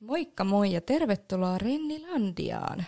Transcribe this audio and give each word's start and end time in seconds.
Moikka 0.00 0.44
moi 0.44 0.72
ja 0.72 0.80
tervetuloa 0.80 1.58
Rennilandiaan. 1.58 2.84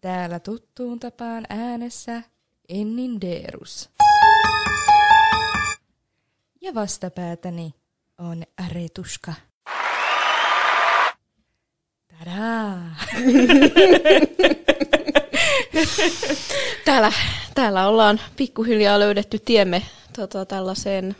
Täällä 0.00 0.40
tuttuun 0.40 1.00
tapaan 1.00 1.44
äänessä 1.48 2.22
Ennin 2.68 3.20
Deerus. 3.20 3.90
Ja 6.60 6.74
vastapäätäni 6.74 7.74
on 8.18 8.42
Retuska. 8.72 9.34
Tadaa! 12.18 12.96
Täällä, 16.84 17.12
täällä 17.54 17.88
ollaan 17.88 18.20
pikkuhiljaa 18.36 18.98
löydetty 18.98 19.38
tiemme 19.38 19.82
tota, 20.16 20.46
tällaiseen 20.46 21.16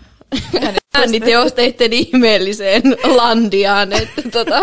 ääniteosteiden 0.95 1.93
ihmeelliseen 1.93 2.83
landiaan. 3.05 3.93
Että, 3.93 4.23
tota, 4.31 4.61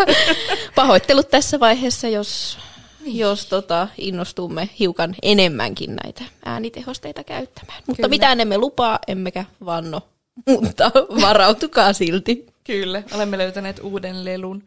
pahoittelut 0.74 1.30
tässä 1.30 1.60
vaiheessa, 1.60 2.08
jos, 2.08 2.58
niin. 3.00 3.18
jos 3.18 3.46
tota, 3.46 3.88
innostumme 3.98 4.68
hiukan 4.78 5.14
enemmänkin 5.22 5.96
näitä 6.02 6.24
äänitehosteita 6.44 7.24
käyttämään. 7.24 7.82
Mutta 7.86 7.96
Kyllä. 7.96 8.08
mitään 8.08 8.40
emme 8.40 8.58
lupaa, 8.58 8.98
emmekä 9.06 9.44
vanno, 9.64 10.02
mutta 10.46 10.90
varautukaa 11.20 11.92
silti. 11.92 12.46
Kyllä, 12.64 13.02
olemme 13.14 13.38
löytäneet 13.38 13.80
uuden 13.82 14.24
lelun. 14.24 14.62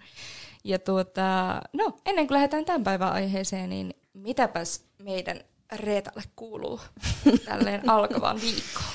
Ja 0.63 0.80
tuota, 0.80 1.62
no, 1.73 1.98
ennen 2.05 2.27
kuin 2.27 2.35
lähdetään 2.35 2.66
tämän 2.66 2.84
päivän 2.84 3.13
aiheeseen, 3.13 3.70
niin 3.70 3.93
mitäpäs 4.13 4.82
meidän 4.99 5.41
Reetalle 5.76 6.23
kuuluu 6.35 6.80
tälleen 7.45 7.90
alkavaan 7.90 8.41
viikkoon? 8.41 8.85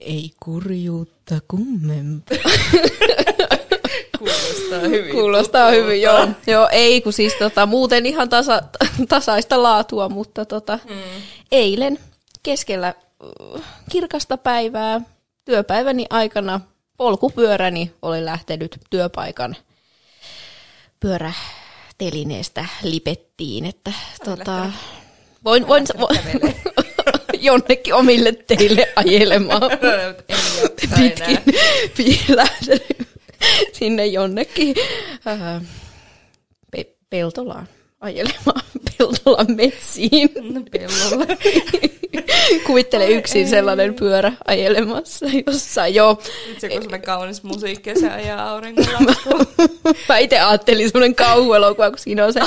Ei 0.00 0.30
kurjuutta 0.42 1.38
kummempaa. 1.48 2.36
Kuulostaa 4.18 4.88
hyvin. 4.88 5.12
Kuulostaa 5.14 5.70
hyvin, 5.70 6.02
joo. 6.02 6.28
joo. 6.46 6.68
Ei, 6.72 7.00
kun 7.00 7.12
siis 7.12 7.34
tota, 7.34 7.66
muuten 7.66 8.06
ihan 8.06 8.28
tasa, 8.28 8.62
tasaista 9.08 9.62
laatua, 9.62 10.08
mutta 10.08 10.44
tota, 10.44 10.78
hmm. 10.88 11.22
eilen 11.52 11.98
keskellä 12.42 12.94
uh, 13.22 13.60
kirkasta 13.90 14.36
päivää 14.36 15.00
työpäiväni 15.44 16.06
aikana 16.10 16.60
polkupyöräni 16.96 17.92
oli 18.02 18.24
lähtenyt 18.24 18.78
työpaikan 18.90 19.56
pyörätelineestä 21.00 22.66
lipettiin, 22.82 23.64
että 23.64 23.92
tota, 24.24 24.72
voin, 25.44 25.68
voin, 25.68 25.86
voin, 25.98 26.18
jonnekin 27.46 27.94
omille 27.94 28.32
teille 28.32 28.88
ajelemaan. 28.96 29.62
Pitkin 31.96 32.36
lähden 32.36 32.80
sinne 33.72 34.06
jonnekin 34.06 34.74
äh, 35.26 35.62
pe- 36.70 36.94
Peltolaan 37.10 37.68
ajelemaan 38.00 38.62
Peltolan 38.98 39.46
metsiin. 39.56 40.28
No, 40.42 40.60
pellolla. 40.72 41.26
Kuvittele 42.66 43.06
yksin 43.06 43.48
sellainen 43.48 43.94
pyörä 43.94 44.32
ajelemassa 44.46 45.26
jossain, 45.46 45.94
joo. 45.94 46.18
Itse 46.52 46.68
kun 46.68 46.82
sellainen 46.82 47.06
kaunis 47.06 47.42
musiikki 47.42 47.90
ja 47.90 47.98
se 48.00 48.10
ajaa 48.10 48.50
aurinkolla. 48.50 49.14
Mä 50.08 50.18
itse 50.18 50.38
ajattelin 50.40 50.88
semmoinen 50.88 51.14
kauhuelokuva, 51.14 51.90
kun 51.90 51.98
siinä 51.98 52.24
on 52.24 52.32
se 52.32 52.40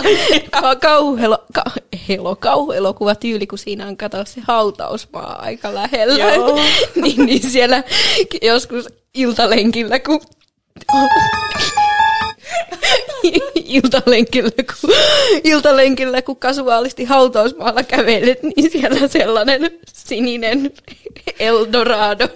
ka- 0.52 0.76
kauhelo, 0.76 1.38
ka- 1.54 1.64
helo, 2.10 2.36
kauhuelokuva 2.36 3.16
tyyli, 3.16 3.48
kun 3.48 3.58
siinä 3.58 3.88
on 3.88 3.98
kato 3.98 4.26
se 4.26 4.42
hautausmaa 4.48 5.42
aika 5.42 5.74
lähellä. 5.74 6.26
niin, 7.02 7.26
niin 7.26 7.50
siellä 7.50 7.84
joskus 8.42 8.88
iltalenkillä, 9.14 10.00
kun 10.00 10.22
iltalenkillä, 13.66 14.52
kun, 14.52 14.90
iltalenkillä, 15.44 16.22
kun 16.22 16.38
kasuaalisti 16.38 17.04
hautausmaalla 17.04 17.84
kävelet, 17.84 18.44
niin 18.44 18.72
siellä 18.72 19.08
sellainen 19.08 19.72
sininen 19.94 20.72
Eldorado 21.40 22.28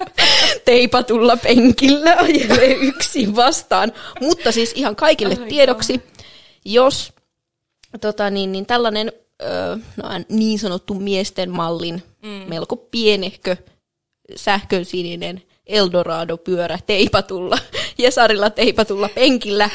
teipatulla 0.64 1.36
penkillä 1.36 2.16
ajelee 2.18 2.72
yksin 2.72 3.36
vastaan. 3.36 3.92
Mutta 4.20 4.52
siis 4.52 4.72
ihan 4.74 4.96
kaikille 4.96 5.36
tiedoksi, 5.36 6.02
jos 6.64 7.12
tota 8.00 8.30
niin, 8.30 8.52
niin 8.52 8.66
tällainen 8.66 9.12
ö, 9.42 9.78
no, 9.96 10.08
niin 10.28 10.58
sanottu 10.58 10.94
miesten 10.94 11.50
mallin 11.50 12.02
mm. 12.22 12.28
melko 12.28 12.76
pienehkö 12.76 13.56
sähkösininen 14.36 15.42
Eldorado-pyörä 15.66 16.78
teipatulla, 16.86 17.58
Jesarilla 17.98 18.50
teipatulla 18.50 19.08
penkillä 19.08 19.70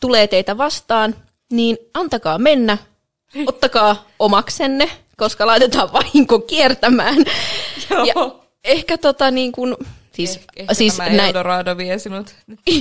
tulee 0.00 0.26
teitä 0.26 0.58
vastaan, 0.58 1.14
niin 1.52 1.78
antakaa 1.94 2.38
mennä, 2.38 2.78
ottakaa 3.46 4.06
omaksenne, 4.18 4.90
koska 5.16 5.46
laitetaan 5.46 5.92
vahinko 5.92 6.38
kiertämään. 6.38 7.24
Joo. 7.90 8.04
Ja 8.04 8.14
ehkä 8.64 8.98
tota 8.98 9.30
niin 9.30 9.52
kuin, 9.52 9.76
Siis, 10.18 10.36
eh, 10.36 10.42
ehkä 10.56 10.74
siis 10.74 10.96
tämä 10.96 11.08
näin... 11.08 11.20
Eldorado 11.20 11.76
vie 11.76 11.98
sinut, 11.98 12.34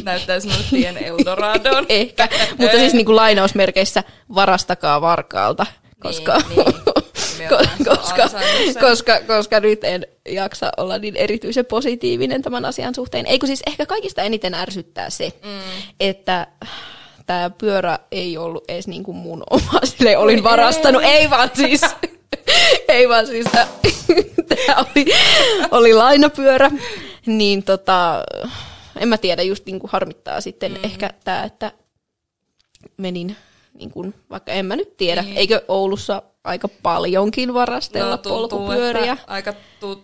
näyttää 0.04 0.40
sinut 0.40 0.66
tien 0.70 0.98
Eldoradoon. 1.06 1.86
ehkä, 1.90 2.30
mutta 2.58 2.78
siis 2.78 2.94
niin 2.94 3.06
kuin 3.06 3.16
lainausmerkeissä 3.16 4.04
varastakaa 4.36 5.02
varkaalta, 5.02 5.66
koska, 6.00 6.38
niin, 6.38 6.66
niin. 7.38 7.50
koska, 7.86 8.30
koska, 8.80 9.20
koska 9.28 9.60
nyt 9.60 9.84
en 9.84 10.08
jaksa 10.30 10.72
olla 10.78 10.98
niin 10.98 11.16
erityisen 11.16 11.66
positiivinen 11.66 12.42
tämän 12.42 12.66
asian 12.66 12.96
suhteen. 12.96 13.26
Eikö 13.26 13.48
siis 13.48 13.64
ehkä 13.68 13.86
kaikista 13.86 14.22
eniten 14.22 14.54
ärsyttää 14.54 15.10
se, 15.10 15.34
mm. 15.44 15.82
että 16.00 16.48
tämä 17.26 17.50
pyörä 17.50 18.00
ei 18.12 18.38
ollut 18.38 18.64
edes 18.68 18.88
niin 18.88 19.04
kuin 19.04 19.18
mun 19.18 19.44
oma, 19.50 19.80
sille 19.98 20.18
olin 20.18 20.44
varastanut, 20.44 21.04
ei 21.04 21.30
vaan 21.30 21.52
siis, 21.54 21.82
ei 22.88 23.10
vaan 23.10 23.28
siis, 23.28 23.46
tämä 24.48 24.86
oli, 24.96 25.06
oli 25.72 25.94
lainapyörä, 25.94 26.72
niin 27.28 27.64
tota, 27.64 28.24
en 29.00 29.08
mä 29.08 29.18
tiedä, 29.18 29.42
just 29.42 29.66
niin 29.66 29.80
kuin 29.80 29.92
harmittaa 29.92 30.42
sitten 30.42 30.72
mm. 30.72 30.80
ehkä 30.84 31.14
tämä, 31.24 31.44
että 31.44 31.72
menin 32.98 33.36
niin 33.74 33.92
kuin, 33.92 34.14
vaikka 34.30 34.52
en 34.52 34.66
mä 34.66 34.76
nyt 34.76 34.98
tiedä, 34.98 35.22
niin. 35.22 35.38
eikö 35.38 35.62
Oulussa 35.68 36.22
aika 36.44 36.68
paljonkin 36.84 37.54
varastella 37.54 38.12
no, 38.12 38.18
tuntuu, 38.18 38.60
polkupyöriä? 38.60 39.18
aika 39.28 39.54
tu- 39.80 40.04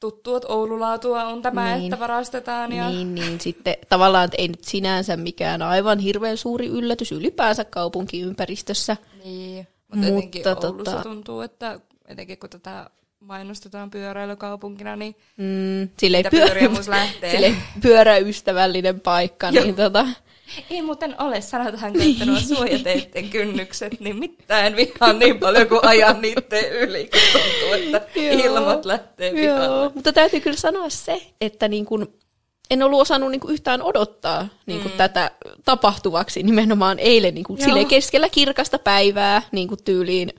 tuttu, 0.00 0.36
että 0.36 0.48
Oululaatua 0.48 1.24
on 1.24 1.42
tämä, 1.42 1.76
niin. 1.76 1.84
että 1.84 2.00
varastetaan. 2.00 2.72
Ja... 2.72 2.88
Niin, 2.88 3.14
niin 3.14 3.40
sitten 3.40 3.76
tavallaan 3.88 4.24
että 4.24 4.36
ei 4.38 4.48
nyt 4.48 4.64
sinänsä 4.64 5.16
mikään 5.16 5.62
aivan 5.62 5.98
hirveän 5.98 6.36
suuri 6.36 6.66
yllätys 6.66 7.12
ylipäänsä 7.12 7.64
kaupunkiympäristössä. 7.64 8.96
Niin, 9.24 9.68
mutta, 9.94 10.12
mutta 10.12 10.54
tota... 10.54 10.68
Oulussa 10.68 11.02
tuntuu, 11.02 11.40
että 11.40 11.80
etenkin 12.08 12.38
kun 12.38 12.50
tätä 12.50 12.90
mainostetaan 13.24 13.90
pyöräilykaupunkina, 13.90 14.96
niin 14.96 15.16
mm, 15.36 15.88
sille 15.98 16.22
pyörä, 16.30 16.70
lähtee. 16.88 17.30
Sille 17.34 17.54
pyöräystävällinen 17.82 19.00
paikka, 19.00 19.50
niin 19.50 19.74
tota, 19.74 20.06
ei 20.70 20.82
muuten 20.82 21.14
ole, 21.18 21.40
sanotaan 21.40 21.92
että 22.00 22.24
nuo 22.24 22.38
suojateiden 22.40 23.30
kynnykset, 23.30 24.00
niin 24.00 24.16
mitään 24.16 24.76
vihaa 24.76 25.12
niin 25.12 25.38
paljon 25.38 25.68
kuin 25.68 25.80
ajan 25.82 26.20
niiden 26.20 26.72
yli, 26.72 27.10
kun 27.12 27.20
tuntuu, 27.32 27.96
että 27.96 28.20
ilmat 28.20 28.84
lähtee 28.84 29.32
pihalle. 29.32 29.64
Joo, 29.64 29.92
mutta 29.94 30.12
täytyy 30.12 30.40
kyllä 30.40 30.56
sanoa 30.56 30.88
se, 30.88 31.26
että 31.40 31.68
niin 31.68 31.84
kun 31.84 32.14
en 32.70 32.82
ollut 32.82 33.00
osannut 33.00 33.30
niin 33.30 33.40
kuin 33.40 33.54
yhtään 33.54 33.82
odottaa 33.82 34.48
niin 34.66 34.80
kuin 34.80 34.92
mm. 34.92 34.96
tätä 34.96 35.30
tapahtuvaksi 35.64 36.42
nimenomaan 36.42 36.98
eilen 36.98 37.34
niin 37.34 37.44
kuin 37.44 37.88
keskellä 37.88 38.28
kirkasta 38.28 38.78
päivää 38.78 39.42
niin 39.52 39.68
kuin 39.68 39.84
tyyliin 39.84 40.30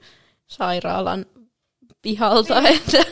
sairaalan 0.47 1.25
pihalta, 2.05 2.69
että, 2.69 3.05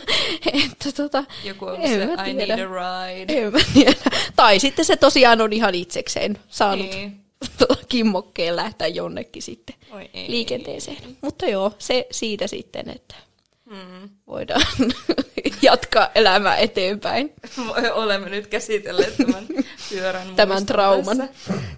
että 0.54 0.92
tota, 0.96 1.24
Joku 1.44 1.66
on 1.66 1.82
se, 1.88 2.04
I 2.30 2.34
need 2.34 2.50
a 2.50 2.56
ride. 2.56 3.34
En 3.34 3.54
mä 3.54 3.60
tiedä. 3.74 3.94
Tai 4.36 4.60
sitten 4.60 4.86
se 4.86 4.96
tosiaan 4.96 5.42
on 5.42 5.54
ihan 5.54 5.76
itsekseen 5.76 6.40
saanut 6.50 6.90
niin. 6.90 7.20
kimmokkeen 7.90 8.56
lähteä 8.56 8.88
jonnekin 8.88 9.42
sitten 9.42 9.76
Oi 9.92 10.10
ei. 10.14 10.30
liikenteeseen. 10.30 10.98
Mutta 11.22 11.46
joo, 11.46 11.72
se 11.78 12.08
siitä 12.12 12.48
sitten, 12.48 12.90
että 12.90 13.16
hmm. 13.70 14.10
voidaan 14.28 14.66
jatkaa 15.62 16.10
elämää 16.16 16.58
eteenpäin. 16.58 17.34
Olemme 17.94 18.30
nyt 18.30 18.48
käsitelleet 18.48 19.18
tämän 19.18 19.48
pyörän 19.90 20.36
Tämän 20.36 20.66
trauman. 20.66 21.30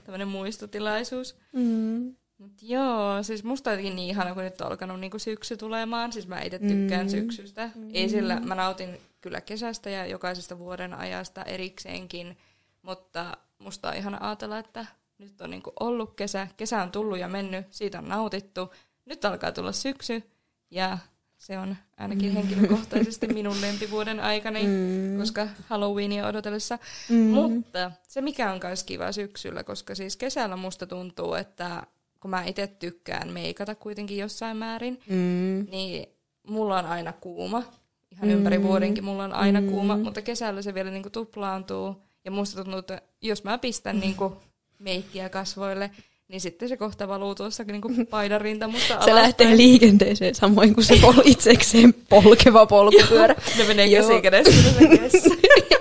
Tämmöinen 0.04 0.28
muistotilaisuus. 0.28 1.36
Mm. 1.52 2.16
Mut 2.38 2.52
joo, 2.62 3.24
siis 3.24 3.44
musta 3.44 3.70
jotenkin 3.70 3.96
niin 3.96 4.10
ihana, 4.10 4.34
kun 4.34 4.44
nyt 4.44 4.62
on 4.62 4.68
alkanut 4.68 5.00
niinku 5.00 5.20
syksy 5.20 5.58
tulemaan. 5.58 6.14
Siis 6.14 6.28
mä 6.28 6.42
itse 6.42 6.60
tykkään 6.60 7.06
mm. 7.06 7.10
syksystä. 7.10 7.70
Mm. 7.76 7.90
Ei 7.94 8.10
sillä, 8.10 8.40
mä 8.40 8.56
nautin 8.56 9.02
kyllä 9.22 9.42
kesästä 9.42 9.90
ja 9.90 10.06
jokaisesta 10.06 10.60
vuoden 10.60 10.94
ajasta 10.94 11.44
erikseenkin, 11.44 12.38
mutta 12.82 13.38
musta 13.60 13.90
on 13.90 13.96
ihana 13.96 14.18
ajatella, 14.22 14.60
että 14.60 14.86
nyt 15.18 15.42
on 15.42 15.50
niinku 15.50 15.74
ollut 15.80 16.16
kesä, 16.16 16.48
kesä 16.58 16.82
on 16.82 16.92
tullut 16.92 17.18
ja 17.18 17.28
mennyt, 17.28 17.68
siitä 17.72 18.00
on 18.00 18.10
nautittu. 18.10 18.74
Nyt 19.06 19.26
alkaa 19.26 19.52
tulla 19.52 19.72
syksy 19.72 20.24
ja 20.72 20.98
se 21.38 21.58
on 21.58 21.76
ainakin 21.98 22.30
mm. 22.30 22.34
henkilökohtaisesti 22.34 23.28
minun 23.34 23.62
lempivuoden 23.62 24.20
aikani, 24.20 24.64
mm. 24.64 25.20
koska 25.20 25.48
Halloweenia 25.68 26.28
odotellessa. 26.28 26.80
Mm. 27.10 27.16
Mutta 27.18 27.92
se 28.08 28.22
mikä 28.22 28.52
on 28.52 28.60
myös 28.64 28.84
kiva 28.84 29.12
syksyllä, 29.12 29.64
koska 29.64 29.96
siis 29.96 30.18
kesällä 30.18 30.56
musta 30.56 30.88
tuntuu, 30.88 31.34
että 31.34 31.84
kun 32.26 32.30
mä 32.30 32.44
itse 32.44 32.68
tykkään 32.68 33.34
meikata 33.34 33.76
kuitenkin 33.76 34.18
jossain 34.18 34.58
määrin, 34.58 35.00
mm. 35.10 35.68
niin 35.72 36.06
mulla 36.48 36.80
on 36.80 36.86
aina 36.86 37.14
kuuma. 37.14 37.64
Ihan 38.12 38.28
mm. 38.28 38.34
ympäri 38.34 38.64
vuodenkin 38.64 39.04
mulla 39.04 39.24
on 39.24 39.34
aina 39.34 39.62
mm. 39.62 39.68
kuuma, 39.68 39.98
mutta 39.98 40.22
kesällä 40.22 40.62
se 40.62 40.74
vielä 40.74 40.92
niinku 40.92 41.10
tuplaantuu. 41.10 41.96
Ja 42.26 42.32
musta 42.32 42.64
tuntuu, 42.64 42.80
että 42.80 43.02
jos 43.22 43.44
mä 43.44 43.58
pistän 43.58 44.00
niinku 44.00 44.38
meikkiä 44.80 45.30
kasvoille, 45.30 45.92
niin 46.28 46.42
sitten 46.42 46.70
se 46.70 46.78
kohta 46.78 47.08
valuu 47.08 47.36
tuossa 47.36 47.64
niin 47.64 48.08
paidan 48.08 48.42
rintamusta 48.42 48.94
alaspäin. 48.94 49.18
Se 49.18 49.22
lähtee 49.22 49.58
liikenteeseen 49.58 50.36
samoin 50.36 50.74
kuin 50.74 50.86
se 50.86 50.96
pol- 50.96 51.22
itsekseen 51.26 51.94
polkeva 52.10 52.66
polkupyörä. 52.76 53.36
ne 53.58 53.64
menee 53.68 53.90
käsi 53.90 54.22
kädessä. 54.22 55.30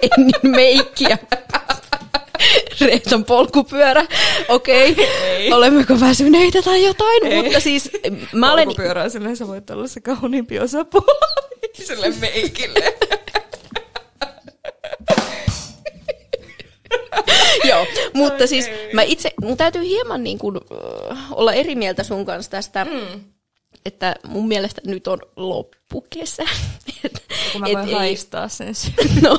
Ennen 0.02 0.52
meikkiä. 0.56 1.18
Reeton 2.84 3.24
polkupyörä. 3.24 4.06
Okei, 4.48 4.92
okay. 4.92 5.52
olemmeko 5.52 6.00
väsyneitä 6.00 6.62
tai 6.62 6.84
jotain, 6.84 7.26
Ei. 7.26 7.42
mutta 7.42 7.60
siis 7.60 7.90
mä 8.32 8.52
olen... 8.52 8.64
Polkupyörä 8.64 9.08
silleen 9.08 9.36
sä 9.36 9.48
voit 9.48 9.70
olla 9.70 9.88
se 9.88 10.00
kauniimpi 10.00 10.60
osapuoli 10.60 11.18
sille 11.72 12.10
meikille. 12.20 12.94
Joo, 17.68 17.86
mutta 18.12 18.34
okay. 18.34 18.46
siis 18.46 18.70
mä 18.92 19.02
itse, 19.02 19.30
mun 19.40 19.56
täytyy 19.56 19.82
hieman 19.82 20.24
niin 20.24 20.38
kuin, 20.38 20.56
uh, 20.56 21.16
olla 21.30 21.52
eri 21.52 21.74
mieltä 21.74 22.02
sun 22.02 22.24
kanssa 22.24 22.50
tästä, 22.50 22.84
mm. 22.84 23.24
Että 23.84 24.14
mun 24.26 24.48
mielestä 24.48 24.80
nyt 24.86 25.06
on 25.06 25.18
loppukesä. 25.36 26.42
Kun 27.52 27.60
mä 27.60 27.66
voin 27.66 27.88
et 27.88 27.94
haistaa 27.94 28.48
sen 28.48 28.74
no, 29.22 29.38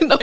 no, 0.08 0.18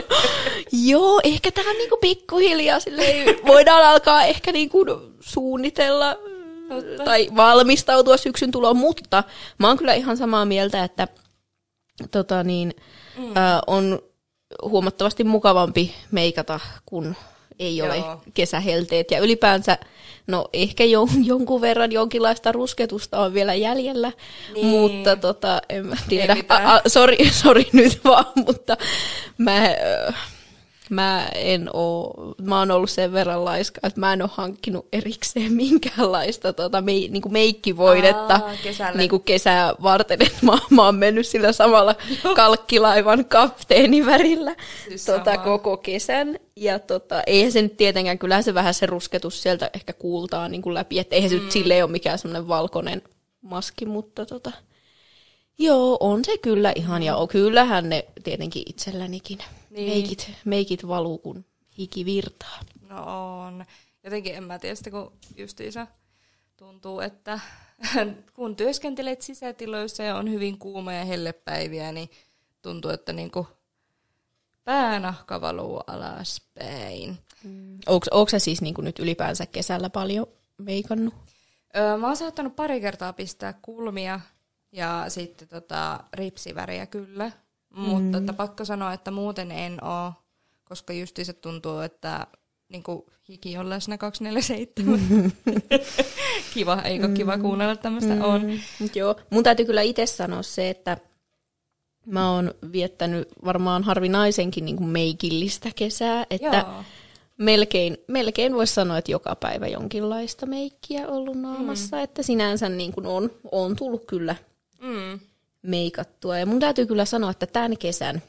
joo, 0.72 1.20
ehkä 1.24 1.50
tähän 1.50 1.76
niinku 1.76 1.96
pikkuhiljaa 2.00 2.80
silleen, 2.80 3.36
voidaan 3.46 3.84
alkaa 3.84 4.24
ehkä 4.24 4.52
niinku 4.52 4.84
suunnitella 5.20 6.16
Totta. 6.68 7.04
tai 7.04 7.28
valmistautua 7.36 8.16
syksyn 8.16 8.50
tuloon, 8.50 8.76
mutta 8.76 9.24
mä 9.58 9.68
oon 9.68 9.78
kyllä 9.78 9.94
ihan 9.94 10.16
samaa 10.16 10.44
mieltä, 10.44 10.84
että 10.84 11.08
tota 12.10 12.44
niin, 12.44 12.74
mm. 13.18 13.36
ä, 13.36 13.62
on 13.66 13.98
huomattavasti 14.62 15.24
mukavampi 15.24 15.94
meikata, 16.10 16.60
kun 16.86 17.16
ei 17.58 17.82
ole 17.82 17.96
Joo. 17.96 18.22
kesähelteet. 18.34 19.10
Ja 19.10 19.18
ylipäänsä, 19.20 19.78
no 20.28 20.48
ehkä 20.52 20.84
jon, 20.84 21.08
jonkun 21.24 21.60
verran 21.60 21.92
jonkinlaista 21.92 22.52
rusketusta 22.52 23.20
on 23.20 23.34
vielä 23.34 23.54
jäljellä, 23.54 24.12
niin. 24.54 24.66
mutta 24.66 25.16
tota, 25.16 25.62
en 25.68 25.86
mä 25.86 25.96
tiedä. 26.08 26.36
Sori, 26.86 27.16
sorry 27.42 27.64
nyt 27.72 28.00
vaan, 28.04 28.32
mutta 28.46 28.76
mä... 29.38 29.64
Äh, 29.64 30.14
mä 30.94 31.28
en 31.34 31.70
oo, 31.72 32.14
mä 32.42 32.58
oon 32.58 32.70
ollut 32.70 32.90
sen 32.90 33.12
verran 33.12 33.44
laiska, 33.44 33.80
että 33.82 34.00
mä 34.00 34.12
en 34.12 34.22
oo 34.22 34.28
hankkinut 34.32 34.88
erikseen 34.92 35.52
minkäänlaista 35.52 36.52
tota, 36.52 36.80
me, 36.80 36.92
niinku 36.92 37.28
meikkivoidetta 37.28 38.34
Aa, 38.34 38.92
niinku 38.94 39.18
kesää 39.18 39.74
varten, 39.82 40.22
että 40.22 40.38
mä, 40.46 40.58
mä 40.70 40.84
oon 40.84 40.94
mennyt 40.94 41.26
sillä 41.26 41.52
samalla 41.52 41.94
kalkkilaivan 42.36 43.24
kapteenivärillä 43.24 44.56
siis 44.88 45.04
tota, 45.04 45.38
koko 45.38 45.76
kesän. 45.76 46.38
Ja 46.56 46.78
tota, 46.78 47.22
eihän 47.26 47.52
se 47.52 47.62
nyt 47.62 47.76
tietenkään, 47.76 48.18
kyllähän 48.18 48.44
se 48.44 48.54
vähän 48.54 48.74
se 48.74 48.86
rusketus 48.86 49.42
sieltä 49.42 49.70
ehkä 49.74 49.92
kuultaa 49.92 50.48
niin 50.48 50.62
kuin 50.62 50.74
läpi, 50.74 50.98
että 50.98 51.16
eihän 51.16 51.30
se 51.30 51.36
mm. 51.36 51.42
nyt 51.42 51.52
silleen 51.52 51.84
ole 51.84 51.90
mikään 51.90 52.18
semmoinen 52.18 52.48
valkoinen 52.48 53.02
maski, 53.40 53.86
mutta 53.86 54.26
tota, 54.26 54.52
Joo, 55.58 55.96
on 56.00 56.24
se 56.24 56.38
kyllä 56.38 56.72
ihan, 56.76 57.02
ja 57.02 57.16
kyllähän 57.30 57.88
ne 57.88 58.04
tietenkin 58.24 58.62
itsellänikin. 58.66 59.38
Niin. 59.70 59.90
Meikit, 59.90 60.30
meikit 60.44 60.88
valuu, 60.88 61.18
kun 61.18 61.44
hiki 61.78 62.04
virtaa. 62.04 62.60
No 62.88 63.04
on. 63.46 63.64
Jotenkin 64.04 64.34
en 64.34 64.44
mä 64.44 64.58
tiedä 64.58 64.74
sitä, 64.74 64.90
kun 64.90 65.12
justiinsa 65.36 65.86
tuntuu, 66.56 67.00
että 67.00 67.40
kun 68.36 68.56
työskentelet 68.56 69.22
sisätiloissa 69.22 70.02
ja 70.02 70.16
on 70.16 70.30
hyvin 70.30 70.58
kuuma 70.58 70.92
ja 70.92 71.04
hellepäiviä, 71.04 71.92
niin 71.92 72.10
tuntuu, 72.62 72.90
että 72.90 73.12
niinku 73.12 73.46
päänahka 74.64 75.40
valuu 75.40 75.80
alaspäin. 75.86 77.18
Mm. 77.44 77.78
Onko 77.86 78.28
se 78.28 78.38
siis 78.38 78.62
niinku 78.62 78.80
nyt 78.80 78.98
ylipäänsä 78.98 79.46
kesällä 79.46 79.90
paljon 79.90 80.26
meikannut? 80.58 81.14
Öö, 81.76 81.96
mä 81.96 82.06
oon 82.06 82.16
saattanut 82.16 82.56
pari 82.56 82.80
kertaa 82.80 83.12
pistää 83.12 83.52
kulmia 83.62 84.20
ja 84.72 85.04
sitten 85.08 85.48
tota, 85.48 86.00
ripsiväriä 86.12 86.86
kyllä. 86.86 87.32
Mm. 87.76 87.80
Mutta 87.80 88.18
että 88.18 88.32
pakko 88.32 88.64
sanoa, 88.64 88.92
että 88.92 89.10
muuten 89.10 89.50
en 89.50 89.84
oo, 89.84 90.12
koska 90.64 90.92
justi 90.92 91.24
se 91.24 91.32
tuntuu, 91.32 91.78
että 91.78 92.26
niin 92.68 92.82
kuin 92.82 93.02
hiki 93.28 93.58
on 93.58 93.70
läsnä 93.70 93.98
247. 93.98 95.32
kiva, 96.54 96.82
eikö 96.82 97.08
kiva 97.08 97.36
mm. 97.36 97.42
kuunnella 97.42 97.76
tämmöistä 97.76 98.14
mm. 98.14 98.24
on. 98.24 98.42
Joo, 98.94 99.16
mun 99.30 99.44
täytyy 99.44 99.66
kyllä 99.66 99.82
itse 99.82 100.06
sanoa 100.06 100.42
se, 100.42 100.70
että 100.70 100.96
mä 102.06 102.32
oon 102.34 102.54
viettänyt 102.72 103.28
varmaan 103.44 103.82
harvinaisenkin 103.82 104.64
niin 104.64 104.76
kuin 104.76 104.88
meikillistä 104.88 105.70
kesää, 105.76 106.26
että 106.30 106.64
Joo. 106.66 106.84
melkein, 107.36 107.96
melkein 108.08 108.54
voisi 108.54 108.74
sanoa, 108.74 108.98
että 108.98 109.12
joka 109.12 109.36
päivä 109.36 109.66
jonkinlaista 109.66 110.46
meikkiä 110.46 111.08
ollut 111.08 111.36
naamassa, 111.36 111.96
mm. 111.96 112.02
että 112.02 112.22
sinänsä 112.22 112.68
niin 112.68 112.92
kuin 112.92 113.06
on, 113.06 113.30
on 113.52 113.76
tullut 113.76 114.04
kyllä 114.04 114.36
mm. 114.80 115.20
Meikattua. 115.62 116.38
Ja 116.38 116.46
mun 116.46 116.60
täytyy 116.60 116.86
kyllä 116.86 117.04
sanoa, 117.04 117.30
että 117.30 117.46
tämän 117.46 117.78
kesän 117.78 118.22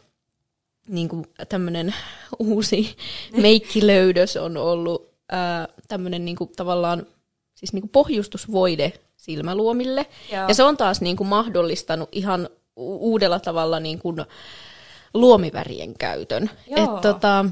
niin 0.87 1.09
tämmöinen 1.49 1.95
uusi 2.39 2.97
meikkilöydös 3.37 4.37
on 4.37 4.57
ollut 4.57 5.09
ää, 5.31 5.67
tämmöinen 5.87 6.25
niin 6.25 6.35
kuin, 6.35 6.51
tavallaan 6.55 7.05
siis 7.55 7.73
niin 7.73 7.81
kuin 7.81 7.91
pohjustusvoide 7.91 8.93
silmäluomille. 9.17 10.05
Joo. 10.31 10.47
Ja 10.47 10.53
se 10.53 10.63
on 10.63 10.77
taas 10.77 11.01
niin 11.01 11.17
kuin, 11.17 11.27
mahdollistanut 11.27 12.09
ihan 12.11 12.49
uudella 12.75 13.39
tavalla 13.39 13.79
niin 13.79 13.99
kuin, 13.99 14.25
luomivärien 15.13 15.93
käytön. 15.93 16.49
Et, 16.67 17.01
tota, 17.01 17.45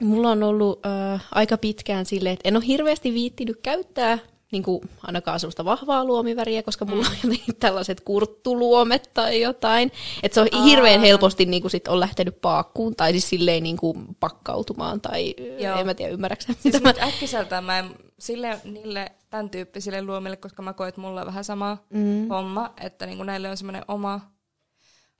mulla 0.00 0.30
on 0.30 0.42
ollut 0.42 0.86
ää, 0.86 1.20
aika 1.32 1.58
pitkään 1.58 2.06
silleen, 2.06 2.32
että 2.32 2.48
en 2.48 2.56
ole 2.56 2.66
hirveästi 2.66 3.14
viittinyt 3.14 3.60
käyttää 3.62 4.18
niin 4.52 4.62
kuin 4.62 4.80
ainakaan 5.02 5.40
sellaista 5.40 5.64
vahvaa 5.64 6.04
luomiväriä, 6.04 6.62
koska 6.62 6.84
mulla 6.84 7.04
mm. 7.04 7.10
on 7.10 7.16
jotenkin 7.24 7.56
tällaiset 7.56 8.00
kurttuluomet 8.00 9.10
tai 9.14 9.40
jotain. 9.40 9.92
Että 10.22 10.34
se 10.34 10.40
on 10.40 10.48
Aa. 10.52 10.64
hirveän 10.64 11.00
helposti 11.00 11.46
niin 11.46 11.62
kuin 11.62 11.70
sit 11.70 11.88
on 11.88 12.00
lähtenyt 12.00 12.40
paakkuun 12.40 12.96
tai 12.96 13.12
siis 13.12 13.28
silleen 13.28 13.62
niin 13.62 13.76
kuin 13.76 14.16
pakkautumaan 14.20 15.00
tai 15.00 15.34
Joo. 15.58 15.78
en 15.78 15.86
mä 15.86 15.94
tiedä 15.94 16.12
ymmärräksä. 16.12 16.54
Siis 16.60 16.82
mä... 16.82 16.94
äkkiseltään 17.02 17.64
mä 17.64 17.78
en 17.78 17.90
sille, 18.18 18.60
niille 18.64 19.12
tämän 19.30 19.50
tyyppisille 19.50 20.02
luomille, 20.02 20.36
koska 20.36 20.62
mä 20.62 20.72
koen, 20.72 20.88
että 20.88 21.00
mulla 21.00 21.20
on 21.20 21.26
vähän 21.26 21.44
sama 21.44 21.78
mm. 21.90 22.28
homma, 22.28 22.72
että 22.80 23.06
niin 23.06 23.16
kuin 23.16 23.26
näille 23.26 23.50
on 23.50 23.56
semmoinen 23.56 23.84
oma, 23.88 24.20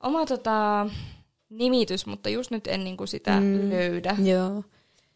oma 0.03 0.27
tota, 0.27 0.87
nimitys, 1.51 2.07
mutta 2.07 2.29
just 2.29 2.51
nyt 2.51 2.67
en 2.67 2.85
niin 2.85 2.97
kuin 2.97 3.09
sitä 3.09 3.41
mm. 3.41 3.71
löydä. 3.71 4.17
Joo. 4.23 4.65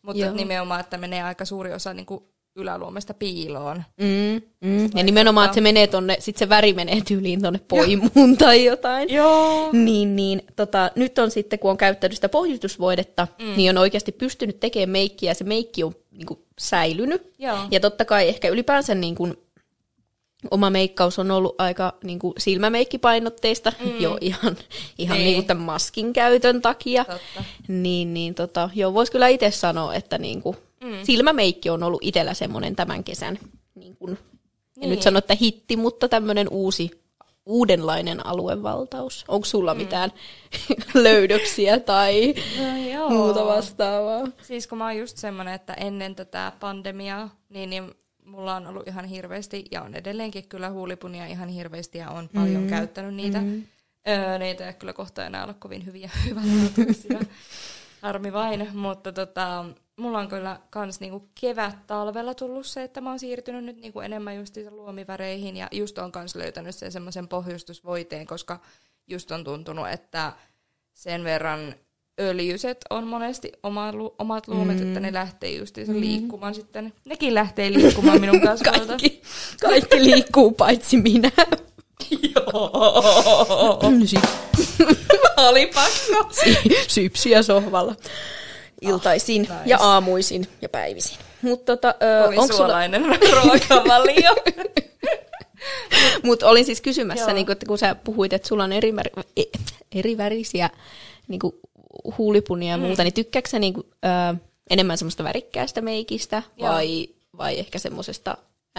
Mutta 0.03 0.23
Joo. 0.23 0.35
nimenomaan, 0.35 0.81
että 0.81 0.99
menee 0.99 1.23
aika 1.23 1.45
suuri 1.45 1.73
osa 1.73 1.95
niin 1.95 2.07
kuin 2.07 2.25
yläluomesta 2.61 3.15
piiloon. 3.15 3.83
Mm, 4.01 4.43
mm. 4.61 4.91
Ja 4.95 5.05
nimenomaan, 5.05 5.45
että 5.45 5.55
se 5.55 5.61
menee 5.61 5.87
tonne, 5.87 6.17
sit 6.19 6.37
se 6.37 6.49
väri 6.49 6.73
menee 6.73 7.01
tyyliin 7.09 7.43
tonne 7.43 7.61
poimuun 7.69 8.37
tai 8.39 8.65
jotain. 8.65 9.09
Joo. 9.11 9.69
Niin, 9.73 10.17
niin 10.17 10.43
tota, 10.57 10.91
nyt 10.97 11.19
on 11.19 11.31
sitten, 11.31 11.59
kun 11.59 11.71
on 11.71 11.77
käyttänyt 11.77 12.15
sitä 12.15 12.29
pohjustusvoidetta, 12.29 13.29
mm. 13.39 13.57
niin 13.57 13.71
on 13.71 13.79
oikeasti 13.79 14.13
pystynyt 14.13 14.61
tekemään 14.61 14.91
meikkiä 14.91 15.31
ja 15.31 15.35
se 15.35 15.45
meikki 15.45 15.85
on 15.85 15.95
niin 16.11 16.27
kuin, 16.27 16.41
säilynyt. 16.59 17.33
Joo. 17.39 17.59
Ja 17.71 17.81
totta 17.81 18.05
kai 18.05 18.29
ehkä 18.29 18.49
ylipäänsä 18.49 18.95
niin 18.95 19.15
kuin, 19.15 19.37
oma 20.51 20.71
meikkaus 20.71 21.19
on 21.19 21.31
ollut 21.31 21.55
aika 21.59 21.95
niin 22.05 22.19
kuin, 22.19 22.35
silmämeikkipainotteista 22.39 23.73
mm. 23.81 24.01
jo 24.01 24.19
ihan, 24.21 24.57
ihan 24.99 25.17
niin. 25.19 25.25
Niin 25.25 25.35
kuin 25.35 25.47
tämän 25.47 25.65
maskin 25.65 26.13
käytön 26.13 26.63
takia. 26.63 27.05
Totta. 27.05 27.45
Niin, 27.69 28.15
niin 28.15 28.35
tota, 28.35 28.71
joo, 28.75 28.95
voisi 28.95 29.13
kyllä 29.13 29.29
itse 29.29 29.51
sanoa, 29.51 29.95
että 29.95 30.19
niin 30.19 30.43
kuin, 30.43 30.57
mm. 30.85 30.93
silmämeikki 31.03 31.71
on 31.71 31.83
ollut 31.83 32.05
itsellä 32.05 32.35
semmoinen 32.35 32.77
tämän 32.77 33.05
kesän, 33.05 33.39
niin 33.75 33.97
kuin, 33.97 34.13
en 34.13 34.19
niin. 34.77 34.91
nyt 34.91 35.03
sano, 35.03 35.19
että 35.19 35.37
hitti, 35.41 35.77
mutta 35.77 36.09
tämmöinen 36.09 36.49
uusi, 36.51 36.91
uudenlainen 37.47 38.27
aluevaltaus. 38.27 39.25
Onko 39.29 39.45
sulla 39.45 39.75
mm. 39.75 39.79
mitään 39.79 40.13
löydöksiä 40.95 41.81
tai 41.81 42.35
no, 42.97 43.09
muuta 43.09 43.47
vastaavaa? 43.47 44.29
Siis 44.43 44.67
kun 44.67 44.79
mä 44.79 44.85
oon 44.85 44.99
just 44.99 45.17
semmoinen, 45.17 45.55
että 45.55 45.75
ennen 45.75 46.15
tätä 46.15 46.53
pandemiaa, 46.61 47.37
niin, 47.49 47.71
niin 47.71 47.95
mulla 48.25 48.55
on 48.55 48.67
ollut 48.67 48.89
ihan 48.89 49.05
hirveästi, 49.05 49.65
ja 49.71 49.83
on 49.83 49.95
edelleenkin 49.95 50.49
kyllä 50.49 50.71
huulipunia 50.71 51.27
ihan 51.27 51.49
hirveästi, 51.49 51.99
ja 51.99 52.11
on 52.11 52.29
paljon 52.35 52.63
mm. 52.63 52.69
käyttänyt 52.69 53.15
niitä. 53.15 53.41
Mm. 53.41 53.63
Öö, 54.09 54.39
niitä 54.39 54.67
ei 54.67 54.75
kyllä 54.75 54.93
kohta 54.93 55.27
enää 55.27 55.45
ole 55.45 55.55
kovin 55.55 55.87
hyviä, 55.87 56.11
hyvänlaatuisia. 56.29 57.21
Harmi 58.03 58.33
vain, 58.33 58.69
mutta 58.75 59.13
tota, 59.13 59.65
mulla 60.01 60.19
on 60.19 60.29
kyllä 60.29 60.61
kans 60.71 61.01
niinku 61.01 61.29
kevät-talvella 61.41 62.35
tullut 62.35 62.67
se, 62.67 62.83
että 62.83 63.01
mä 63.01 63.11
oon 63.11 63.19
siirtynyt 63.19 63.65
nyt 63.65 63.77
niinku 63.77 64.01
enemmän 64.01 64.37
just 64.37 64.57
luomiväreihin 64.71 65.57
ja 65.57 65.69
just 65.73 65.99
on 65.99 66.13
kans 66.13 66.37
löytänyt 66.37 66.75
sen 66.75 66.93
semmoisen 66.93 67.29
pohjustusvoiteen, 67.29 68.27
koska 68.27 68.61
just 69.07 69.31
on 69.31 69.45
tuntunut, 69.45 69.89
että 69.89 70.33
sen 70.95 71.25
verran 71.25 71.75
öljyset 72.21 72.79
on 72.91 73.07
monesti 73.07 73.53
oma, 73.63 73.93
omat 74.19 74.49
luomet, 74.49 74.81
mm. 74.81 74.89
että 74.89 75.01
ne 75.01 75.13
lähtee 75.13 75.51
just 75.51 75.77
mm. 75.77 76.01
liikkumaan 76.01 76.55
sitten. 76.55 76.93
Nekin 77.05 77.35
lähtee 77.35 77.73
liikkumaan 77.73 78.21
minun 78.21 78.41
kasvoilta. 78.47 78.87
kaikki, 78.87 79.23
kaikki 79.61 80.05
liikkuu 80.05 80.51
paitsi 80.51 80.97
minä. 80.97 81.31
Joo. 82.35 83.79
Oli 85.37 85.67
pakko. 85.67 86.31
Sypsiä 86.89 87.43
sohvalla. 87.43 87.95
Iltaisin 88.81 89.47
ah, 89.51 89.57
nice. 89.59 89.71
ja 89.71 89.79
aamuisin 89.81 90.49
ja 90.63 90.69
päivisin. 90.69 91.19
Mutta 91.43 91.77
tota, 91.77 91.95
onko 92.37 92.57
suolainen 92.57 93.03
sulla... 93.03 93.17
ruokavalio. 93.43 94.35
Mutta 96.25 96.49
olin 96.49 96.65
siis 96.65 96.81
kysymässä, 96.81 97.33
niin 97.33 97.47
kun, 97.47 97.53
että 97.53 97.67
kun 97.67 97.79
sä 97.79 97.95
puhuit, 97.95 98.33
että 98.33 98.49
sulla 98.49 98.65
on 98.65 98.73
eri, 98.73 98.93
e, 99.37 99.43
eri 99.95 100.19
värisiä 100.19 100.71
niin 101.29 101.41
huulipunia 102.19 102.71
ja 102.71 102.77
mm. 102.77 102.83
muuta, 102.83 103.05
niin 103.05 103.15
tykkääksä 103.15 103.59
niin 103.59 103.75
kuin, 103.75 103.87
ö, 104.05 104.37
enemmän 104.71 104.99
semmoista 104.99 105.25
värikkäästä 105.25 105.81
meikistä 105.81 106.43
vai, 106.61 107.09
vai 107.39 107.59
ehkä 107.59 107.79
semmoisesta 107.79 108.37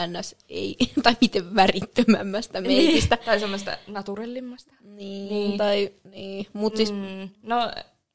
ns. 0.07 0.35
ei, 0.49 0.75
tai 1.03 1.15
miten 1.21 1.55
värittömämmästä 1.55 2.61
niin, 2.61 2.85
meikistä. 2.85 3.15
Niin, 3.15 3.25
tai 3.25 3.39
semmoista 3.39 3.77
naturellimmasta. 3.87 4.73
Niin, 4.81 5.29
niin. 5.29 5.57
tai 5.57 5.91
niin, 6.11 6.47
mut 6.53 6.75
siis... 6.77 6.91
Mm, 6.91 7.29
no, 7.43 7.71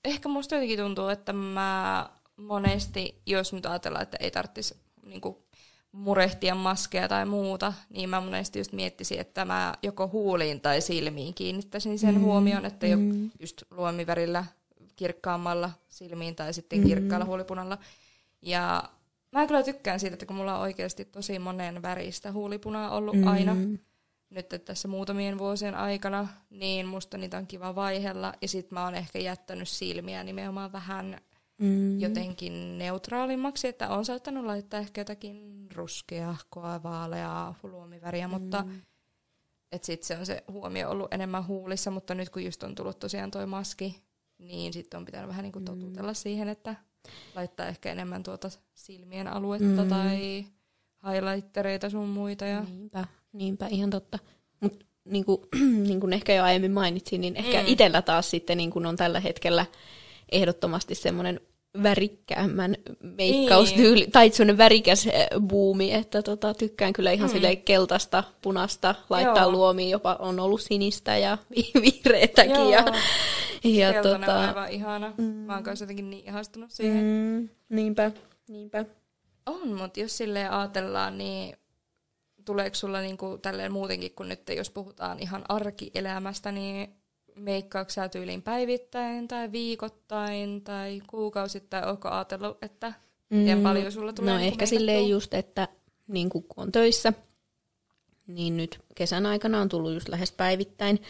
ehkä 0.07 0.29
musta 0.29 0.55
jotenkin 0.55 0.79
tuntuu, 0.79 1.09
että 1.09 1.33
mä 1.33 2.11
monesti, 2.37 3.23
jos 3.27 3.53
nyt 3.53 3.67
ajatellaan, 3.67 4.03
että 4.03 4.17
ei 4.21 4.31
tarvitsisi 4.31 4.77
niinku, 5.07 5.47
murehtia 5.93 6.55
maskeja 6.55 7.09
tai 7.09 7.27
muuta, 7.27 7.73
niin 7.91 8.11
mä 8.11 8.21
monesti 8.21 8.59
just 8.59 8.73
miettisin, 8.73 9.21
että 9.21 9.45
mä 9.45 9.75
joko 9.83 10.09
huuliin 10.09 10.61
tai 10.61 10.81
silmiin 10.81 11.35
kiinnittäisin 11.35 11.99
sen 11.99 12.15
mm, 12.15 12.21
huomioon, 12.21 12.65
että 12.65 12.87
jo 12.87 12.97
mm. 12.97 13.31
just 13.41 13.63
luomivärillä 13.71 14.45
kirkkaammalla 14.97 15.71
silmiin 15.89 16.37
tai 16.37 16.53
sitten 16.53 16.79
mm. 16.79 16.87
kirkkaalla 16.87 17.27
huulipunalla. 17.27 17.79
Ja 18.43 18.85
mä 19.33 19.47
kyllä 19.47 19.63
tykkään 19.63 20.01
siitä, 20.01 20.15
että 20.15 20.27
kun 20.27 20.37
mulla 20.37 20.57
on 20.57 20.63
oikeasti 20.63 21.05
tosi 21.05 21.39
monen 21.39 21.83
väristä 21.83 22.33
huulipunaa 22.33 22.91
ollut 22.91 23.17
mm. 23.17 23.27
aina, 23.27 23.57
nyt 24.30 24.47
tässä 24.64 24.88
muutamien 24.88 25.38
vuosien 25.38 25.75
aikana, 25.75 26.28
niin 26.50 26.87
musta 26.87 27.18
niitä 27.18 27.38
on 27.38 27.47
kiva 27.47 27.75
vaihella. 27.75 28.33
Ja 28.42 28.49
sit 28.49 28.71
mä 28.71 28.85
oon 28.85 28.95
ehkä 28.95 29.18
jättänyt 29.18 29.68
silmiä 29.68 30.25
nimenomaan 30.25 30.73
vähän 30.73 31.21
mm. 31.59 32.00
jotenkin 32.00 32.78
neutraalimmaksi, 32.78 33.68
että 33.68 33.88
on 33.88 34.04
saattanut 34.04 34.45
laittaa 34.45 34.80
ehkä 34.80 35.00
jotakin 35.00 35.68
ruskeahkoa, 35.75 36.83
vaaleaa, 36.83 37.54
luomiväriä, 37.62 38.28
mm. 38.28 38.35
mutta 38.35 38.64
et 39.73 39.85
sit 39.85 40.02
se 40.02 40.18
on 40.18 40.26
se 40.26 40.45
huomio 40.49 40.90
ollut 40.90 41.14
enemmän 41.14 41.47
huulissa, 41.47 41.90
mutta 41.90 42.14
nyt 42.14 42.30
kun 42.30 42.45
just 42.45 42.62
on 42.62 42.75
tullut 42.75 42.99
tosiaan 42.99 43.30
toi 43.30 43.47
maski, 43.47 44.02
niin 44.38 44.73
sitten 44.73 44.99
on 44.99 45.04
pitänyt 45.04 45.28
vähän 45.28 45.42
niinku 45.42 45.61
totutella 45.61 46.12
mm. 46.12 46.16
siihen, 46.16 46.49
että 46.49 46.75
laittaa 47.35 47.66
ehkä 47.66 47.92
enemmän 47.92 48.23
tuota 48.23 48.50
silmien 48.75 49.28
aluetta 49.28 49.83
mm. 49.83 49.88
tai 49.88 50.47
highlightereita 51.12 51.90
sun 51.90 52.09
muita. 52.09 52.45
Ja... 52.45 52.61
Niinpä, 52.61 53.06
niinpä, 53.38 53.66
ihan 53.66 53.90
totta. 53.90 54.19
Mutta 54.61 54.87
niin 55.05 55.25
kuin, 55.25 55.40
niin 55.88 56.00
kuin 56.00 56.12
ehkä 56.12 56.35
jo 56.35 56.43
aiemmin 56.43 56.73
mainitsin, 56.73 57.21
niin 57.21 57.37
ehkä 57.37 57.61
mm. 57.61 57.66
itsellä 57.66 58.02
taas 58.02 58.31
sitten 58.31 58.59
niin 58.59 58.71
kuin 58.71 58.87
on 58.87 58.97
tällä 58.97 59.21
hetkellä 59.21 59.66
ehdottomasti 60.33 60.95
semmoinen 60.95 61.40
värikkäämmän 61.83 62.76
meikkaustyyli, 63.00 64.00
niin. 64.00 64.11
tai 64.11 64.31
semmoinen 64.31 64.59
värikäs 64.59 65.07
eh, 65.07 65.26
buumi, 65.49 65.93
että 65.93 66.23
tota, 66.23 66.55
tykkään 66.55 66.93
kyllä 66.93 67.12
ihan 67.12 67.31
mm. 67.31 67.62
keltaista, 67.64 68.25
punasta, 68.43 68.95
laittaa 69.11 69.43
Joo. 69.43 69.52
luomiin, 69.52 69.90
jopa 69.90 70.16
on 70.19 70.40
ollut 70.40 70.61
sinistä 70.61 71.16
ja 71.16 71.38
vihreätäkin. 71.83 72.55
Joo. 72.55 72.71
Ja, 72.71 72.85
ja 73.64 74.02
tota, 74.02 74.35
on 74.35 74.49
aivan 74.49 74.71
ihana. 74.71 75.12
Mm. 75.16 75.25
Mä 75.25 75.55
oon 75.55 75.62
kanssa 75.62 75.83
jotenkin 75.83 76.11
niin 76.11 76.25
ihastunut 76.28 76.71
siihen. 76.71 77.05
Mm, 77.05 77.49
niinpä, 77.69 78.11
niinpä. 78.49 78.85
On, 79.47 79.69
mutta 79.69 80.00
jos 80.00 80.16
silleen 80.16 80.50
ajatellaan, 80.50 81.19
niin 81.19 81.57
tuleeko 82.47 82.75
sulla 82.75 83.00
niinku 83.00 83.38
tälleen 83.43 83.73
muutenkin 83.73 84.12
kuin 84.15 84.29
nyt, 84.29 84.41
jos 84.57 84.71
puhutaan 84.71 85.19
ihan 85.19 85.45
arkielämästä, 85.49 86.53
niin 86.53 86.88
meikkaako 87.35 87.91
sä 87.91 88.09
tyyliin 88.09 88.43
päivittäin 88.43 89.29
tai 89.29 89.53
viikoittain 89.53 90.62
tai 90.65 91.03
kuukausittain? 91.07 91.85
Onko 91.85 92.09
ajatellut, 92.09 92.59
että 92.62 92.93
miten 93.31 93.59
mm, 93.59 93.62
paljon 93.62 93.93
sulla 93.93 94.12
tulee 94.12 94.33
No 94.33 94.38
niinku 94.38 94.55
ehkä 94.55 94.67
silleen 94.67 95.09
just, 95.09 95.35
että 95.35 95.69
niin 96.09 96.29
kun 96.29 96.45
on 96.57 96.73
töissä, 96.73 97.12
niin 98.26 98.57
nyt 98.57 98.79
kesän 98.95 99.26
aikana 99.26 99.61
on 99.61 99.69
tullut 99.69 99.95
just 99.95 100.09
lähes 100.09 100.33
päivittäin. 100.33 101.03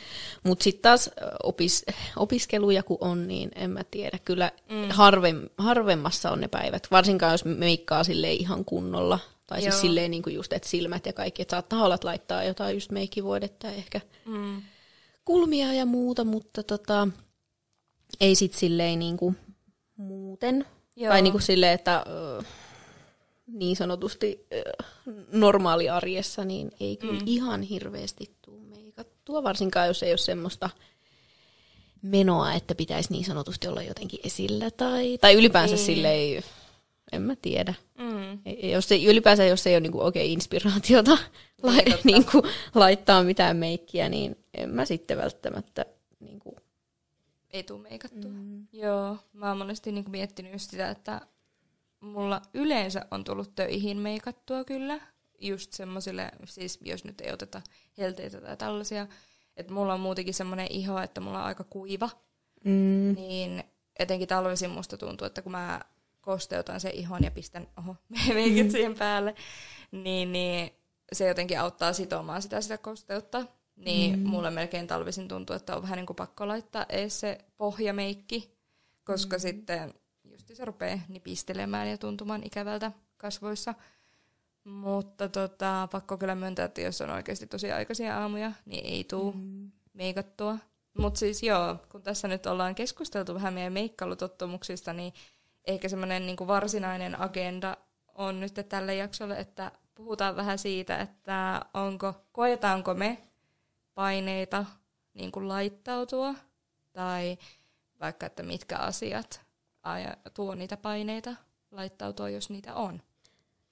Mutta 0.43 0.63
sitten 0.63 0.83
taas 0.83 1.11
opis, 1.43 1.85
opiskeluja 2.17 2.83
kun 2.83 2.99
on, 3.01 3.29
niin 3.29 3.51
en 3.55 3.71
mä 3.71 3.85
tiedä. 3.91 4.19
Kyllä 4.25 4.53
mm. 4.71 4.89
harvem, 4.91 5.49
harvemmassa 5.59 6.31
on 6.31 6.41
ne 6.41 6.49
päivät, 6.49 6.87
varsinkaan 6.91 7.33
jos 7.33 7.45
meikkaa 7.45 8.05
sille 8.05 8.33
ihan 8.33 8.65
kunnolla. 8.65 9.19
Tai 9.47 9.59
siis 9.59 9.65
Joo. 9.67 9.71
siis 9.73 9.81
silleen 9.81 10.11
niin 10.11 10.23
kuin 10.23 10.35
just, 10.35 10.53
että 10.53 10.69
silmät 10.69 11.07
ja 11.07 11.13
kaikki. 11.13 11.43
Että 11.43 11.51
saattaa 11.51 11.85
olla, 11.85 11.95
että 11.95 12.07
laittaa 12.07 12.45
jotain 12.45 12.77
just 12.77 12.91
meikkivuodetta 12.91 13.69
ehkä 13.69 14.01
mm. 14.25 14.63
kulmia 15.25 15.73
ja 15.73 15.87
muuta, 15.87 16.25
mutta 16.25 16.63
tota, 16.63 17.09
ei 18.21 18.35
sit 18.35 18.55
silleen 18.55 18.99
niin 18.99 19.17
kuin 19.17 19.37
muuten. 19.97 20.67
Joo. 20.97 21.13
Tai 21.13 21.23
niin 21.23 21.33
kuin 21.33 21.43
silleen, 21.43 21.73
että 21.73 22.05
niin 23.47 23.77
sanotusti 23.77 24.47
normaali 25.33 25.89
arjessa, 25.89 26.45
niin 26.45 26.71
ei 26.81 26.97
kyllä 26.97 27.21
mm. 27.21 27.27
ihan 27.27 27.63
hirveästi 27.63 28.37
tule 28.43 28.61
meikattua, 28.61 29.43
varsinkaan 29.43 29.89
jos 29.89 30.03
ei 30.03 30.13
ole 30.13 30.19
semmoista 30.19 30.71
menoa, 32.03 32.53
että 32.53 32.75
pitäisi 32.75 33.13
niin 33.13 33.25
sanotusti 33.25 33.69
olla 33.69 33.83
jotenkin 33.83 34.21
esillä 34.25 34.71
tai, 34.71 35.19
tai 35.19 35.35
ylipäänsä 35.35 35.75
niin. 35.75 35.87
silleen, 35.87 36.43
en 37.13 37.23
mä 37.23 37.37
tiedä. 37.37 37.75
Mm. 37.99 38.16
Jos 38.63 38.93
ei, 38.93 39.07
ylipäänsä 39.07 39.45
jos 39.45 39.67
ei 39.67 39.75
ole 39.75 39.81
niinku 39.81 40.01
oikein 40.01 40.31
inspiraatiota 40.31 41.11
la, 41.63 41.73
niinku, 42.05 42.43
laittaa 42.75 43.23
mitään 43.23 43.57
meikkiä, 43.57 44.09
niin 44.09 44.37
en 44.55 44.71
mä 44.71 44.85
sitten 44.85 45.19
välttämättä 45.19 45.87
niinku... 46.21 46.57
ei 47.51 47.63
tule 47.63 47.83
meikattua. 47.83 48.31
Mm. 48.31 48.67
Joo, 48.73 49.17
mä 49.33 49.49
oon 49.49 49.59
monesti 49.59 49.93
niinku 49.93 50.11
miettinyt 50.11 50.53
just 50.53 50.71
sitä, 50.71 50.91
että 50.91 51.21
mulla 52.01 52.43
yleensä 52.55 53.07
on 53.11 53.25
tullut 53.25 53.55
töihin 53.55 53.99
meikattua 53.99 54.65
kyllä. 54.65 55.01
Just 55.41 55.73
semmoisille, 55.73 56.31
siis 56.45 56.79
jos 56.85 57.05
nyt 57.05 57.21
ei 57.21 57.33
oteta 57.33 57.63
helteitä 57.99 58.41
tai 58.41 58.57
tällaisia, 58.57 59.07
että 59.57 59.73
mulla 59.73 59.95
on 59.95 60.01
muutenkin 60.01 60.35
semmoinen 60.35 60.67
iho, 60.71 61.01
että 61.01 61.21
mulla 61.21 61.39
on 61.39 61.45
aika 61.45 61.65
kuiva. 61.65 62.11
Mm. 62.65 63.15
Niin 63.15 63.65
etenkin 63.99 64.29
talvisin 64.29 64.71
musta 64.71 64.97
tuntuu, 64.97 65.27
että 65.27 65.43
kun 65.43 65.53
mä 65.53 65.81
kosteutan 66.27 66.81
sen 66.81 66.95
ihon 66.95 67.25
ja 67.25 67.31
pistän 67.31 67.67
oho, 67.79 67.97
meikit 68.35 68.67
mm. 68.67 68.71
siihen 68.73 68.95
päälle, 68.95 69.35
niin, 69.93 70.33
niin 70.33 70.71
se 71.13 71.29
jotenkin 71.29 71.61
auttaa 71.61 71.93
sitomaan 71.93 72.43
sitä, 72.43 72.61
sitä 72.61 72.79
kosteutta. 72.79 73.47
Niin 73.77 74.19
mm. 74.19 74.29
mulle 74.29 74.51
melkein 74.51 74.87
talvisin 74.87 75.29
tuntuu, 75.29 75.57
että 75.57 75.77
on 75.77 75.83
vähän 75.83 75.97
niin 75.97 76.07
kuin 76.07 76.17
pakko 76.17 76.49
laittaa 76.49 76.87
ees 76.89 77.21
se 77.21 77.39
pohjameikki, 77.57 78.57
koska 79.05 79.37
mm. 79.37 79.41
sitten 79.41 79.95
just 80.25 80.51
se 80.55 80.65
rupeaa 80.65 80.99
nipistelemään 81.09 81.91
ja 81.91 81.99
tuntumaan 81.99 82.43
ikävältä 82.45 82.93
kasvoissa. 83.17 83.75
Mutta 84.65 85.29
tota, 85.29 85.89
pakko 85.93 86.19
kyllä 86.19 86.35
myöntää, 86.35 86.65
että 86.65 86.81
jos 86.81 87.01
on 87.01 87.11
oikeasti 87.11 87.47
tosi 87.47 87.73
aikaisia 87.73 88.21
aamuja, 88.21 88.53
niin 88.65 88.87
ei 88.87 89.05
tule 89.05 89.35
mm. 89.35 89.71
meikattua. 89.93 90.59
Mutta 90.99 91.19
siis 91.19 91.43
joo, 91.43 91.77
kun 91.89 92.03
tässä 92.03 92.29
nyt 92.29 92.47
ollaan 92.47 92.75
keskusteltu 92.75 93.35
vähän 93.35 93.55
meidän 93.55 93.73
meikkailutottumuksista, 93.73 94.93
niin 94.93 95.13
ehkä 95.67 95.89
semmoinen 95.89 96.27
niinku 96.27 96.47
varsinainen 96.47 97.21
agenda 97.21 97.77
on 98.15 98.41
nyt 98.41 98.55
tälle 98.69 98.95
jaksolle, 98.95 99.39
että 99.39 99.73
puhutaan 99.95 100.37
vähän 100.37 100.59
siitä, 100.59 100.99
että 100.99 101.65
onko, 101.75 102.15
koetaanko 102.33 102.95
me 102.95 103.19
paineita 103.95 104.65
niin 105.15 105.33
kuin 105.33 105.49
laittautua, 105.49 106.35
tai 106.93 107.39
vaikka, 108.01 108.27
että 108.27 108.43
mitkä 108.43 108.77
asiat 108.77 109.41
tuo 110.35 110.55
niitä 110.55 110.77
paineita 110.77 111.37
laittautua, 111.71 112.29
jos 112.29 112.51
niitä 112.51 112.75
on. 112.75 113.03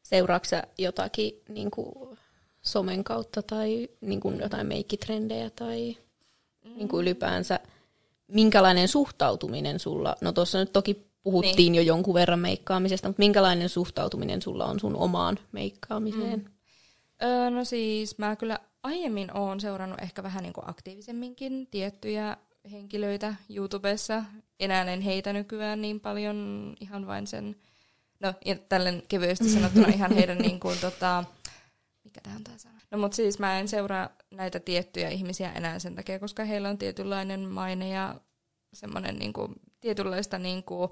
Seuraatko 0.03 0.57
jotakin 0.79 1.43
niin 1.49 1.71
kuin 1.71 2.19
somen 2.63 3.05
kautta 3.05 3.43
tai 3.43 3.89
niin 4.01 4.21
kuin 4.21 4.41
jotain 4.41 4.67
meikkitrendejä 4.67 5.51
tai 5.51 5.97
mm. 6.65 6.77
niin 6.77 6.89
kuin 6.89 7.03
ylipäänsä, 7.03 7.61
minkälainen 8.29 8.89
suhtautuminen 8.89 9.79
sulla, 9.79 10.17
no 10.21 10.33
tuossa 10.33 10.59
nyt 10.59 10.73
toki 10.73 11.07
puhuttiin 11.25 11.57
niin. 11.57 11.75
jo 11.75 11.83
jonkun 11.83 12.15
verran 12.15 12.39
meikkaamisesta, 12.39 13.09
mutta 13.09 13.21
minkälainen 13.21 13.69
suhtautuminen 13.69 14.43
sulla 14.43 14.67
on 14.67 14.81
sun 14.81 14.97
omaan 14.97 15.39
meikkaamiseen? 15.53 16.39
Mm. 16.39 16.51
Öö, 17.23 17.51
no 17.51 17.65
siis 17.65 18.19
mä 18.19 18.37
kyllä 18.37 18.59
aiemmin 18.83 19.37
oon 19.37 19.61
seurannut 19.61 20.03
ehkä 20.03 20.23
vähän 20.23 20.43
niin 20.43 20.53
kuin 20.53 20.71
aktiivisemminkin 20.71 21.69
tiettyjä 21.71 22.37
henkilöitä 22.71 23.35
YouTubessa. 23.51 24.25
Enää 24.61 24.83
en 24.83 25.01
heitä 25.01 25.33
nykyään 25.33 25.83
niin 25.83 26.01
paljon 26.01 26.75
ihan 26.81 27.07
vain 27.07 27.27
sen 27.27 27.57
no 28.21 28.35
tällen 28.69 29.03
kevyesti 29.09 29.49
sanottuna 29.49 29.89
ihan 29.89 30.13
heidän 30.13 30.39
niin 30.49 30.61
kuin, 30.61 30.79
tota, 30.81 31.25
mikä 32.05 32.21
tämä 32.21 32.37
on 32.37 32.45
tämä 32.45 32.59
sana? 32.59 32.81
No 32.91 32.99
mutta 32.99 33.17
siis 33.17 33.39
mä 33.39 33.59
en 33.59 33.69
seuraa 33.69 34.09
näitä 34.31 34.61
tiettyjä 34.61 35.09
ihmisiä 35.09 35.53
enää 35.53 35.79
sen 35.79 35.95
takia, 35.95 36.19
koska 36.19 36.45
heillä 36.45 36.69
on 36.69 36.79
tietynlainen 36.79 37.41
maine 37.41 37.89
ja 37.89 38.15
semmoinen 38.73 39.19
niin 39.19 39.33
kuin, 39.33 39.55
tietynlaista 39.81 40.39
niin 40.39 40.63
kuin, 40.63 40.91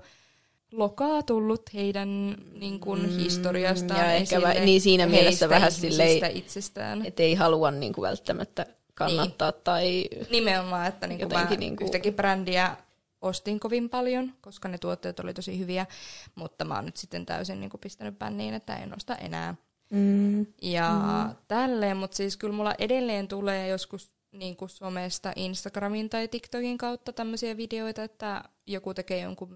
lokaa 0.73 1.23
tullut 1.23 1.75
heidän 1.75 2.37
niin 2.53 2.81
kuin, 2.81 3.03
mm, 3.03 3.19
historiastaan 3.19 4.01
ja. 4.01 4.13
Ehkä 4.13 4.39
niin 4.65 4.81
siinä 4.81 5.07
mielessä 5.07 5.49
vähän 5.49 5.73
silleen, 5.73 6.37
itsestään. 6.37 7.07
että 7.07 7.23
ei 7.23 7.35
halua 7.35 7.71
niin 7.71 7.93
kuin, 7.93 8.09
välttämättä 8.09 8.67
kannattaa 8.95 9.51
niin. 9.51 9.61
tai 9.65 10.05
Nimenomaan, 10.31 10.87
että 10.87 11.07
niin 11.07 11.21
kuin 11.21 11.33
mä 11.33 11.45
niin 11.45 11.77
kuin... 11.77 11.87
yhtäkin 11.87 12.15
brändiä 12.15 12.77
ostin 13.21 13.61
kovin 13.61 13.91
paljon, 13.91 14.33
koska 14.41 14.69
ne 14.69 14.79
tuotteet 14.79 15.21
oli 15.21 15.35
tosi 15.35 15.59
hyviä, 15.59 15.87
mutta 16.35 16.65
mä 16.65 16.75
oon 16.75 16.85
nyt 16.85 16.97
sitten 16.97 17.27
täysin 17.27 17.61
niin 17.61 17.71
kuin 17.71 17.81
pistänyt 17.81 18.19
bänniin, 18.19 18.55
että 18.55 18.77
en 18.77 18.97
osta 18.97 19.17
enää. 19.17 19.55
Mm. 19.91 20.47
Ja 20.63 20.91
mm. 21.29 21.37
tälleen, 21.49 21.97
mutta 21.97 22.17
siis 22.17 22.37
kyllä 22.37 22.55
mulla 22.55 22.75
edelleen 22.79 23.29
tulee 23.29 23.69
joskus 23.69 24.15
niin 24.33 24.57
kuin 24.57 24.69
somesta, 24.69 25.33
Instagramin 25.37 26.11
tai 26.11 26.29
TikTokin 26.29 26.79
kautta 26.79 27.13
tämmöisiä 27.13 27.57
videoita, 27.57 28.03
että 28.05 28.45
joku 28.67 28.95
tekee 28.95 29.21
jonkun 29.21 29.55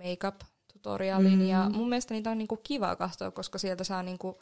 make-up-tutorialin, 0.87 1.39
mm. 1.39 1.49
ja 1.49 1.71
mun 1.73 1.89
mielestä 1.89 2.15
niitä 2.15 2.31
on 2.31 2.39
niin 2.39 2.49
kuin 2.49 2.61
kiva 2.63 2.97
katsoa, 2.97 3.31
koska 3.31 3.59
sieltä 3.59 3.85
saa 3.85 4.03
niin 4.03 4.19
kuin 4.19 4.35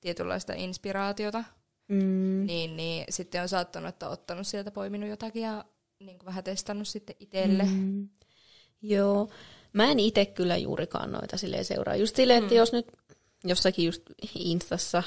tietynlaista 0.00 0.52
inspiraatiota. 0.52 1.44
Mm. 1.88 2.46
Niin, 2.46 2.76
niin 2.76 3.04
sitten 3.08 3.42
on 3.42 3.48
saattanut, 3.48 3.88
että 3.88 4.08
ottanut 4.08 4.46
sieltä 4.46 4.70
poiminut 4.70 5.08
jotakin 5.08 5.42
ja 5.42 5.64
niin 6.00 6.18
kuin 6.18 6.26
vähän 6.26 6.44
testannut 6.44 6.88
sitten 6.88 7.16
itselle. 7.20 7.64
Mm. 7.64 8.08
Joo, 8.82 9.28
mä 9.72 9.90
en 9.90 10.00
itse 10.00 10.26
kyllä 10.26 10.56
juurikaan 10.56 11.12
noita 11.12 11.36
silleen 11.36 11.64
seuraa. 11.64 11.96
Just 11.96 12.16
silleen, 12.16 12.42
että 12.42 12.54
mm. 12.54 12.58
jos 12.58 12.72
nyt 12.72 12.86
jossakin 13.44 13.86
just 13.86 14.02
Instassa 14.34 15.02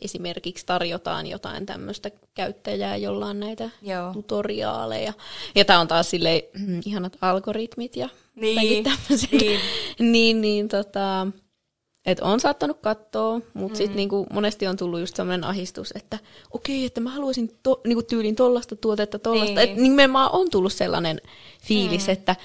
esimerkiksi 0.00 0.66
tarjotaan 0.66 1.26
jotain 1.26 1.66
tämmöistä 1.66 2.10
käyttäjää, 2.34 2.96
jolla 2.96 3.26
on 3.26 3.40
näitä 3.40 3.70
Joo. 3.82 4.12
tutoriaaleja. 4.12 5.12
Ja 5.54 5.64
tämä 5.64 5.80
on 5.80 5.88
taas 5.88 6.10
silleen 6.10 6.42
mm, 6.58 6.80
ihanat 6.86 7.16
algoritmit 7.20 7.96
ja 7.96 8.08
niin. 8.34 8.84
Niin, 9.30 9.60
niin, 10.12 10.40
niin 10.40 10.68
tota, 10.68 11.26
et 12.06 12.20
on 12.20 12.40
saattanut 12.40 12.78
katsoa, 12.80 13.40
mutta 13.54 13.74
mm. 13.74 13.78
sitten 13.78 13.96
niinku 13.96 14.26
monesti 14.32 14.66
on 14.66 14.76
tullut 14.76 15.00
just 15.00 15.16
sellainen 15.16 15.44
ahistus, 15.44 15.92
että 15.96 16.18
okei, 16.50 16.84
että 16.84 17.00
mä 17.00 17.10
haluaisin 17.10 17.50
to, 17.62 17.80
niinku 17.86 18.02
tyylin 18.02 18.36
tollasta 18.36 18.76
tuotetta, 18.76 19.18
tollasta. 19.18 19.54
Niin. 19.54 19.58
Että 19.58 19.82
nimenomaan 19.82 20.30
on 20.32 20.50
tullut 20.50 20.72
sellainen 20.72 21.20
fiilis, 21.62 22.06
mm. 22.06 22.12
että 22.12 22.36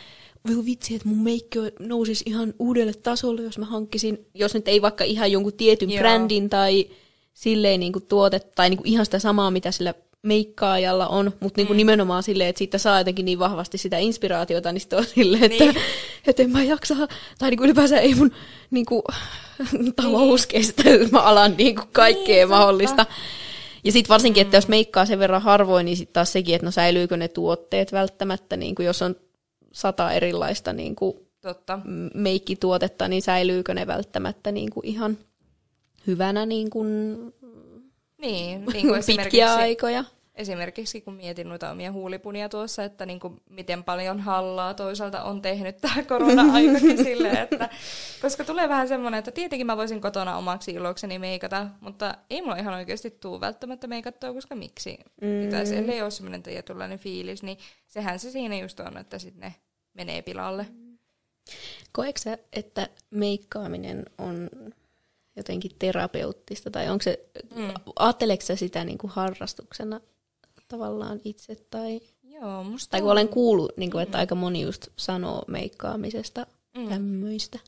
voi 0.48 0.66
vitsi, 0.66 0.96
että 0.96 1.08
mun 1.08 1.24
meikki 1.24 1.60
nousisi 1.80 2.24
ihan 2.28 2.54
uudelle 2.60 2.94
tasolle, 2.94 3.42
jos 3.42 3.58
mä 3.58 3.66
hankkisin, 3.66 4.26
jos 4.34 4.54
nyt 4.54 4.68
ei 4.68 4.82
vaikka 4.82 5.04
ihan 5.04 5.32
jonkun 5.32 5.54
tietyn 5.54 5.90
Joo. 5.92 6.00
brändin 6.00 6.50
tai 6.50 6.90
silleen 7.34 7.80
niin 7.80 7.94
kuin 7.94 8.06
tuote, 8.06 8.40
tai 8.40 8.70
niin 8.70 8.78
kuin 8.78 8.88
ihan 8.88 9.06
sitä 9.06 9.20
samaa, 9.20 9.52
mitä 9.52 9.72
sillä 9.72 9.94
meikkaajalla 10.24 11.08
on, 11.08 11.34
mutta 11.40 11.60
niinku 11.60 11.74
mm. 11.74 11.78
nimenomaan 11.78 12.24
silleen, 12.24 12.50
että 12.50 12.58
siitä 12.58 12.78
saa 12.78 12.98
jotenkin 12.98 13.26
niin 13.26 13.40
vahvasti 13.40 13.78
sitä 13.78 13.98
inspiraatiota, 13.98 14.72
niin 14.72 14.82
sitten 14.82 15.00
on 15.00 15.06
silleen, 15.06 15.44
että, 15.44 15.64
niin. 15.64 15.76
että 16.28 16.44
en 16.44 16.52
mä 16.52 16.64
jaksa, 16.64 16.96
tai 17.40 17.50
niinku 17.50 17.64
ylipäänsä 17.64 18.00
ei 18.00 18.16
mun 18.16 18.32
niinku, 18.72 19.04
talous 19.96 20.42
niin. 20.42 20.52
kestä, 20.52 20.84
mä 21.12 21.22
alan 21.22 21.56
niinku 21.58 21.82
kaikkea 21.92 22.36
niin, 22.36 22.50
mahdollista. 22.50 23.06
Ja 23.84 23.92
sitten 23.92 24.10
varsinkin, 24.10 24.42
että 24.42 24.58
jos 24.58 24.68
mm. 24.68 24.72
meikkaa 24.72 25.06
sen 25.06 25.20
verran 25.20 25.42
harvoin, 25.42 25.86
niin 25.86 25.98
sitten 25.98 26.14
taas 26.14 26.32
sekin, 26.32 26.56
että 26.56 26.66
no 26.66 26.72
säilyykö 26.72 27.18
ne 27.18 27.28
tuotteet 27.28 27.92
välttämättä, 27.92 28.58
niin 28.58 28.76
kuin 28.76 28.86
jos 28.86 29.02
on 29.02 29.16
sata 29.72 30.12
erilaista 30.12 30.74
niin 30.74 30.96
kuin 30.96 31.14
Totta. 31.42 31.80
meikkituotetta, 32.14 33.08
niin 33.08 33.22
säilyykö 33.22 33.74
ne 33.74 33.88
välttämättä 33.88 34.52
niin 34.52 34.70
kuin 34.70 34.86
ihan 34.86 35.18
hyvänä 36.08 36.46
niin 36.46 36.70
kuin 36.70 37.18
niin, 38.20 38.66
niin 38.74 38.88
kuin 38.88 39.04
pitkiä 39.06 39.54
aikoja? 39.54 40.04
Esimerkiksi 40.36 41.02
kun 41.02 41.14
mietin 41.14 41.50
noita 41.50 41.72
omia 41.72 41.92
huulipunia 41.92 42.50
tuossa, 42.50 42.84
että 42.84 43.06
niin 43.06 43.20
kuin 43.20 43.42
miten 43.50 43.84
paljon 43.84 44.20
hallaa 44.20 44.74
toisaalta 44.74 45.24
on 45.24 45.42
tehnyt 45.42 45.78
tämä 45.78 46.04
korona-aikakin 46.04 46.98
sille, 47.06 47.30
että 47.30 47.70
koska 48.22 48.44
tulee 48.44 48.70
vähän 48.70 48.88
semmoinen, 48.88 49.20
että 49.20 49.32
tietenkin 49.32 49.68
mä 49.68 49.78
voisin 49.78 50.02
kotona 50.02 50.38
omaksi 50.38 50.72
ilokseni 50.72 51.20
meikata, 51.20 51.68
mutta 51.82 52.18
ei 52.30 52.42
mulla 52.42 52.56
ihan 52.56 52.74
oikeasti 52.74 53.12
tuu 53.12 53.42
välttämättä 53.42 53.88
meikattua, 53.88 54.34
koska 54.34 54.56
miksi? 54.56 54.98
Mm. 55.22 55.28
Mitäs, 55.28 55.72
ellei 55.72 56.02
ole 56.02 56.12
semmoinen 56.12 56.44
tietynlainen 56.44 57.00
fiilis, 57.00 57.44
niin 57.44 57.58
sehän 57.88 58.20
se 58.20 58.32
siinä 58.32 58.58
just 58.58 58.80
on, 58.80 58.98
että 58.98 59.20
sitten 59.20 59.42
ne 59.42 59.56
menee 59.94 60.22
pilalle. 60.22 60.66
Koetko 61.92 62.22
sä, 62.24 62.38
että 62.54 62.90
meikkaaminen 63.10 64.06
on 64.18 64.50
jotenkin 65.36 65.72
terapeuttista, 65.80 66.72
tai 66.72 66.90
onko 66.90 67.04
se, 67.04 67.30
mm. 67.56 67.74
ajatteleeko 67.96 68.46
sä 68.46 68.56
sitä 68.56 68.84
niin 68.84 68.98
kuin 68.98 69.12
harrastuksena 69.12 70.02
tavallaan 70.68 71.20
itse, 71.24 71.56
tai, 71.56 72.02
Joo, 72.24 72.64
musta 72.64 72.92
tai 72.92 73.00
kun 73.02 73.10
on... 73.10 73.12
olen 73.12 73.28
kuullut, 73.28 73.78
niin 73.78 73.92
kuin, 73.92 74.04
että 74.04 74.18
mm. 74.18 74.20
aika 74.20 74.36
moni 74.36 74.62
just 74.62 74.88
sanoo 74.98 75.44
meikkaamisesta 75.48 76.48
mm. 76.78 76.90
tämmöistä. 76.90 77.60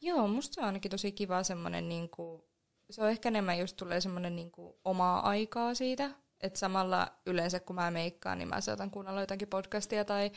Joo, 0.00 0.28
musta 0.28 0.54
se 0.54 0.60
on 0.60 0.66
ainakin 0.66 0.90
tosi 0.90 1.12
kiva 1.12 1.42
semmoinen, 1.42 1.88
niin 1.88 2.08
kuin, 2.08 2.42
se 2.90 3.02
on 3.02 3.10
ehkä 3.10 3.28
enemmän 3.28 3.58
just 3.58 3.76
tulee 3.76 4.00
semmoinen 4.00 4.36
niin 4.36 4.50
kuin, 4.50 4.74
omaa 4.84 5.28
aikaa 5.28 5.74
siitä, 5.74 6.10
että 6.40 6.58
samalla 6.58 7.08
yleensä 7.26 7.60
kun 7.60 7.76
mä 7.76 7.90
meikkaan, 7.90 8.38
niin 8.38 8.48
mä 8.48 8.60
saatan 8.60 8.90
kuunnella 8.90 9.20
jotakin 9.20 9.48
podcastia 9.48 10.04
tai 10.04 10.30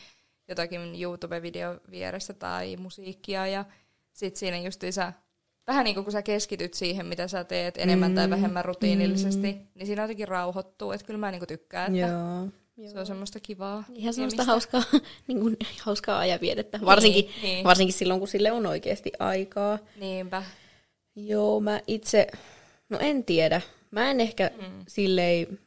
jotakin 0.48 0.80
YouTube-video 0.80 1.90
vieressä 1.90 2.34
tai 2.34 2.76
musiikkia 2.76 3.46
ja 3.46 3.64
sitten 4.12 4.38
siinä 4.38 4.58
justiinsa 4.58 5.12
vähän 5.66 5.84
niin 5.84 5.94
kuin 5.94 6.04
kun 6.04 6.12
sä 6.12 6.22
keskityt 6.22 6.74
siihen, 6.74 7.06
mitä 7.06 7.28
sä 7.28 7.44
teet 7.44 7.78
enemmän 7.78 8.10
mm, 8.10 8.14
tai 8.14 8.30
vähemmän 8.30 8.64
rutiinillisesti, 8.64 9.52
mm. 9.52 9.66
niin 9.74 9.86
siinä 9.86 10.02
jotenkin 10.02 10.28
rauhoittuu. 10.28 10.92
Että 10.92 11.06
kyllä 11.06 11.18
mä 11.18 11.30
niin 11.30 11.40
kuin 11.40 11.48
tykkään, 11.48 11.96
että 11.96 12.06
Joo. 12.06 12.48
Se 12.92 12.98
on 12.98 13.06
semmoista 13.06 13.40
kivaa. 13.40 13.84
Ihan 13.94 14.14
semmoista 14.14 14.44
hauskaa, 14.44 14.82
niin 15.28 15.40
kuin, 15.40 15.56
hauskaa 15.82 16.18
ajanviedettä. 16.18 16.80
Varsinkin, 16.84 17.24
niin, 17.24 17.42
niin. 17.42 17.64
varsinkin 17.64 17.94
silloin, 17.94 18.20
kun 18.20 18.28
sille 18.28 18.52
on 18.52 18.66
oikeasti 18.66 19.12
aikaa. 19.18 19.78
Niinpä. 20.00 20.42
Joo, 21.16 21.60
mä 21.60 21.80
itse, 21.86 22.26
no 22.88 22.98
en 22.98 23.24
tiedä. 23.24 23.60
Mä 23.90 24.10
en 24.10 24.20
ehkä 24.20 24.50
mm. 24.60 24.84
silleen 24.88 25.58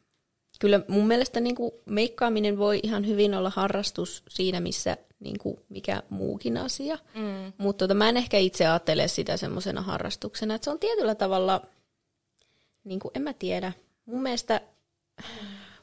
kyllä 0.59 0.81
mun 0.87 1.07
mielestä 1.07 1.39
niin 1.39 1.55
kuin 1.55 1.71
meikkaaminen 1.85 2.57
voi 2.57 2.79
ihan 2.83 3.07
hyvin 3.07 3.33
olla 3.33 3.49
harrastus 3.55 4.23
siinä, 4.29 4.59
missä 4.59 4.97
niin 5.19 5.39
kuin 5.39 5.59
mikä 5.69 6.03
muukin 6.09 6.57
asia. 6.57 6.97
Mm. 7.15 7.53
Mutta 7.57 7.83
tota, 7.83 7.93
mä 7.93 8.09
en 8.09 8.17
ehkä 8.17 8.37
itse 8.37 8.67
ajattele 8.67 9.07
sitä 9.07 9.37
semmoisena 9.37 9.81
harrastuksena, 9.81 10.55
että 10.55 10.65
se 10.65 10.71
on 10.71 10.79
tietyllä 10.79 11.15
tavalla, 11.15 11.61
niin 12.83 12.99
kuin, 12.99 13.11
en 13.15 13.21
mä 13.21 13.33
tiedä, 13.33 13.73
mun 14.05 14.21
mielestä 14.21 14.61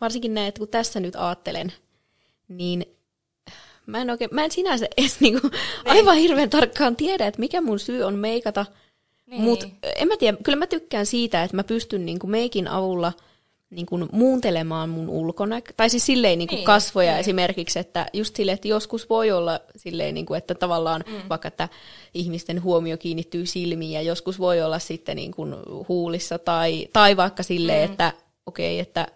varsinkin 0.00 0.34
näin, 0.34 0.48
että 0.48 0.58
kun 0.58 0.68
tässä 0.68 1.00
nyt 1.00 1.16
ajattelen, 1.16 1.72
niin 2.48 2.86
mä 3.86 4.00
en, 4.00 4.10
oikein, 4.10 4.30
mä 4.32 4.44
en 4.44 4.50
sinänsä 4.50 4.86
edes 4.96 5.20
niin 5.20 5.40
kuin, 5.40 5.52
aivan 5.84 6.16
hirveän 6.16 6.50
tarkkaan 6.50 6.96
tiedä, 6.96 7.26
että 7.26 7.40
mikä 7.40 7.60
mun 7.60 7.78
syy 7.78 8.02
on 8.02 8.14
meikata, 8.14 8.66
niin. 9.26 9.42
mutta 9.42 9.66
en 9.96 10.08
mä 10.08 10.16
tiedä, 10.16 10.38
kyllä 10.42 10.58
mä 10.58 10.66
tykkään 10.66 11.06
siitä, 11.06 11.42
että 11.42 11.56
mä 11.56 11.64
pystyn 11.64 12.06
niin 12.06 12.18
kuin 12.18 12.30
meikin 12.30 12.68
avulla– 12.68 13.12
niin 13.70 13.86
kuin 13.86 14.08
muuntelemaan 14.12 14.88
mun 14.88 15.08
ulkonäkö, 15.08 15.72
tai 15.76 15.90
siis 15.90 16.06
silleen 16.06 16.38
niin 16.38 16.48
kuin 16.48 16.56
niin, 16.56 16.66
kasvoja 16.66 17.10
niin. 17.10 17.20
esimerkiksi, 17.20 17.78
että 17.78 18.06
just 18.12 18.36
silleen, 18.36 18.54
että 18.54 18.68
joskus 18.68 19.10
voi 19.10 19.30
olla 19.30 19.60
silleen, 19.76 20.14
niin 20.14 20.26
kuin, 20.26 20.38
että 20.38 20.54
tavallaan 20.54 21.04
mm. 21.06 21.28
vaikka, 21.28 21.48
että 21.48 21.68
ihmisten 22.14 22.62
huomio 22.62 22.96
kiinnittyy 22.96 23.46
silmiin, 23.46 23.92
ja 23.92 24.02
joskus 24.02 24.38
voi 24.38 24.62
olla 24.62 24.78
sitten 24.78 25.16
niin 25.16 25.32
kuin 25.32 25.54
huulissa, 25.88 26.38
tai, 26.38 26.88
tai 26.92 27.16
vaikka 27.16 27.42
silleen, 27.42 27.88
mm. 27.88 27.92
että 27.92 28.12
okei, 28.46 28.80
okay, 28.80 28.80
että 28.80 29.06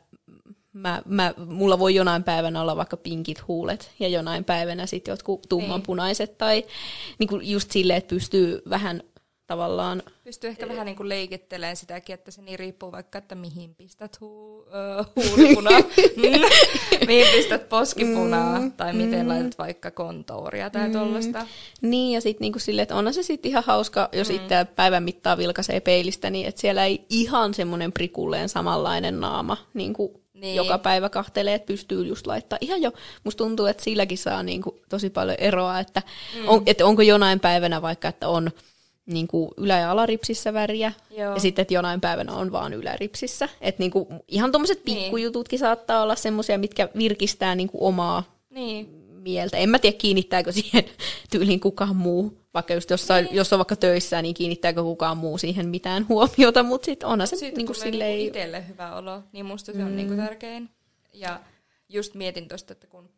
mä, 0.73 1.03
mä, 1.07 1.35
mulla 1.47 1.79
voi 1.79 1.95
jonain 1.95 2.25
päivänä 2.25 2.61
olla 2.61 2.77
vaikka 2.77 2.97
pinkit 2.97 3.49
huulet, 3.49 3.91
ja 4.01 4.09
jonain 4.09 4.45
päivänä 4.45 4.87
sitten 4.87 5.13
jotkut 5.13 5.43
tummanpunaiset, 5.49 6.31
niin. 6.31 6.39
tai 6.39 6.65
niin 7.19 7.29
kuin 7.29 7.51
just 7.51 7.71
silleen, 7.71 7.97
että 7.97 8.09
pystyy 8.09 8.63
vähän 8.71 9.03
tavallaan... 9.49 10.03
Pystyy 10.25 10.51
ehkä 10.51 10.69
vähän 10.69 10.87
niin 10.87 10.97
kuin 10.97 11.09
leikittelemään 11.09 11.77
sitäkin, 11.77 12.15
että 12.15 12.31
se 12.31 12.43
niin 12.43 12.59
riippuu 12.59 12.93
vaikka, 12.93 13.19
että 13.19 13.35
mihin 13.35 13.75
pistät 13.75 14.21
huu, 14.21 14.59
uh, 14.59 14.67
huulipunaa, 15.25 15.81
mihin 17.07 17.27
pistät 17.33 17.69
poskipunaa, 17.69 18.61
mm, 18.61 18.73
tai 18.73 18.93
miten 18.93 19.23
mm. 19.23 19.29
laitat 19.29 19.59
vaikka 19.59 19.91
kontouria 19.91 20.71
tai 20.71 20.87
mm. 20.87 20.93
tollasta. 20.93 21.47
Niin, 21.83 22.15
ja 22.15 22.21
sitten 22.21 22.45
niinku 22.45 22.59
silleen, 22.59 22.83
että 22.83 22.97
onhan 22.97 23.15
se 23.15 23.23
sitten 23.23 23.51
ihan 23.51 23.65
hauska, 23.67 24.09
jos 24.13 24.29
mm. 24.29 24.37
itse 24.37 24.67
päivän 24.77 25.03
mittaa 25.03 25.39
vilkaisee 25.39 25.81
peilistä, 25.81 26.31
niin 26.31 26.47
että 26.47 26.61
siellä 26.61 26.85
ei 26.85 27.07
ihan 27.11 27.55
semmoinen 27.55 27.93
prikulleen 27.93 28.49
samanlainen 28.49 29.21
naama 29.21 29.57
niin 29.75 29.93
kuin 29.93 30.13
niin. 30.35 30.57
joka 30.57 30.79
päivä 30.79 31.09
kahtelee, 31.09 31.55
että 31.55 31.67
pystyy 31.67 32.07
just 32.07 32.27
laittaa. 32.27 32.59
Ihan 32.61 32.83
jo, 32.83 32.93
musta 33.25 33.45
tuntuu, 33.45 33.67
että 33.67 33.83
silläkin 33.83 34.19
saa 34.19 34.43
niin 34.43 34.63
kuin 34.63 34.77
tosi 34.89 35.11
paljon 35.11 35.37
eroa, 35.41 35.81
että, 35.81 36.03
mm. 36.37 36.49
on, 36.49 36.63
että 36.67 36.87
onko 36.87 37.03
jonain 37.03 37.41
päivänä 37.41 37.83
vaikka, 37.83 38.09
että 38.09 38.29
on 38.29 38.51
niin 39.09 39.29
kuin 39.29 39.51
ylä- 39.57 39.79
ja 39.79 39.91
alaripsissä 39.91 40.53
väriä, 40.53 40.93
Joo. 41.11 41.35
ja 41.35 41.41
sitten, 41.41 41.63
että 41.63 41.75
jonain 41.75 42.01
päivänä 42.01 42.33
on 42.33 42.53
vaan 42.53 42.73
yläripsissä. 42.73 43.49
Että 43.61 43.83
niin 43.83 43.93
ihan 44.29 44.53
tuommoiset 44.53 44.83
niin. 44.87 44.99
pikkujututkin 44.99 45.57
niin. 45.57 45.61
saattaa 45.61 46.03
olla 46.03 46.15
semmoisia, 46.15 46.59
mitkä 46.59 46.89
virkistää 46.99 47.55
niin 47.55 47.69
kuin 47.69 47.83
omaa 47.83 48.39
niin. 48.51 48.89
mieltä. 49.09 49.57
En 49.57 49.69
mä 49.69 49.79
tiedä, 49.79 49.99
kiinnittääkö 49.99 50.53
siihen 50.53 50.85
tyyliin 51.31 51.61
kukaan 51.61 51.97
muu. 51.97 52.39
Vaikka 52.55 52.75
just 52.75 52.91
jossain, 52.91 53.25
niin. 53.25 53.37
jos 53.37 53.53
on 53.53 53.59
vaikka 53.59 53.77
töissä, 53.77 54.23
niin 54.23 54.35
kiinnittääkö 54.35 54.83
kukaan 54.83 55.17
muu 55.17 55.39
siihen 55.39 55.69
mitään 55.69 56.09
huomiota, 56.09 56.63
mutta 56.63 56.85
sitten 56.85 57.09
onhan 57.09 57.27
se 57.27 57.37
Siitä 57.37 57.57
niinku 57.57 57.73
tulee 57.75 57.91
silleen... 57.91 58.11
niinku 58.11 58.29
itselle 58.29 58.69
hyvä 58.69 58.97
olo, 58.97 59.23
niin 59.33 59.47
musta 59.47 59.73
se 59.73 59.85
on 59.85 59.97
niinku 59.97 60.17
tärkein. 60.17 60.71
Ja 61.13 61.41
just 61.89 62.15
mietin 62.15 62.49
tuosta, 62.49 62.73
että 62.73 62.87
kun 62.87 63.11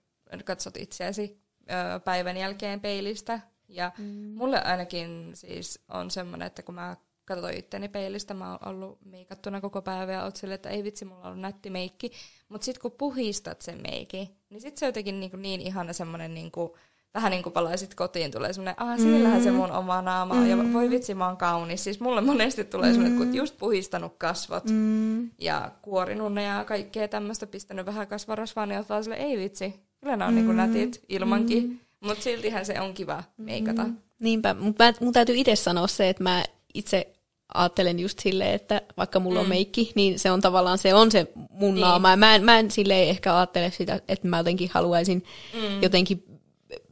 katsot 0.44 0.76
itseäsi 0.76 1.38
ö, 1.70 2.00
päivän 2.00 2.36
jälkeen 2.36 2.80
peilistä, 2.80 3.40
ja 3.70 3.92
mm. 3.98 4.04
mulle 4.34 4.62
ainakin 4.62 5.30
siis 5.34 5.80
on 5.88 6.10
semmoinen, 6.10 6.46
että 6.46 6.62
kun 6.62 6.74
mä 6.74 6.96
katsoin 7.24 7.58
itteni 7.58 7.88
peilistä, 7.88 8.34
mä 8.34 8.50
oon 8.50 8.68
ollut 8.68 8.98
meikattuna 9.04 9.60
koko 9.60 9.82
päivä 9.82 10.12
ja 10.12 10.24
oot 10.24 10.36
sille, 10.36 10.54
että 10.54 10.68
ei 10.68 10.84
vitsi, 10.84 11.04
mulla 11.04 11.20
on 11.20 11.26
ollut 11.26 11.40
nätti 11.40 11.70
meikki. 11.70 12.12
Mutta 12.48 12.64
sitten 12.64 12.82
kun 12.82 12.92
puhistat 12.92 13.62
sen 13.62 13.80
meiki, 13.82 14.30
niin 14.50 14.60
sitten 14.60 14.78
se 14.78 14.84
on 14.84 14.88
jotenkin 14.88 15.20
niin, 15.20 15.42
niin 15.42 15.60
ihana 15.60 15.92
semmoinen 15.92 16.34
niin 16.34 16.50
kuin, 16.50 16.70
vähän 17.14 17.30
niin 17.30 17.42
kuin 17.42 17.52
palaisit 17.52 17.94
kotiin, 17.94 18.30
tulee 18.30 18.52
semmoinen, 18.52 18.74
ah, 18.82 18.98
sillähän 18.98 19.42
se 19.42 19.50
mun 19.50 19.72
oma 19.72 20.02
naama 20.02 20.34
on, 20.34 20.48
ja 20.48 20.72
voi 20.72 20.90
vitsi, 20.90 21.14
mä 21.14 21.26
oon 21.26 21.36
kaunis. 21.36 21.84
Siis 21.84 22.00
mulle 22.00 22.20
monesti 22.20 22.64
tulee 22.64 22.92
semmoinen, 22.92 23.18
kun 23.18 23.34
just 23.34 23.58
puhistanut 23.58 24.14
kasvot 24.18 24.64
mm. 24.70 25.30
ja 25.38 25.70
kuorinut 25.82 26.32
ne 26.32 26.42
ja 26.42 26.64
kaikkea 26.64 27.08
tämmöistä, 27.08 27.46
pistänyt 27.46 27.86
vähän 27.86 28.06
kasvarasvaa, 28.06 28.66
niin 28.66 28.84
vaan 28.88 29.04
sille, 29.04 29.16
ei 29.16 29.36
vitsi, 29.38 29.80
kyllä 30.00 30.16
ne 30.16 30.24
on 30.24 30.30
mm. 30.30 30.34
niin 30.34 30.46
kuin 30.46 30.56
nätit 30.56 31.04
ilmankin. 31.08 31.68
Mm. 31.68 31.78
Mutta 32.00 32.24
siltihän 32.24 32.66
se 32.66 32.80
on 32.80 32.94
kiva 32.94 33.24
meikata. 33.36 33.84
Mm. 33.84 33.96
Niinpä, 34.20 34.54
mutta 34.54 34.92
mun 35.00 35.12
täytyy 35.12 35.36
itse 35.36 35.56
sanoa 35.56 35.86
se, 35.86 36.08
että 36.08 36.22
mä 36.22 36.44
itse 36.74 37.12
ajattelen 37.54 38.00
just 38.00 38.18
silleen, 38.18 38.54
että 38.54 38.82
vaikka 38.96 39.20
mulla 39.20 39.40
mm. 39.40 39.42
on 39.42 39.48
meikki, 39.48 39.92
niin 39.94 40.18
se 40.18 40.30
on 40.30 40.40
tavallaan 40.40 40.78
se 40.78 40.94
on 40.94 41.10
se 41.10 41.26
mun 41.50 41.74
niin. 41.74 41.82
naama. 41.82 42.16
Mä 42.16 42.34
en, 42.34 42.44
mä 42.44 42.58
en 42.58 42.70
silleen 42.70 43.08
ehkä 43.08 43.36
ajattele 43.36 43.70
sitä, 43.70 44.00
että 44.08 44.28
mä 44.28 44.38
jotenkin 44.38 44.70
haluaisin 44.72 45.24
mm. 45.54 45.82
jotenkin 45.82 46.24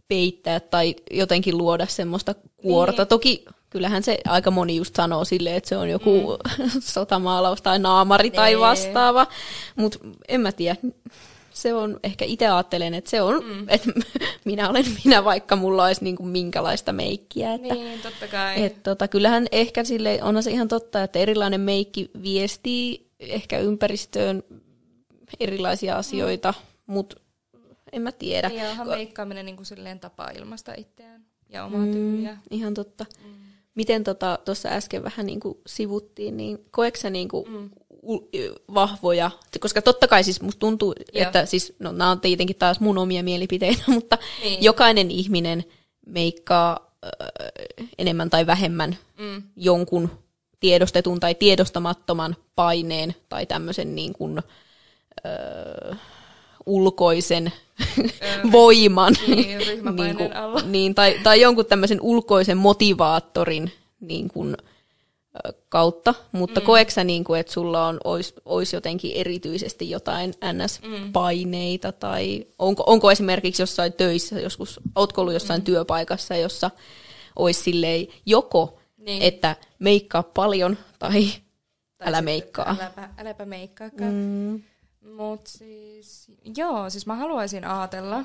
peittää 0.09 0.61
tai 0.61 0.97
jotenkin 1.11 1.59
luoda 1.59 1.87
semmoista 1.87 2.35
kuorta. 2.57 3.03
Niin. 3.03 3.09
Toki 3.09 3.45
kyllähän 3.71 4.03
se 4.03 4.19
aika 4.27 4.51
moni 4.51 4.77
just 4.77 4.97
sanoo 4.97 5.25
silleen, 5.25 5.57
että 5.57 5.69
se 5.69 5.77
on 5.77 5.91
joku 5.91 6.39
mm. 6.59 6.71
sotamaalaus 6.81 7.63
tai 7.63 7.79
naamari 7.79 8.29
niin. 8.29 8.37
tai 8.37 8.59
vastaava, 8.59 9.27
mutta 9.77 9.99
en 10.29 10.41
mä 10.41 10.53
tiedä 10.53 10.77
se 11.59 11.75
on, 11.75 12.01
ehkä 12.03 12.25
itse 12.25 12.49
ajattelen, 12.49 12.95
että 12.95 13.11
se 13.11 13.23
on, 13.23 13.45
mm. 13.45 13.69
että 13.69 13.91
minä 14.45 14.71
olen 14.71 14.85
minä, 15.05 15.25
vaikka 15.25 15.57
mulla 15.57 15.85
olisi 15.85 16.05
niin 16.05 16.17
kuin 16.17 16.29
minkälaista 16.29 16.93
meikkiä. 16.93 17.55
Että, 17.55 17.75
niin, 17.75 18.01
totta 18.01 18.29
kai. 18.29 18.65
Että 18.65 18.81
tota, 18.83 19.09
kyllähän 19.09 19.47
ehkä 19.53 19.85
sille 19.85 20.19
onhan 20.23 20.43
se 20.43 20.51
ihan 20.51 20.69
totta, 20.69 21.03
että 21.03 21.19
erilainen 21.19 21.61
meikki 21.61 22.11
viestii 22.23 23.07
ehkä 23.21 23.59
ympäristöön 23.59 24.43
erilaisia 25.41 25.95
mm. 25.95 25.99
asioita, 25.99 26.55
mm. 26.57 26.93
mutta 26.93 27.17
en 27.93 28.03
mä 28.03 28.13
tiedä. 28.13 28.49
Ja 28.49 28.71
onhan 28.71 28.89
meikkaaminen 28.89 29.47
niin 29.47 29.57
kuin 29.57 29.67
silleen 29.67 30.01
tapa 30.01 30.31
ilmasta 30.31 30.75
itseään 30.77 31.25
ja 31.49 31.65
omaa 31.65 31.87
mm, 31.87 31.93
tyyliä. 31.93 32.37
Ihan 32.51 32.75
totta. 32.75 33.07
Mm. 33.25 33.35
Miten 33.75 34.05
tuossa 34.05 34.39
tota, 34.45 34.69
äsken 34.69 35.05
vähän 35.05 35.27
niin 35.27 35.41
kuin 35.41 35.59
sivuttiin, 35.67 36.37
niin 36.37 36.59
koeksä 36.71 37.11
niin 37.11 37.29
kuin 37.29 37.51
mm 37.51 37.71
vahvoja, 38.75 39.31
koska 39.61 39.83
totta 39.83 40.09
kai 40.09 40.25
siis 40.25 40.41
musta 40.41 40.61
tuntuu, 40.61 40.95
Joo. 41.13 41.27
että 41.27 41.47
siis, 41.47 41.75
no 41.79 41.93
nämä 41.93 42.11
on 42.11 42.21
tietenkin 42.21 42.57
taas 42.57 42.81
mun 42.81 42.99
omia 42.99 43.23
mielipiteitä, 43.23 43.83
mutta 43.95 44.19
niin. 44.43 44.65
jokainen 44.65 45.11
ihminen 45.11 45.65
meikkaa 46.07 46.93
äh, 47.05 47.11
enemmän 47.99 48.31
tai 48.31 48.47
vähemmän 48.47 48.97
mm. 49.19 49.43
jonkun 49.57 50.11
tiedostetun 50.61 51.21
tai 51.21 51.35
tiedostamattoman 51.35 52.37
paineen 52.57 53.15
tai 53.29 53.47
tämmöisen 53.47 53.95
niin 53.95 54.13
kuin, 54.13 54.39
äh, 55.27 55.99
ulkoisen 56.67 57.53
voiman 58.53 59.15
niin, 59.27 59.59
niin, 59.97 60.17
kuin, 60.17 60.37
alla. 60.37 60.61
niin, 60.67 60.95
tai, 60.95 61.21
tai 61.23 61.41
jonkun 61.41 61.67
tämmöisen 61.67 62.01
ulkoisen 62.01 62.59
motivaattorin 62.59 63.73
niin 64.01 64.29
kuin, 64.29 64.57
kautta, 65.69 66.15
mutta 66.33 66.61
mm. 66.61 66.67
koeksä 66.67 67.05
niin 67.05 67.25
kuin, 67.25 67.41
että 67.41 67.53
sulla 67.53 67.87
on, 67.87 68.01
olisi, 68.05 68.35
olisi 68.45 68.77
jotenkin 68.77 69.13
erityisesti 69.15 69.91
jotain 69.91 70.35
NS-paineita, 70.53 71.89
mm. 71.91 71.99
tai 72.01 72.47
onko, 72.59 72.85
onko 72.87 73.11
esimerkiksi 73.11 73.63
jossain 73.63 73.93
töissä, 73.93 74.41
joskus, 74.41 74.81
ootko 74.95 75.21
ollut 75.21 75.35
jossain 75.35 75.61
mm. 75.61 75.65
työpaikassa, 75.65 76.37
jossa 76.37 76.71
olisi 77.37 77.63
silleen 77.63 78.07
joko, 78.27 78.79
niin. 78.97 79.23
että 79.23 79.57
meikkaa 79.79 80.23
paljon, 80.23 80.79
tai, 80.99 81.29
tai 81.99 82.09
älä 82.09 82.23
meikkaa. 82.23 82.77
Äläpä, 82.81 83.09
äläpä 83.19 83.45
meikkaakaan. 83.45 84.13
Mm. 84.13 84.63
Mutta 85.17 85.51
siis, 85.51 86.27
joo, 86.57 86.91
siis 86.91 87.07
mä 87.07 87.17
haluaisin 87.17 87.65
ajatella, 87.65 88.25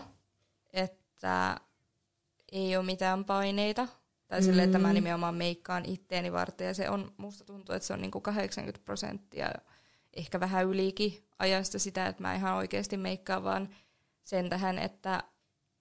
että 0.73 1.59
ei 2.51 2.77
ole 2.77 2.85
mitään 2.85 3.25
paineita 3.25 3.87
tai 4.33 4.41
mm. 4.41 4.45
silleen, 4.45 4.65
että 4.65 4.79
mä 4.79 4.87
mm. 4.87 4.93
nimenomaan 4.93 5.35
meikkaan 5.35 5.85
itteeni 5.85 6.31
varten. 6.31 6.67
Ja 6.67 6.73
se 6.73 6.89
on, 6.89 7.11
musta 7.17 7.43
tuntuu, 7.43 7.75
että 7.75 7.87
se 7.87 7.93
on 7.93 8.01
niinku 8.01 8.21
80 8.21 8.85
prosenttia, 8.85 9.51
ehkä 10.13 10.39
vähän 10.39 10.65
ylikin 10.65 11.27
ajasta 11.39 11.79
sitä, 11.79 12.07
että 12.07 12.21
mä 12.21 12.35
ihan 12.35 12.55
oikeasti 12.55 12.97
meikkaan 12.97 13.43
vaan 13.43 13.69
sen 14.23 14.49
tähän, 14.49 14.79
että, 14.79 15.23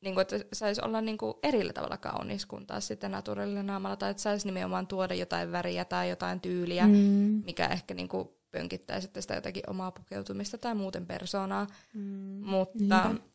niinku, 0.01 0.21
että 0.21 0.37
saisi 0.53 0.81
olla 0.85 1.01
niinku 1.01 1.39
eri 1.43 1.73
tavalla 1.73 1.97
kaunis 1.97 2.47
kuin 2.47 2.67
taas 2.67 2.87
sitten 2.87 3.11
naturaalinen 3.11 3.67
naamalla. 3.67 3.97
Tai 3.97 4.11
että 4.11 4.23
saisi 4.23 4.47
nimenomaan 4.47 4.87
tuoda 4.87 5.15
jotain 5.15 5.53
väriä 5.53 5.85
tai 5.85 6.11
jotain 6.11 6.41
tyyliä, 6.41 6.87
mm. 6.87 7.43
mikä 7.45 7.67
ehkä 7.67 7.95
niinku 7.95 8.37
pönkittää 8.51 9.01
sitten 9.01 9.23
sitä 9.23 9.35
jotakin 9.35 9.71
omaa 9.71 9.91
pukeutumista 9.91 10.59
tai 10.59 10.75
muuten 10.75 11.07
persoonaa. 11.07 11.67
Mm. 11.95 12.41
Mutta... 12.45 12.79
Niinpä 13.09 13.32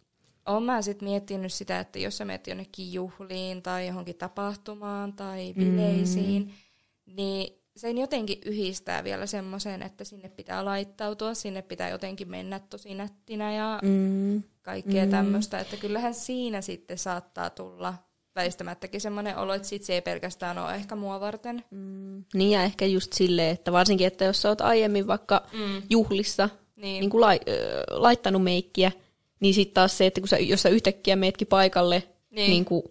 olen 0.48 0.64
mä 0.64 0.82
sitten 0.82 1.10
miettinyt 1.10 1.54
sitä, 1.54 1.80
että 1.80 2.00
jos 2.00 2.18
sä 2.18 2.26
menet 2.26 2.48
jonnekin 2.48 2.94
juhliin 2.94 3.62
tai 3.62 3.88
johonkin 3.88 4.16
tapahtumaan 4.16 5.14
tai 5.14 5.54
bileisiin, 5.54 6.44
mm. 6.44 7.16
niin 7.16 7.54
sen 7.76 7.98
jotenkin 7.98 8.38
yhdistää 8.46 9.04
vielä 9.04 9.26
semmoisen, 9.26 9.84
että 9.84 10.04
sinne 10.04 10.30
pitää 10.30 10.66
laittautua, 10.66 11.34
sinne 11.34 11.62
pitää 11.62 11.90
jotenkin 11.90 12.30
mennä 12.30 12.60
tosi 12.60 12.94
nättinä 12.94 13.54
ja 13.54 13.80
mm. 13.84 14.44
kaikkea 14.62 15.06
mm. 15.06 15.12
tämmöistä, 15.12 15.60
että 15.60 15.78
kyllähän 15.78 16.14
siinä 16.14 16.62
sitten 16.62 16.98
saattaa 16.98 17.50
tulla 17.50 17.94
väistämättäkin 18.36 19.02
semmoinen 19.02 19.38
olo, 19.38 19.54
että 19.54 19.68
sit 19.68 19.84
se 19.84 19.94
ei 19.94 20.02
pelkästään 20.02 20.58
ole 20.58 20.76
ehkä 20.76 20.96
mua 20.96 21.20
varten. 21.20 21.64
Mm. 21.72 22.24
Niin 22.34 22.52
ja 22.52 22.64
ehkä 22.64 22.86
just 22.86 23.14
silleen, 23.14 23.54
että 23.54 23.72
varsinkin, 23.72 24.08
että 24.08 24.26
jos 24.26 24.42
sä 24.42 24.50
oot 24.50 24.62
aiemmin 24.62 25.08
vaikka 25.08 25.48
mm. 25.54 25.82
juhlissa 25.90 26.50
niin. 26.78 27.00
Niin 27.00 27.10
kuin 27.10 27.22
lai, 27.22 27.40
äh, 27.50 27.56
laittanut 27.90 28.44
meikkiä, 28.44 28.92
niin 29.40 29.54
sitten 29.54 29.74
taas 29.74 29.98
se, 29.98 30.06
että 30.06 30.22
kun 30.22 30.28
sä, 30.28 30.38
jos 30.38 30.62
sä 30.62 30.70
yhtäkkiä 30.70 31.16
meetkin 31.16 31.48
paikalle 31.48 32.04
niin. 32.38 32.50
Niin 32.50 32.66
kuin 32.66 32.84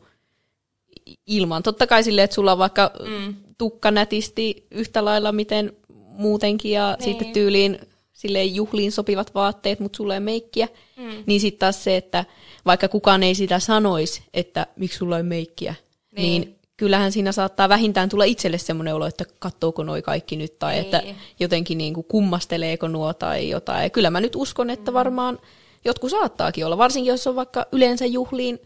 ilman, 1.27 1.63
totta 1.63 1.87
kai 1.87 2.05
silleen, 2.05 2.25
että 2.25 2.35
sulla 2.35 2.53
on 2.53 2.59
vaikka 2.59 2.91
mm. 3.07 3.35
tukka 3.59 3.91
nätisti 3.91 4.67
yhtä 4.71 5.05
lailla 5.05 5.33
miten 5.33 5.73
muutenkin 5.95 6.73
ja 6.73 6.97
niin. 6.99 7.05
sitten 7.05 7.33
tyyliin 7.33 7.79
silleen 8.13 8.55
juhliin 8.55 8.93
sopivat 8.93 9.35
vaatteet, 9.35 9.81
mutta 9.81 9.97
sulla 9.97 10.15
ei 10.15 10.21
meikkiä, 10.21 10.69
mm. 10.97 11.25
niin 11.27 11.41
sitten 11.41 11.59
taas 11.59 11.85
se, 11.85 11.97
että 11.97 12.25
vaikka 12.67 12.89
kukaan 12.89 13.23
ei 13.23 13.35
sitä 13.35 13.59
sanoisi, 13.59 14.23
että 14.35 14.67
miksi 14.77 14.99
sulla 14.99 15.17
ei 15.17 15.23
meikkiä, 15.23 15.75
niin, 16.17 16.43
niin 16.43 16.59
kyllähän 16.77 17.13
siinä 17.13 17.33
saattaa 17.33 17.69
vähintään 17.69 18.09
tulla 18.09 18.25
itselle 18.25 18.59
semmoinen 18.59 18.95
olo, 18.95 19.07
että 19.07 19.25
kattooko 19.39 19.83
noi 19.85 20.03
kaikki 20.03 20.37
nyt, 20.37 20.59
tai 20.59 20.75
niin. 20.75 20.85
että 20.85 21.03
jotenkin 21.41 21.79
niin 21.79 21.95
kuin 21.95 22.07
kummasteleeko 22.09 22.89
nuo 22.89 23.15
tai 23.15 23.49
jotain. 23.49 23.83
Ja 23.83 23.91
kyllä 23.91 24.11
mä 24.11 24.21
nyt 24.21 24.37
uskon, 24.37 24.71
että 24.71 24.91
mm. 24.91 24.95
varmaan 24.95 25.39
jotkut 25.87 26.11
saattaakin 26.11 26.67
olla, 26.67 26.79
varsinkin 26.79 27.11
jos 27.11 27.27
on 27.27 27.37
vaikka 27.37 27.67
yleensä 27.73 28.07
juhliin 28.07 28.59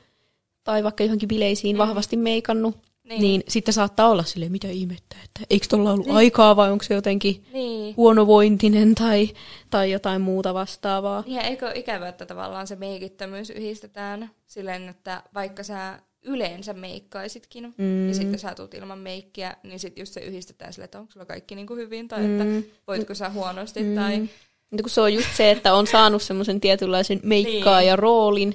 tai 0.65 0.85
vaikka 0.85 1.05
johonkin 1.05 1.29
bileisiin 1.29 1.77
mm. 1.77 1.79
vahvasti 1.79 2.17
meikannut, 2.17 2.77
niin. 3.05 3.23
niin 3.23 3.43
sitten 3.49 3.75
saattaa 3.75 4.09
olla 4.09 4.25
sille 4.25 4.49
mitä 4.49 4.69
ihmettä, 4.69 5.17
että 5.25 5.41
eikö 5.51 5.67
tuolla 5.71 5.93
ollut 5.93 6.07
niin. 6.07 6.17
aikaa 6.17 6.57
vai 6.57 6.71
onko 6.71 6.85
se 6.85 6.95
jotenkin 6.95 7.45
niin. 7.53 7.97
huonovointinen 7.97 8.95
tai, 8.95 9.29
tai 9.71 9.91
jotain 9.91 10.21
muuta 10.21 10.55
vastaavaa. 10.55 11.25
Ja 11.27 11.43
eikö 11.43 11.73
ikävä, 11.75 12.09
että 12.09 12.27
tavallaan 12.27 12.67
se 12.67 12.77
meikittömyys 12.77 13.51
yhdistetään 13.51 14.31
silleen, 14.47 14.89
että 14.89 15.23
vaikka 15.35 15.63
sä 15.63 15.99
yleensä 16.23 16.73
meikkaisitkin, 16.73 17.65
mm. 17.65 17.85
niin 17.85 18.15
sitten 18.15 18.39
sä 18.39 18.55
tulet 18.55 18.75
ilman 18.75 18.99
meikkiä, 18.99 19.57
niin 19.63 19.79
sitten 19.79 20.03
just 20.03 20.13
se 20.13 20.21
yhdistetään 20.21 20.73
sille, 20.73 20.85
että 20.85 20.99
onko 20.99 21.13
sulla 21.13 21.27
kaikki 21.27 21.55
niin 21.55 21.67
kuin 21.67 21.79
hyvin, 21.79 22.09
tai 22.09 22.23
mm. 22.23 22.41
että 22.41 22.69
voitko 22.87 23.15
sä 23.15 23.31
huonosti, 23.31 23.83
mm. 23.83 23.95
tai 23.95 24.29
mutta 24.71 24.83
kun 24.83 24.91
se 24.91 25.01
on 25.01 25.15
just 25.15 25.29
se, 25.37 25.51
että 25.51 25.75
on 25.75 25.87
saanut 25.87 26.23
semmoisen 26.23 26.61
tietynlaisen 26.61 27.21
meikkaa 27.23 27.79
niin. 27.79 27.89
ja 27.89 27.97
roolin, 27.97 28.51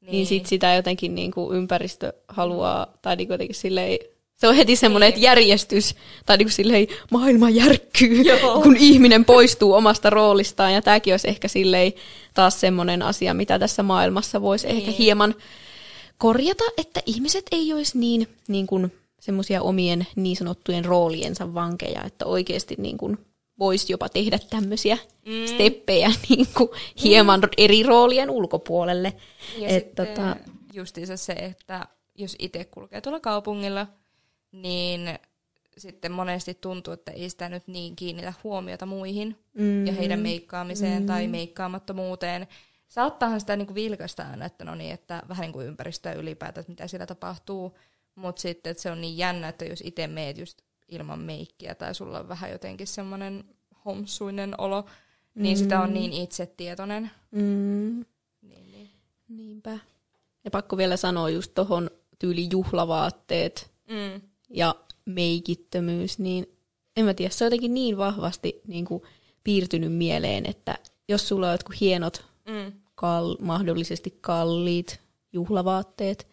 niin, 0.00 0.12
niin 0.12 0.26
sit 0.26 0.46
sitä 0.46 0.74
jotenkin 0.74 1.14
niin 1.14 1.30
kuin 1.30 1.56
ympäristö 1.56 2.12
haluaa, 2.28 2.86
tai 3.02 3.16
niin 3.16 3.28
jotenkin 3.28 3.54
silleen, 3.54 3.98
se 4.36 4.48
on 4.48 4.54
heti 4.54 4.76
semmoinen, 4.76 5.06
niin. 5.06 5.14
että 5.14 5.26
järjestys, 5.26 5.94
tai 6.26 6.36
niin 6.36 6.46
kuin 6.46 6.52
silleen 6.52 6.86
maailma 7.10 7.50
järkkyy, 7.50 8.22
Joo. 8.22 8.60
kun 8.60 8.76
ihminen 8.76 9.24
poistuu 9.24 9.72
omasta 9.72 10.10
roolistaan, 10.10 10.74
ja 10.74 10.82
tämäkin 10.82 11.12
olisi 11.12 11.28
ehkä 11.28 11.48
silleen 11.48 11.92
taas 12.34 12.60
semmoinen 12.60 13.02
asia, 13.02 13.34
mitä 13.34 13.58
tässä 13.58 13.82
maailmassa 13.82 14.42
voisi 14.42 14.66
niin. 14.66 14.76
ehkä 14.76 14.90
hieman 14.90 15.34
korjata, 16.18 16.64
että 16.78 17.00
ihmiset 17.06 17.46
ei 17.52 17.72
olisi 17.72 17.98
niin, 17.98 18.28
niin 18.48 18.66
kuin 18.66 18.92
semmoisia 19.20 19.62
omien 19.62 20.06
niin 20.16 20.36
sanottujen 20.36 20.84
rooliensa 20.84 21.54
vankeja, 21.54 22.04
että 22.04 22.26
oikeasti 22.26 22.74
niin 22.78 22.98
kuin 22.98 23.18
voisi 23.62 23.92
jopa 23.92 24.08
tehdä 24.08 24.38
tämmöisiä 24.50 24.98
mm. 25.26 25.46
steppejä 25.46 26.08
niin 26.28 26.46
kuin 26.56 26.68
hieman 27.02 27.40
mm. 27.40 27.48
eri 27.58 27.82
roolien 27.82 28.30
ulkopuolelle. 28.30 29.12
Ja 29.58 29.68
Et, 29.68 29.94
tota, 29.94 30.36
justiinsa 30.72 31.16
se, 31.16 31.32
että 31.32 31.86
jos 32.14 32.36
itse 32.38 32.64
kulkee 32.64 33.00
tuolla 33.00 33.20
kaupungilla, 33.20 33.86
niin 34.52 35.00
sitten 35.78 36.12
monesti 36.12 36.54
tuntuu, 36.54 36.94
että 36.94 37.12
ei 37.12 37.30
sitä 37.30 37.48
nyt 37.48 37.68
niin 37.68 37.96
kiinnitä 37.96 38.32
huomiota 38.44 38.86
muihin 38.86 39.36
mm. 39.54 39.86
ja 39.86 39.92
heidän 39.92 40.20
meikkaamiseen 40.20 41.02
mm. 41.02 41.06
tai 41.06 41.28
meikkaamattomuuteen. 41.28 42.48
Saattaahan 42.88 43.40
sitä 43.40 43.56
niin 43.56 43.74
vilkaista 43.74 44.22
aina, 44.30 44.44
että 44.44 44.64
no 44.64 44.74
niin, 44.74 44.92
että 44.92 45.22
vähän 45.28 45.42
niin 45.42 45.52
kuin 45.52 45.66
ympäristöä 45.66 46.12
ylipäätään, 46.12 46.60
että 46.60 46.72
mitä 46.72 46.88
siellä 46.88 47.06
tapahtuu, 47.06 47.78
mutta 48.14 48.42
sitten 48.42 48.70
että 48.70 48.82
se 48.82 48.90
on 48.90 49.00
niin 49.00 49.18
jännä, 49.18 49.48
että 49.48 49.64
jos 49.64 49.82
itse 49.84 50.06
meet 50.06 50.38
just 50.38 50.58
ilman 50.92 51.18
meikkiä 51.18 51.74
tai 51.74 51.94
sulla 51.94 52.20
on 52.20 52.28
vähän 52.28 52.50
jotenkin 52.50 52.86
semmoinen 52.86 53.44
homsuinen 53.84 54.60
olo, 54.60 54.82
mm. 54.82 55.42
niin 55.42 55.56
sitä 55.58 55.80
on 55.80 55.88
mm. 55.88 55.94
niin 55.94 56.12
itsetietoinen. 56.12 57.10
Mm. 57.30 58.04
Niin, 58.42 58.72
niin. 58.72 58.90
Niinpä. 59.28 59.78
Ja 60.44 60.50
pakko 60.50 60.76
vielä 60.76 60.96
sanoa 60.96 61.30
just 61.30 61.54
tuohon 61.54 61.90
tyyli 62.18 62.48
juhlavaatteet 62.50 63.70
mm. 63.88 64.20
ja 64.50 64.74
meikittömyys, 65.04 66.18
niin 66.18 66.46
en 66.96 67.04
mä 67.04 67.14
tiedä, 67.14 67.30
se 67.30 67.44
on 67.44 67.46
jotenkin 67.46 67.74
niin 67.74 67.96
vahvasti 67.96 68.60
niin 68.66 68.84
kuin, 68.84 69.02
piirtynyt 69.44 69.92
mieleen, 69.92 70.46
että 70.46 70.78
jos 71.08 71.28
sulla 71.28 71.46
on 71.46 71.52
jotkut 71.52 71.80
hienot, 71.80 72.24
mm. 72.48 72.72
kal- 72.94 73.36
mahdollisesti 73.40 74.18
kalliit 74.20 75.00
juhlavaatteet, 75.32 76.28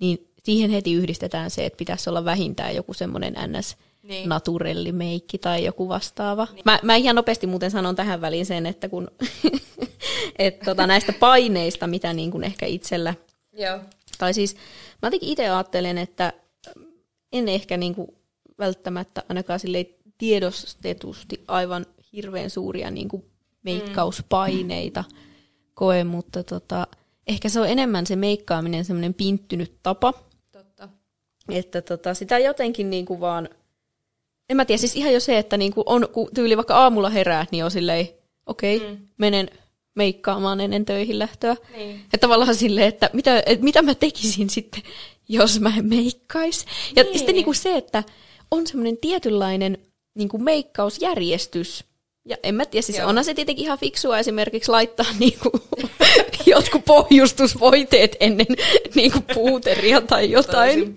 niin 0.00 0.27
siihen 0.44 0.70
heti 0.70 0.92
yhdistetään 0.92 1.50
se, 1.50 1.66
että 1.66 1.76
pitäisi 1.76 2.10
olla 2.10 2.24
vähintään 2.24 2.76
joku 2.76 2.94
semmoinen 2.94 3.34
ns 3.46 3.76
niin. 4.02 4.28
naturellimeikki 4.28 5.38
tai 5.38 5.64
joku 5.64 5.88
vastaava. 5.88 6.48
Niin. 6.52 6.62
Mä, 6.64 6.78
mä 6.82 6.96
ihan 6.96 7.16
nopeasti 7.16 7.46
muuten 7.46 7.70
sanon 7.70 7.96
tähän 7.96 8.20
väliin 8.20 8.46
sen, 8.46 8.66
että 8.66 8.88
kun 8.88 9.10
et 10.38 10.60
tota, 10.60 10.86
näistä 10.86 11.12
paineista, 11.12 11.86
mitä 11.86 12.12
niin 12.12 12.30
kuin 12.30 12.44
ehkä 12.44 12.66
itsellä... 12.66 13.14
Joo. 13.52 13.78
Tai 14.18 14.34
siis 14.34 14.56
mä 15.02 15.06
jotenkin 15.06 15.28
itse 15.28 15.48
ajattelen, 15.48 15.98
että 15.98 16.32
en 17.32 17.48
ehkä 17.48 17.76
niin 17.76 17.94
kuin 17.94 18.08
välttämättä 18.58 19.22
ainakaan 19.28 19.60
tiedostetusti 20.18 21.44
aivan 21.48 21.86
hirveän 22.12 22.50
suuria 22.50 22.90
niin 22.90 23.08
kuin 23.08 23.24
meikkauspaineita 23.62 25.04
mm. 25.08 25.16
koe, 25.74 26.04
mutta 26.04 26.42
tota, 26.42 26.86
ehkä 27.26 27.48
se 27.48 27.60
on 27.60 27.68
enemmän 27.68 28.06
se 28.06 28.16
meikkaaminen 28.16 28.84
semmoinen 28.84 29.14
pinttynyt 29.14 29.78
tapa. 29.82 30.14
Että 31.52 31.82
tota, 31.82 32.14
sitä 32.14 32.38
jotenkin 32.38 32.90
niin 32.90 33.06
kuin 33.06 33.20
vaan, 33.20 33.48
en 34.50 34.56
mä 34.56 34.64
tiedä, 34.64 34.78
siis 34.78 34.96
ihan 34.96 35.12
jo 35.12 35.20
se, 35.20 35.38
että 35.38 35.56
niin 35.56 35.72
kuin 35.74 35.84
on, 35.86 36.08
kun 36.12 36.28
tyyli 36.34 36.56
vaikka 36.56 36.76
aamulla 36.76 37.10
herää, 37.10 37.46
niin 37.50 37.64
on 37.64 37.70
silleen, 37.70 38.08
okei, 38.46 38.76
okay, 38.76 38.90
mm. 38.90 38.98
menen 39.18 39.50
meikkaamaan 39.94 40.60
ennen 40.60 40.84
töihin 40.84 41.18
lähtöä. 41.18 41.56
Niin. 41.76 42.00
Ja 42.12 42.18
tavallaan 42.18 42.54
silleen, 42.54 42.88
että 42.88 43.10
mitä, 43.12 43.42
et 43.46 43.60
mitä 43.60 43.82
mä 43.82 43.94
tekisin 43.94 44.50
sitten, 44.50 44.82
jos 45.28 45.60
mä 45.60 45.72
en 45.78 45.86
meikkais. 45.86 46.64
Ja 46.96 47.02
niin. 47.02 47.18
sitten 47.18 47.34
niin 47.34 47.44
kuin 47.44 47.54
se, 47.54 47.76
että 47.76 48.04
on 48.50 48.66
semmoinen 48.66 48.98
tietynlainen 48.98 49.78
niin 50.14 50.28
kuin 50.28 50.42
meikkausjärjestys. 50.42 51.84
Ja 52.28 52.36
en 52.42 52.54
mä 52.54 52.64
tiedä, 52.64 52.82
siis 52.82 52.98
Joo. 52.98 53.08
onhan 53.08 53.24
se 53.24 53.34
tietenkin 53.34 53.64
ihan 53.64 53.78
fiksua 53.78 54.18
esimerkiksi 54.18 54.70
laittaa 54.70 55.06
niin 55.18 55.38
kuin, 55.42 55.62
jotkut 56.46 56.84
pohjustusvoiteet 56.84 58.16
ennen 58.20 58.46
niin 58.94 59.12
kuin 59.12 59.24
puuteria 59.34 60.00
tai 60.00 60.30
jotain. 60.30 60.94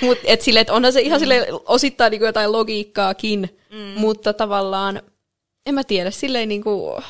Mutta 0.00 0.24
et 0.26 0.40
sille, 0.40 0.60
että 0.60 0.72
onhan 0.72 0.92
se 0.92 1.00
ihan 1.00 1.18
mm. 1.18 1.20
sille 1.20 1.46
osittain 1.66 2.10
niin 2.10 2.20
kuin 2.20 2.26
jotain 2.26 2.52
logiikkaakin, 2.52 3.58
mm. 3.70 3.78
mutta 3.78 4.32
tavallaan, 4.32 5.02
en 5.66 5.74
mä 5.74 5.84
tiedä, 5.84 6.10
silleen 6.10 6.48
niin 6.48 6.62
kuin, 6.62 7.02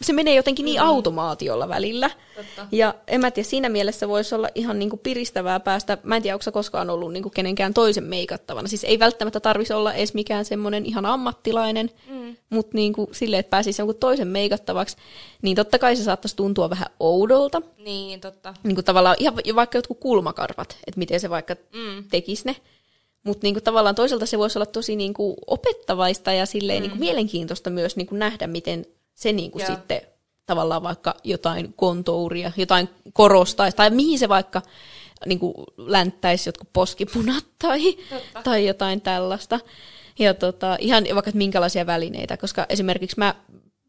se 0.00 0.12
menee 0.12 0.34
jotenkin 0.34 0.64
niin 0.64 0.80
mm. 0.80 0.86
automaatiolla 0.86 1.68
välillä. 1.68 2.10
Totta. 2.36 2.66
Ja 2.72 2.94
en 3.06 3.20
mä 3.20 3.30
tiedä, 3.30 3.48
siinä 3.48 3.68
mielessä 3.68 4.08
voisi 4.08 4.34
olla 4.34 4.48
ihan 4.54 4.78
niinku 4.78 4.96
piristävää 4.96 5.60
päästä, 5.60 5.98
mä 6.02 6.16
en 6.16 6.22
tiedä, 6.22 6.34
onko 6.34 6.52
koskaan 6.52 6.90
ollut 6.90 7.12
niinku 7.12 7.30
kenenkään 7.30 7.74
toisen 7.74 8.04
meikattavana. 8.04 8.68
Siis 8.68 8.84
ei 8.84 8.98
välttämättä 8.98 9.40
tarvitsisi 9.40 9.74
olla 9.74 9.92
edes 9.92 10.14
mikään 10.14 10.44
semmoinen 10.44 10.86
ihan 10.86 11.06
ammattilainen, 11.06 11.90
mm. 12.08 12.36
mutta 12.50 12.76
niinku 12.76 13.08
silleen, 13.12 13.40
että 13.40 13.50
pääsisi 13.50 13.82
jonkun 13.82 13.96
toisen 13.96 14.28
meikattavaksi, 14.28 14.96
niin 15.42 15.56
totta 15.56 15.78
kai 15.78 15.96
se 15.96 16.04
saattaisi 16.04 16.36
tuntua 16.36 16.70
vähän 16.70 16.88
oudolta. 17.00 17.62
Niin, 17.78 18.20
totta. 18.20 18.54
Niinku 18.62 18.82
tavallaan 18.82 19.16
ihan 19.18 19.34
vaikka 19.54 19.78
jotkut 19.78 20.00
kulmakarvat, 20.00 20.76
että 20.86 20.98
miten 20.98 21.20
se 21.20 21.30
vaikka 21.30 21.54
mm. 21.54 22.04
tekisi 22.10 22.46
ne. 22.46 22.56
Mutta 23.24 23.46
niinku 23.46 23.60
tavallaan 23.60 23.94
toisaalta 23.94 24.26
se 24.26 24.38
voisi 24.38 24.58
olla 24.58 24.66
tosi 24.66 24.96
niinku 24.96 25.36
opettavaista 25.46 26.32
ja 26.32 26.46
silleen 26.46 26.78
mm. 26.78 26.82
niinku 26.82 26.98
mielenkiintoista 26.98 27.70
myös 27.70 27.96
niinku 27.96 28.14
nähdä, 28.14 28.46
miten 28.46 28.86
se 29.22 29.32
niin 29.32 29.50
kuin 29.50 29.66
sitten 29.66 30.00
tavallaan 30.46 30.82
vaikka 30.82 31.14
jotain 31.24 31.72
kontouria, 31.76 32.52
jotain 32.56 32.88
korostaisi, 33.12 33.76
tai 33.76 33.90
mihin 33.90 34.18
se 34.18 34.28
vaikka 34.28 34.62
niin 35.26 35.38
kuin 35.38 35.54
länttäisi 35.76 36.48
jotkut 36.48 36.68
poskipunat 36.72 37.44
tai, 37.62 37.80
tai 38.44 38.66
jotain 38.66 39.00
tällaista. 39.00 39.60
Ja 40.18 40.34
tota, 40.34 40.76
ihan 40.80 41.04
vaikka 41.14 41.28
että 41.28 41.38
minkälaisia 41.38 41.86
välineitä, 41.86 42.36
koska 42.36 42.66
esimerkiksi 42.68 43.18
mä 43.18 43.34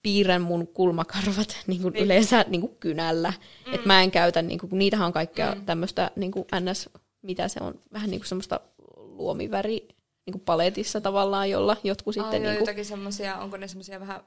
piirrän 0.04 0.42
mun 0.42 0.68
kulmakarvat 0.68 1.58
niin 1.68 1.82
kuin 1.82 1.94
niin. 1.94 2.06
yleensä 2.06 2.46
niin 2.48 2.62
kuin 2.62 2.76
kynällä. 2.80 3.34
Mm. 3.68 3.74
Että 3.74 3.88
mä 3.88 4.02
en 4.02 4.12
käytä, 4.12 4.42
niin 4.42 4.60
kuin, 4.60 4.70
kun 4.70 4.80
niitähän 4.80 5.08
on 5.08 5.14
kaikkea 5.14 5.56
mm. 5.56 5.66
tämmöistä 5.66 6.12
niin 6.16 6.32
kuin 6.32 6.46
ns, 6.60 6.90
mitä 7.22 7.48
se 7.48 7.60
on, 7.64 7.80
vähän 7.94 8.10
niin 8.10 8.20
kuin 8.20 8.28
semmoista 8.28 8.60
luomiväri 8.98 9.88
niin 10.26 10.32
kuin 10.32 10.42
paletissa 10.46 11.02
tavallaan, 11.02 11.50
jolla 11.50 11.78
jotkut 11.84 12.14
sitten... 12.14 12.32
Ai, 12.32 12.40
niin 12.40 12.52
kuin, 12.52 12.60
jotakin 12.60 12.86
semmoisia, 12.86 13.38
onko 13.38 13.58
ne 13.58 13.68
semmoisia 13.68 14.00
vähän 14.00 14.22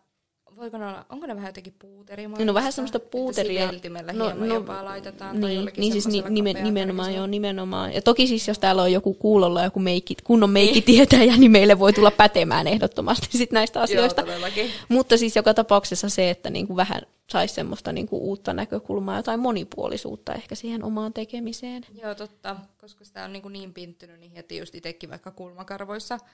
voiko 0.56 0.78
ne 0.78 0.86
olla, 0.86 1.06
onko 1.08 1.26
ne 1.26 1.36
vähän 1.36 1.48
jotenkin 1.48 1.74
puuterimaista? 1.78 2.44
No 2.44 2.54
vähän 2.54 2.72
semmoista 2.72 3.00
puuteria. 3.00 3.70
Että 3.70 4.12
no, 4.12 4.34
no, 4.34 4.44
jopa 4.44 4.84
laitetaan. 4.84 5.40
Niin, 5.40 5.64
tai 5.64 5.72
niin 5.76 5.92
siis 5.92 6.08
nimen, 6.28 6.56
nimenomaan, 6.62 7.14
joo, 7.14 7.26
nimenomaan. 7.26 7.92
Ja 7.94 8.02
toki 8.02 8.26
siis 8.26 8.48
jos 8.48 8.58
täällä 8.58 8.82
on 8.82 8.92
joku 8.92 9.14
kuulolla 9.14 9.64
joku 9.64 9.80
meikki, 9.80 10.16
kunnon 10.24 10.50
meikkitietäjä, 10.50 11.32
niin. 11.32 11.40
niin 11.40 11.50
meille 11.50 11.78
voi 11.78 11.92
tulla 11.92 12.10
pätemään 12.10 12.66
ehdottomasti 12.66 13.38
sit 13.38 13.52
näistä 13.52 13.80
asioista. 13.80 14.24
Joo, 14.56 14.68
Mutta 14.88 15.16
siis 15.16 15.36
joka 15.36 15.54
tapauksessa 15.54 16.08
se, 16.08 16.30
että 16.30 16.50
niinku 16.50 16.76
vähän 16.76 17.02
saisi 17.30 17.54
semmoista 17.54 17.92
niinku 17.92 18.18
uutta 18.18 18.52
näkökulmaa, 18.52 19.16
jotain 19.16 19.40
monipuolisuutta 19.40 20.34
ehkä 20.34 20.54
siihen 20.54 20.84
omaan 20.84 21.12
tekemiseen. 21.12 21.86
Joo, 22.02 22.14
totta, 22.14 22.56
koska 22.80 23.04
sitä 23.04 23.24
on 23.24 23.32
niinku 23.32 23.48
niin 23.48 23.72
pinttynyt, 23.72 24.20
niin 24.20 24.32
heti 24.32 24.56
just 24.56 24.74
itsekin 24.74 25.10
vaikka 25.10 25.30
kulmakarvoissa– 25.30 26.18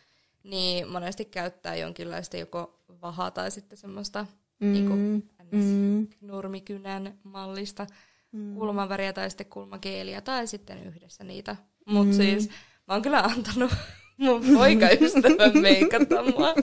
niin 0.44 0.88
monesti 0.88 1.24
käyttää 1.24 1.76
jonkinlaista 1.76 2.36
joko 2.36 2.84
vahaa 3.02 3.30
tai 3.30 3.50
sitten 3.50 3.78
semmoista 3.78 4.26
mm, 4.60 4.72
niin 4.72 4.86
kuin 4.88 5.28
mm. 5.52 6.06
nurmikynän 6.20 7.14
mallista 7.22 7.86
mm. 8.32 8.54
kulmaväriä 8.54 9.12
tai 9.12 9.30
sitten 9.30 9.46
kulmakeeliä 9.46 10.20
tai 10.20 10.46
sitten 10.46 10.86
yhdessä 10.86 11.24
niitä. 11.24 11.56
Mutta 11.86 12.12
mm. 12.12 12.16
siis 12.16 12.48
mä 12.88 12.94
oon 12.94 13.02
kyllä 13.02 13.20
antanut 13.20 13.70
mun 14.18 14.44
poikaystävän 14.54 15.58
meikata 15.62 16.22
mua 16.22 16.54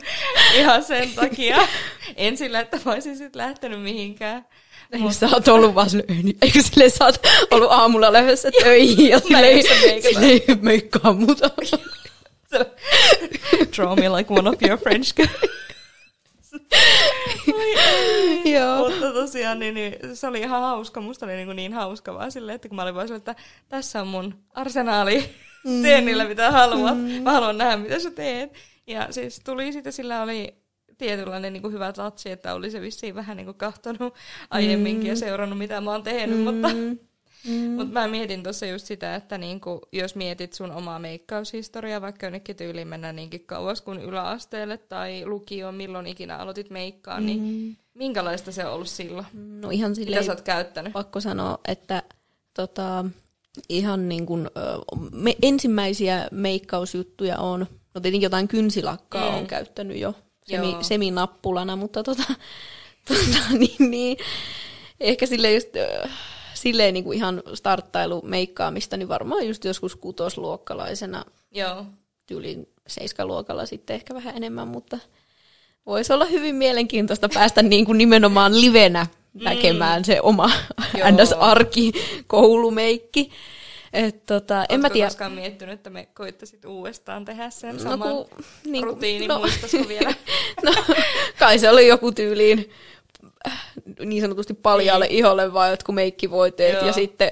ihan 0.55 0.83
sen 0.83 1.09
takia. 1.15 1.67
En 2.15 2.37
sillä, 2.37 2.59
että 2.59 2.79
mä 2.85 2.91
olisin 2.91 3.17
sitten 3.17 3.39
lähtenyt 3.41 3.81
mihinkään. 3.81 4.45
Ei 4.91 4.99
Mut... 4.99 5.15
sä 5.15 5.29
oot 5.33 5.47
ollut 5.47 5.75
vaan 5.75 5.89
silleen, 5.89 6.33
eikö 6.41 6.61
sille 6.61 6.89
sä 6.89 7.05
oot 7.05 7.19
ollut 7.51 7.71
aamulla 7.71 8.13
lähdössä 8.13 8.51
töihin 8.63 9.09
ja 9.09 9.19
silleen, 9.19 9.63
silleen 10.01 10.41
meikkaa 10.61 11.13
muuta. 11.13 11.49
Draw 13.75 13.99
me 13.99 14.09
like 14.09 14.33
one 14.33 14.49
of 14.49 14.55
your 14.61 14.79
French 14.79 15.15
girls. 15.15 15.59
Joo. 18.45 18.89
Mutta 18.89 19.11
tosiaan 19.13 19.59
niin, 19.59 19.73
niin, 19.73 19.93
se 20.13 20.27
oli 20.27 20.39
ihan 20.39 20.61
hauska. 20.61 21.01
Musta 21.01 21.25
oli 21.25 21.35
niin, 21.35 21.55
niin 21.55 21.73
hauska 21.73 22.13
vaan 22.13 22.31
silleen, 22.31 22.55
että 22.55 22.67
kun 22.67 22.75
mä 22.75 22.81
olin 22.81 22.95
vaan 22.95 23.07
silleen, 23.07 23.19
että 23.19 23.35
tässä 23.69 24.01
on 24.01 24.07
mun 24.07 24.35
arsenaali. 24.53 25.35
Mm. 25.65 25.81
Tee 25.81 26.01
niillä 26.01 26.25
mitä 26.25 26.51
haluat. 26.51 26.97
Mm. 26.97 27.23
Mä 27.23 27.31
haluan 27.31 27.57
nähdä, 27.57 27.77
mitä 27.77 27.99
sä 27.99 28.11
teet. 28.11 28.53
Ja 28.87 29.07
siis 29.11 29.41
tuli 29.45 29.73
sitten, 29.73 29.93
sillä 29.93 30.21
oli 30.21 30.55
tietynlainen 30.97 31.53
niin 31.53 31.61
kuin 31.61 31.73
hyvä 31.73 31.93
tatsi, 31.93 32.31
että 32.31 32.53
oli 32.53 32.71
se 32.71 32.81
vissiin 32.81 33.15
vähän 33.15 33.37
niin 33.37 33.45
kuin 33.45 33.57
kahtonut 33.57 34.15
aiemminkin 34.49 35.03
mm. 35.03 35.09
ja 35.09 35.15
seurannut, 35.15 35.57
mitä 35.57 35.81
mä 35.81 35.91
oon 35.91 36.03
tehnyt, 36.03 36.37
mm. 36.37 36.43
mutta 36.43 36.69
Mm. 37.47 37.71
Mutta 37.71 37.93
mä 37.93 38.07
mietin 38.07 38.43
tuossa 38.43 38.65
just 38.65 38.85
sitä, 38.85 39.15
että 39.15 39.37
niinku, 39.37 39.81
jos 39.91 40.15
mietit 40.15 40.53
sun 40.53 40.71
omaa 40.71 40.99
meikkaushistoriaa, 40.99 42.01
vaikka 42.01 42.25
jonnekin 42.25 42.55
tyyliin 42.55 42.87
mennä 42.87 43.13
niinkin 43.13 43.45
kauas 43.45 43.81
kuin 43.81 44.01
yläasteelle 44.01 44.77
tai 44.77 45.25
lukioon, 45.25 45.75
milloin 45.75 46.07
ikinä 46.07 46.37
aloitit 46.37 46.69
meikkaa, 46.69 47.19
niin 47.19 47.39
mm. 47.39 47.45
niin 47.45 47.77
minkälaista 47.93 48.51
se 48.51 48.65
on 48.65 48.73
ollut 48.73 48.89
silloin? 48.89 49.25
No 49.33 49.69
ihan 49.69 49.95
silleen, 49.95 50.21
Mitä 50.21 50.25
sä 50.25 50.31
oot 50.31 50.41
käyttänyt? 50.41 50.93
Pakko 50.93 51.21
sanoa, 51.21 51.59
että 51.67 52.03
tota, 52.53 53.05
ihan 53.69 54.09
niin 54.09 54.25
kuin, 54.25 54.49
me, 55.11 55.35
ensimmäisiä 55.41 56.27
meikkausjuttuja 56.31 57.37
on, 57.37 57.67
no 57.93 58.01
tietenkin 58.01 58.25
jotain 58.25 58.47
kynsilakkaa 58.47 59.31
mm. 59.31 59.37
on 59.37 59.47
käyttänyt 59.47 59.97
jo 59.97 60.13
semi, 60.47 60.77
seminappulana, 60.81 61.75
mutta 61.75 62.03
tota, 62.03 62.23
tota 63.07 63.57
niin, 63.57 63.91
niin, 63.91 64.17
ehkä 64.99 65.25
silleen 65.25 65.53
just 65.53 65.69
silleen 66.61 66.93
niin 66.93 67.03
kuin 67.03 67.17
ihan 67.17 67.43
starttailu 67.53 68.21
meikkaamista, 68.21 68.97
niin 68.97 69.07
varmaan 69.07 69.47
just 69.47 69.65
joskus 69.65 69.95
kutosluokkalaisena. 69.95 71.25
Joo. 71.51 71.85
Tyyliin 72.25 72.69
seiskaluokalla 72.87 73.65
sitten 73.65 73.93
ehkä 73.93 74.13
vähän 74.13 74.37
enemmän, 74.37 74.67
mutta 74.67 74.99
voisi 75.85 76.13
olla 76.13 76.25
hyvin 76.25 76.55
mielenkiintoista 76.55 77.29
päästä 77.33 77.61
niin 77.61 77.85
kuin 77.85 77.97
nimenomaan 77.97 78.61
livenä 78.61 79.07
mm. 79.33 79.43
näkemään 79.43 80.05
se 80.05 80.21
oma 80.21 80.51
ns-arki 81.11 81.91
koulumeikki. 82.27 83.31
Et 83.93 84.25
tota, 84.25 84.65
en 84.69 84.79
mä 84.79 84.89
tiedä. 84.89 85.07
koskaan 85.07 85.31
miettinyt, 85.31 85.73
että 85.73 85.89
me 85.89 86.05
koittaisit 86.05 86.65
uudestaan 86.65 87.25
tehdä 87.25 87.49
sen 87.49 87.75
no, 87.75 87.81
saman 87.83 88.09
ku, 88.09 88.29
niin, 88.65 88.83
rutiinin, 88.83 89.27
no, 89.27 89.39
muistaisiko 89.39 89.87
vielä? 89.87 90.13
no, 90.65 90.73
kai 91.39 91.59
se 91.59 91.69
oli 91.69 91.87
joku 91.87 92.11
tyyliin 92.11 92.69
niin 94.05 94.21
sanotusti 94.21 94.53
paljaalle 94.53 95.07
niin. 95.07 95.17
iholle 95.17 95.53
vaan 95.53 95.69
jotkut 95.69 95.95
meikkivoiteet 95.95 96.73
Joo. 96.73 96.85
ja 96.85 96.93
sitten 96.93 97.31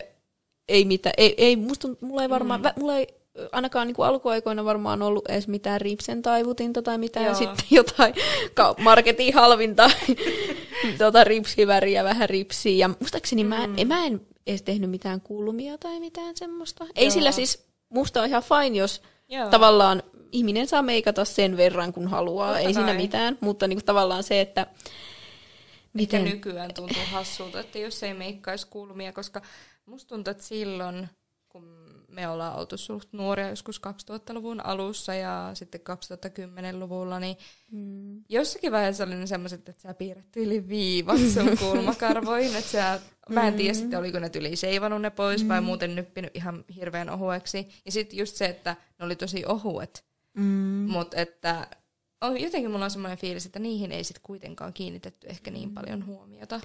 ei 0.68 0.86
mitään, 0.86 1.14
ei, 1.18 1.36
ei 1.38 1.56
musta, 1.56 1.88
mulla 2.02 2.22
ei 2.22 2.30
varmaan, 2.30 2.62
mm. 2.62 2.70
mulla 2.80 2.98
ei 2.98 3.08
ainakaan 3.52 3.88
niin 3.88 3.96
kuin 3.96 4.06
alkuaikoina 4.06 4.66
varmaan 4.66 5.02
ollut 5.02 5.30
edes 5.30 5.48
mitään 5.48 5.82
ripsen 5.82 6.22
taivutinta 6.22 6.82
tai 6.82 6.98
mitään, 6.98 7.26
Joo. 7.26 7.36
sitten 7.36 7.66
jotain 7.78 8.14
marketin 8.80 9.34
halvinta 9.34 9.92
tota, 10.98 11.24
ripsiväriä, 11.24 12.04
vähän 12.04 12.30
ripsiä. 12.30 12.76
Ja 12.76 12.90
muistaakseni 13.00 13.44
mm. 13.44 13.50
mä, 13.50 13.64
en, 13.78 13.88
mä 13.88 14.06
en 14.06 14.22
edes 14.48 14.62
tehnyt 14.62 14.90
mitään 14.90 15.22
kulmia 15.22 15.78
tai 15.78 16.00
mitään 16.00 16.38
semmoista. 16.38 16.84
Joo. 16.84 16.92
Ei 16.96 17.12
sillä 17.12 17.32
siis, 17.32 17.66
musta 17.90 18.22
on 18.22 18.28
ihan 18.28 18.44
fine, 18.44 18.78
jos 18.78 19.02
Joo. 19.30 19.50
tavallaan 19.50 20.04
ihminen 20.32 20.68
saa 20.68 20.82
meikata 20.82 21.26
sen 21.26 21.58
verran, 21.58 21.94
kun 21.94 22.08
haluaa, 22.08 22.48
Totta 22.48 22.60
ei 22.60 22.66
kai. 22.66 22.74
siinä 22.74 22.94
mitään, 22.94 23.38
mutta 23.42 23.68
niin 23.68 23.78
kuin 23.78 23.86
tavallaan 23.86 24.24
se, 24.24 24.42
että 24.42 24.68
Miten? 25.98 26.22
Mikä 26.22 26.36
nykyään 26.36 26.74
tuntuu 26.74 27.04
hassulta, 27.12 27.60
että 27.60 27.80
jos 27.80 28.04
ei 28.04 28.14
meikkaisi 28.14 28.68
kulmia, 28.70 29.14
koska 29.14 29.42
musta 29.86 30.10
tuntuu, 30.10 30.32
että 30.32 30.44
silloin, 30.44 31.10
kun 31.50 31.88
me 32.08 32.28
ollaan 32.28 32.56
oltu 32.56 32.78
suht 32.78 33.10
nuoria 33.14 33.50
joskus 33.50 33.82
2000-luvun 33.88 34.66
alussa 34.66 35.14
ja 35.14 35.52
sitten 35.54 35.82
2010-luvulla, 35.82 37.20
niin 37.20 37.38
mm. 37.72 38.24
jossakin 38.30 38.72
vaiheessa 38.72 39.04
oli 39.04 39.16
ne 39.16 39.28
semmoiset, 39.28 39.70
että 39.70 39.82
sä 39.82 39.94
piirret 39.94 40.36
yli 40.36 40.68
viivat 40.68 41.20
sun 41.34 41.58
kulmakarvoihin, 41.60 42.56
että 42.56 42.72
sä, 42.72 43.00
mä 43.30 43.48
en 43.48 43.54
tiedä 43.54 43.74
mm. 43.74 43.80
sitten, 43.80 44.00
oliko 44.00 44.20
ne 44.20 44.30
yli 44.36 44.56
seivannut 44.56 45.02
ne 45.02 45.10
pois 45.10 45.44
mm. 45.44 45.50
vai 45.50 45.62
muuten 45.62 45.96
nyppinyt 45.96 46.36
ihan 46.36 46.66
hirveän 46.76 47.10
ohueksi. 47.10 47.68
Ja 47.86 47.92
sitten 47.92 48.20
just 48.20 48.36
se, 48.36 48.46
että 48.46 48.76
ne 49.00 49.06
oli 49.06 49.16
tosi 49.16 49.46
ohuet, 49.46 50.06
mm. 50.34 50.44
mutta 50.90 51.18
että 51.18 51.68
on, 52.22 52.42
jotenkin 52.42 52.72
mulla 52.72 52.86
on 52.86 52.92
semmoinen 52.92 53.18
fiilis, 53.18 53.46
että 53.46 53.60
niihin 53.60 53.92
ei 53.92 54.04
sitten 54.04 54.24
kuitenkaan 54.24 54.74
kiinnitetty 54.74 55.28
ehkä 55.28 55.52
niin 55.52 55.74
paljon 55.74 56.06
huomiota. 56.06 56.62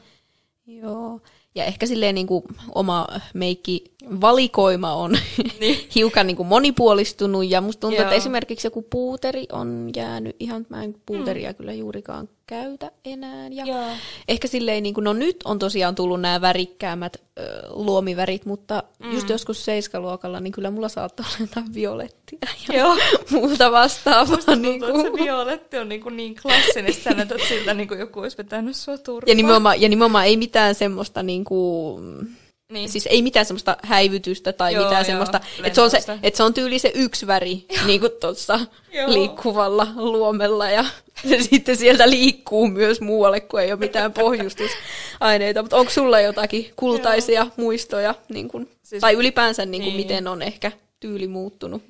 Joo, 0.66 1.20
ja 1.54 1.64
ehkä 1.64 1.86
silleen 1.86 2.14
niin 2.14 2.26
kuin 2.26 2.44
oma 2.74 3.06
meikki 3.34 3.84
valikoima 4.20 4.92
on 4.94 5.18
niin. 5.60 5.88
hiukan 5.94 6.26
niin 6.26 6.36
kuin 6.36 6.46
monipuolistunut, 6.46 7.50
ja 7.50 7.60
musta 7.60 7.80
tuntuu, 7.80 7.98
Joo. 7.98 8.04
että 8.04 8.16
esimerkiksi 8.16 8.66
joku 8.66 8.82
puuteri 8.82 9.46
on 9.52 9.90
jäänyt 9.96 10.36
ihan, 10.40 10.66
mä 10.68 10.84
en 10.84 10.94
puuteria 11.06 11.50
mm. 11.50 11.56
kyllä 11.56 11.72
juurikaan 11.72 12.28
käytä 12.46 12.90
enää. 13.04 13.48
Ja 13.48 13.64
Joo. 13.66 13.86
ehkä 14.28 14.48
silleen, 14.48 14.82
niin 14.82 14.94
kuin, 14.94 15.04
no 15.04 15.12
nyt 15.12 15.36
on 15.44 15.58
tosiaan 15.58 15.94
tullut 15.94 16.20
nämä 16.20 16.40
värikkäämät 16.40 17.16
ö, 17.38 17.42
luomivärit, 17.70 18.46
mutta 18.46 18.82
mm. 18.98 19.12
just 19.12 19.28
joskus 19.28 19.64
seiskaluokalla, 19.64 20.40
niin 20.40 20.52
kyllä 20.52 20.70
mulla 20.70 20.88
saattaa 20.88 21.26
olla 21.28 21.38
jotain 21.40 21.74
violettia 21.74 22.38
ja 22.68 22.78
Joo. 22.78 22.96
muuta 23.30 23.72
vastaavaa. 23.72 24.36
Musta 24.36 24.52
tuntuu, 24.52 24.70
niin 24.70 24.80
kuin... 24.80 24.90
että 24.90 25.18
se 25.18 25.24
violetti 25.24 25.78
on 25.78 25.88
niin, 25.88 26.00
kuin 26.00 26.16
niin 26.16 26.34
klassinen, 26.42 26.90
että 26.90 27.02
sä 27.02 27.10
näytät 27.10 27.40
siltä, 27.48 27.74
niin 27.74 27.88
kuin 27.88 28.00
joku 28.00 28.20
olisi 28.20 28.38
vetänyt 28.38 28.76
sua 28.76 28.98
turpaa. 28.98 29.30
Ja 29.30 29.34
nimenomaan, 29.34 29.80
ja 29.80 29.88
nimenomaan 29.88 30.26
ei 30.26 30.36
mitään 30.36 30.74
semmoista 30.74 31.22
niin 31.22 31.41
kuin, 31.44 32.28
niin. 32.72 32.88
Siis 32.88 33.06
ei 33.06 33.22
mitään 33.22 33.46
semmoista 33.46 33.76
häivytystä 33.82 34.52
tai 34.52 34.74
joo, 34.74 34.84
mitään 34.84 35.00
joo, 35.00 35.06
semmoista, 35.06 35.40
että 35.64 35.74
se, 35.74 35.80
on 35.80 35.90
se, 35.90 35.98
että 36.22 36.36
se 36.36 36.42
on 36.42 36.54
tyyli 36.54 36.78
se 36.78 36.92
yksi 36.94 37.26
väri 37.26 37.66
niin 37.86 38.00
kuin 38.00 38.12
tuossa 38.20 38.60
liikkuvalla 39.06 39.88
luomella 39.96 40.70
ja 40.70 40.84
se 41.28 41.42
sitten 41.42 41.76
sieltä 41.76 42.10
liikkuu 42.10 42.68
myös 42.68 43.00
muualle, 43.00 43.40
kun 43.40 43.60
ei 43.60 43.72
ole 43.72 43.80
mitään 43.80 44.12
pohjustusaineita. 44.12 45.62
Mutta 45.62 45.76
onko 45.76 45.90
sulla 45.90 46.20
jotakin 46.20 46.72
kultaisia 46.76 47.40
joo. 47.40 47.50
muistoja 47.56 48.14
niin 48.28 48.48
kuin, 48.48 48.68
siis, 48.82 49.00
tai 49.00 49.14
ylipäänsä 49.14 49.66
niin 49.66 49.82
kuin, 49.82 49.96
niin. 49.96 50.06
miten 50.06 50.28
on 50.28 50.42
ehkä 50.42 50.72
tyyli 51.00 51.26
muuttunut? 51.26 51.82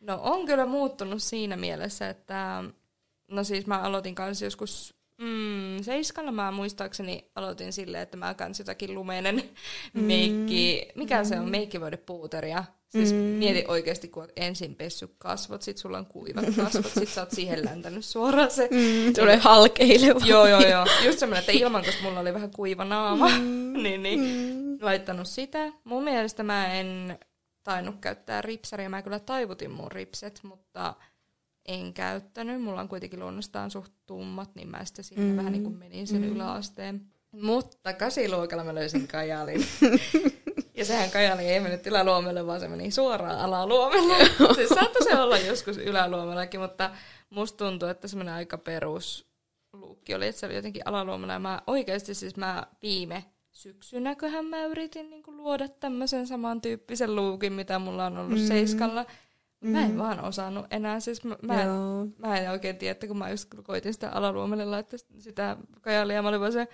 No 0.00 0.20
on 0.22 0.46
kyllä 0.46 0.66
muuttunut 0.66 1.22
siinä 1.22 1.56
mielessä, 1.56 2.08
että 2.08 2.64
no 3.30 3.44
siis 3.44 3.66
mä 3.66 3.78
aloitin 3.78 4.14
kanssa 4.14 4.44
joskus 4.44 4.95
Mm, 5.18 5.82
seiskalla 5.82 6.32
mä 6.32 6.50
muistaakseni 6.50 7.30
aloitin 7.34 7.72
silleen, 7.72 8.02
että 8.02 8.16
mä 8.16 8.34
kans 8.34 8.58
jotakin 8.58 8.94
lumeinen 8.94 9.42
mm. 9.94 10.02
meikki. 10.02 10.88
Mikä 10.94 11.22
mm. 11.22 11.28
se 11.28 11.40
on? 11.40 11.50
Meikkivoidepuuteria. 11.50 12.64
Siis 12.88 13.12
mm. 13.12 13.18
mieti 13.18 13.64
oikeasti, 13.68 14.08
kun 14.08 14.22
oot 14.22 14.32
ensin 14.36 14.74
pessy 14.74 15.14
kasvot, 15.18 15.62
sit 15.62 15.78
sulla 15.78 15.98
on 15.98 16.06
kuivat 16.06 16.44
kasvot, 16.56 16.92
sit 16.92 17.08
sä 17.08 17.20
oot 17.20 17.30
siihen 17.30 17.64
läntänyt 17.64 18.04
suoraan 18.04 18.50
se. 18.50 18.68
Mm, 18.70 19.12
tulee 19.20 19.36
halkeileva. 19.36 20.20
Joo, 20.26 20.46
joo, 20.46 20.60
joo. 20.60 20.86
Just 21.04 21.18
semmoinen, 21.18 21.40
että 21.40 21.52
ilman, 21.52 21.84
koska 21.84 22.02
mulla 22.02 22.20
oli 22.20 22.34
vähän 22.34 22.50
kuiva 22.50 22.84
naama, 22.84 23.28
mm. 23.28 23.72
niin, 23.82 24.02
niin 24.02 24.20
mm. 24.20 24.78
laittanut 24.80 25.28
sitä. 25.28 25.72
Mun 25.84 26.04
mielestä 26.04 26.42
mä 26.42 26.72
en 26.72 27.18
tainnut 27.62 27.96
käyttää 28.00 28.42
ripsaria. 28.42 28.88
Mä 28.88 29.02
kyllä 29.02 29.18
taivutin 29.18 29.70
mun 29.70 29.92
ripset, 29.92 30.40
mutta 30.42 30.94
en 31.68 31.92
käyttänyt. 31.92 32.62
Mulla 32.62 32.80
on 32.80 32.88
kuitenkin 32.88 33.20
luonnostaan 33.20 33.70
suht 33.70 33.92
tummat, 34.06 34.54
niin 34.54 34.68
mä 34.68 34.84
sitten 34.84 35.04
siinä 35.04 35.22
mm. 35.22 35.36
vähän 35.36 35.52
niin 35.52 35.62
kuin 35.62 35.76
menin 35.76 36.06
sen 36.06 36.22
mm. 36.22 36.32
yläasteen. 36.32 37.00
Mutta 37.32 37.92
kasiluokalla 37.92 38.64
mä 38.64 38.74
löysin 38.74 39.08
kajalin. 39.08 39.66
ja 40.78 40.84
sehän 40.84 41.10
kajali 41.10 41.42
ei 41.42 41.60
mennyt 41.60 41.86
yläluomelle, 41.86 42.46
vaan 42.46 42.60
se 42.60 42.68
meni 42.68 42.90
suoraan 42.90 43.38
alaluomelle. 43.38 44.16
siis 44.54 44.68
saattoi 44.68 45.04
se 45.04 45.18
olla 45.18 45.38
joskus 45.38 45.78
yläluomellakin, 45.78 46.60
mutta 46.60 46.90
musta 47.30 47.64
tuntuu, 47.64 47.88
että 47.88 48.08
semmoinen 48.08 48.34
aika 48.34 48.58
perus 48.58 49.26
luukki 49.72 50.14
oli, 50.14 50.26
että 50.26 50.40
se 50.40 50.46
oli 50.46 50.54
jotenkin 50.54 50.82
alaluomella. 50.84 51.32
Ja 51.32 51.38
mä 51.38 51.62
oikeasti 51.66 52.14
siis 52.14 52.36
mä 52.36 52.66
viime 52.82 53.24
syksynäköhän 53.56 54.44
mä 54.44 54.64
yritin 54.64 55.10
niin 55.10 55.22
kuin 55.22 55.36
luoda 55.36 55.68
tämmöisen 55.68 56.26
samantyyppisen 56.26 57.16
luukin, 57.16 57.52
mitä 57.52 57.78
mulla 57.78 58.06
on 58.06 58.18
ollut 58.18 58.40
mm. 58.40 58.46
seiskalla. 58.46 59.06
Mä 59.60 59.84
en 59.84 59.90
mm. 59.90 59.98
vaan 59.98 60.24
osannut 60.24 60.66
enää, 60.70 61.00
siis 61.00 61.24
mä, 61.24 61.36
mä, 61.42 61.62
en, 61.62 61.68
mä 62.18 62.38
en 62.38 62.50
oikein 62.50 62.76
tiedä, 62.76 62.92
että 62.92 63.06
kun 63.06 63.18
mä 63.18 63.30
just 63.30 63.48
koitin 63.62 63.92
sitä 63.92 64.10
alaluomelle 64.10 64.64
laittaa 64.64 64.98
sitä 65.18 65.56
kajalia, 65.80 66.22
mä 66.22 66.28
olin 66.28 66.40
vaan 66.40 66.52
se, 66.52 66.68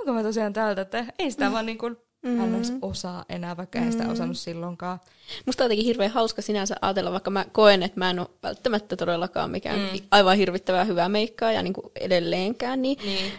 onko 0.00 0.12
mä 0.12 0.22
tosiaan 0.22 0.52
täältä, 0.52 0.80
että 0.80 1.06
ei 1.18 1.30
sitä 1.30 1.46
mm. 1.46 1.52
vaan 1.52 1.66
niin 1.66 1.78
kuin 1.78 1.96
mm. 2.22 2.78
osaa 2.82 3.24
enää, 3.28 3.56
vaikka 3.56 3.78
mm. 3.78 3.84
en 3.84 3.92
sitä 3.92 4.04
mm. 4.04 4.10
osannut 4.10 4.38
silloinkaan. 4.38 5.00
Musta 5.46 5.64
on 5.64 5.66
jotenkin 5.66 5.86
hirveän 5.86 6.10
hauska 6.10 6.42
sinänsä 6.42 6.76
ajatella, 6.82 7.12
vaikka 7.12 7.30
mä 7.30 7.44
koen, 7.52 7.82
että 7.82 8.00
mä 8.00 8.10
en 8.10 8.18
ole 8.18 8.28
välttämättä 8.42 8.96
todellakaan 8.96 9.50
mikään 9.50 9.78
mm. 9.78 10.00
aivan 10.10 10.36
hirvittävää 10.36 10.84
hyvää 10.84 11.08
meikkaa 11.08 11.52
ja 11.52 11.62
niin 11.62 11.72
kuin 11.72 11.86
edelleenkään, 12.00 12.82
niin, 12.82 12.98
niin. 13.04 13.32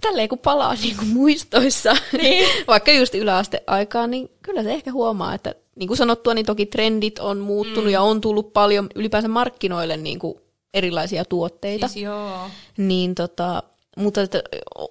Tälleen 0.00 0.28
kun 0.28 0.38
palaa 0.38 0.74
niin 0.74 0.96
kuin 0.96 1.08
muistoissa, 1.08 1.96
niin. 2.22 2.48
vaikka 2.66 2.92
just 2.92 3.14
yläasteaikaan, 3.14 4.10
niin 4.10 4.30
kyllä 4.42 4.62
se 4.62 4.72
ehkä 4.72 4.92
huomaa, 4.92 5.34
että 5.34 5.54
niin 5.76 5.88
kuin 5.88 5.96
sanottua, 5.96 6.34
niin 6.34 6.46
toki 6.46 6.66
trendit 6.66 7.18
on 7.18 7.38
muuttunut 7.38 7.84
mm. 7.84 7.90
ja 7.90 8.02
on 8.02 8.20
tullut 8.20 8.52
paljon 8.52 8.88
ylipäänsä 8.94 9.28
markkinoille 9.28 9.96
niin 9.96 10.18
kuin 10.18 10.34
erilaisia 10.74 11.24
tuotteita. 11.24 11.88
Siis 11.88 12.02
joo. 12.04 12.50
Niin 12.76 13.14
tota, 13.14 13.62
mutta 13.96 14.22
että 14.22 14.42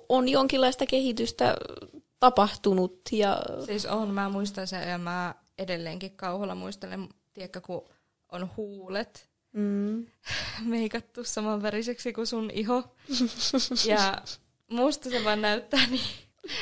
on 0.09 0.29
jonkinlaista 0.29 0.85
kehitystä 0.85 1.55
tapahtunut. 2.19 3.01
Ja... 3.11 3.41
Siis 3.65 3.85
on, 3.85 4.09
mä 4.09 4.29
muistan 4.29 4.67
sen 4.67 4.89
ja 4.89 4.97
mä 4.97 5.35
edelleenkin 5.57 6.11
kauholla 6.11 6.55
muistelen, 6.55 7.09
tiedätkö, 7.33 7.61
kun 7.61 7.85
on 8.31 8.49
huulet 8.57 9.29
mm. 9.53 10.05
meikattu 10.65 11.23
samanväriseksi 11.23 12.13
kuin 12.13 12.27
sun 12.27 12.51
iho. 12.53 12.83
ja 13.85 14.21
musta 14.69 15.09
se 15.09 15.23
vaan 15.23 15.41
näyttää 15.41 15.87
niin 15.89 16.01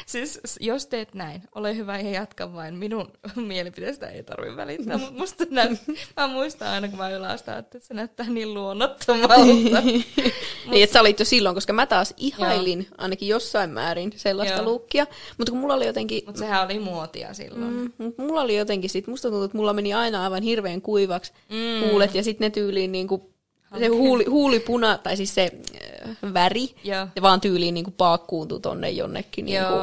Siis 0.05 0.41
jos 0.59 0.87
teet 0.87 1.13
näin, 1.13 1.43
ole 1.55 1.75
hyvä 1.75 1.99
ja 1.99 2.09
jatka 2.09 2.53
vain. 2.53 2.75
Minun 2.75 3.11
mielipiteestä 3.35 4.07
ei 4.07 4.23
tarvitse 4.23 4.55
välittää, 4.55 4.97
mutta 4.97 5.19
musta 5.19 5.43
näy, 5.49 5.77
mä 6.17 6.27
muistan 6.27 6.67
aina, 6.67 6.87
kun 6.87 6.97
mä 6.97 7.09
ylästä, 7.09 7.57
että 7.57 7.79
se 7.79 7.93
näyttää 7.93 8.25
niin 8.29 8.53
luonnottomalta. 8.53 9.81
niin, 9.81 10.83
että 10.83 10.93
sä 10.93 11.01
olit 11.01 11.19
jo 11.19 11.25
silloin, 11.25 11.55
koska 11.55 11.73
mä 11.73 11.85
taas 11.85 12.13
ihailin 12.17 12.79
Joo. 12.79 12.95
ainakin 12.97 13.27
jossain 13.27 13.69
määrin 13.69 14.13
sellaista 14.15 14.61
Joo. 14.61 14.71
lukkia. 14.71 15.07
Mutta 15.37 15.51
kun 15.51 15.59
mulla 15.59 15.73
oli 15.73 15.85
jotenkin... 15.85 16.23
Mutta 16.25 16.39
sehän 16.39 16.65
oli 16.65 16.79
muotia 16.79 17.33
silloin. 17.33 17.73
Mm, 17.73 17.91
mutta 17.97 18.21
mulla 18.21 18.41
oli 18.41 18.57
jotenkin 18.57 18.89
sit, 18.89 19.07
musta 19.07 19.27
tuntuu, 19.27 19.43
että 19.43 19.57
mulla 19.57 19.73
meni 19.73 19.93
aina 19.93 20.23
aivan 20.23 20.43
hirveän 20.43 20.81
kuivaksi 20.81 21.33
mm. 21.49 21.87
huulet 21.87 22.15
ja 22.15 22.23
sitten 22.23 22.45
ne 22.45 22.49
tyyliin 22.49 22.91
niinku 22.91 23.36
se 23.79 23.87
huuli, 23.87 24.25
huulipuna, 24.29 24.97
tai 24.97 25.17
siis 25.17 25.35
se 25.35 25.51
äh, 25.75 26.33
väri, 26.33 26.75
ja. 26.83 27.07
se 27.15 27.21
vaan 27.21 27.41
tyyliin 27.41 27.73
niin 27.73 27.93
paakkuuntui 27.97 28.59
tonne 28.59 28.89
jonnekin. 28.89 29.45
Niin 29.45 29.63
kuin, 29.63 29.81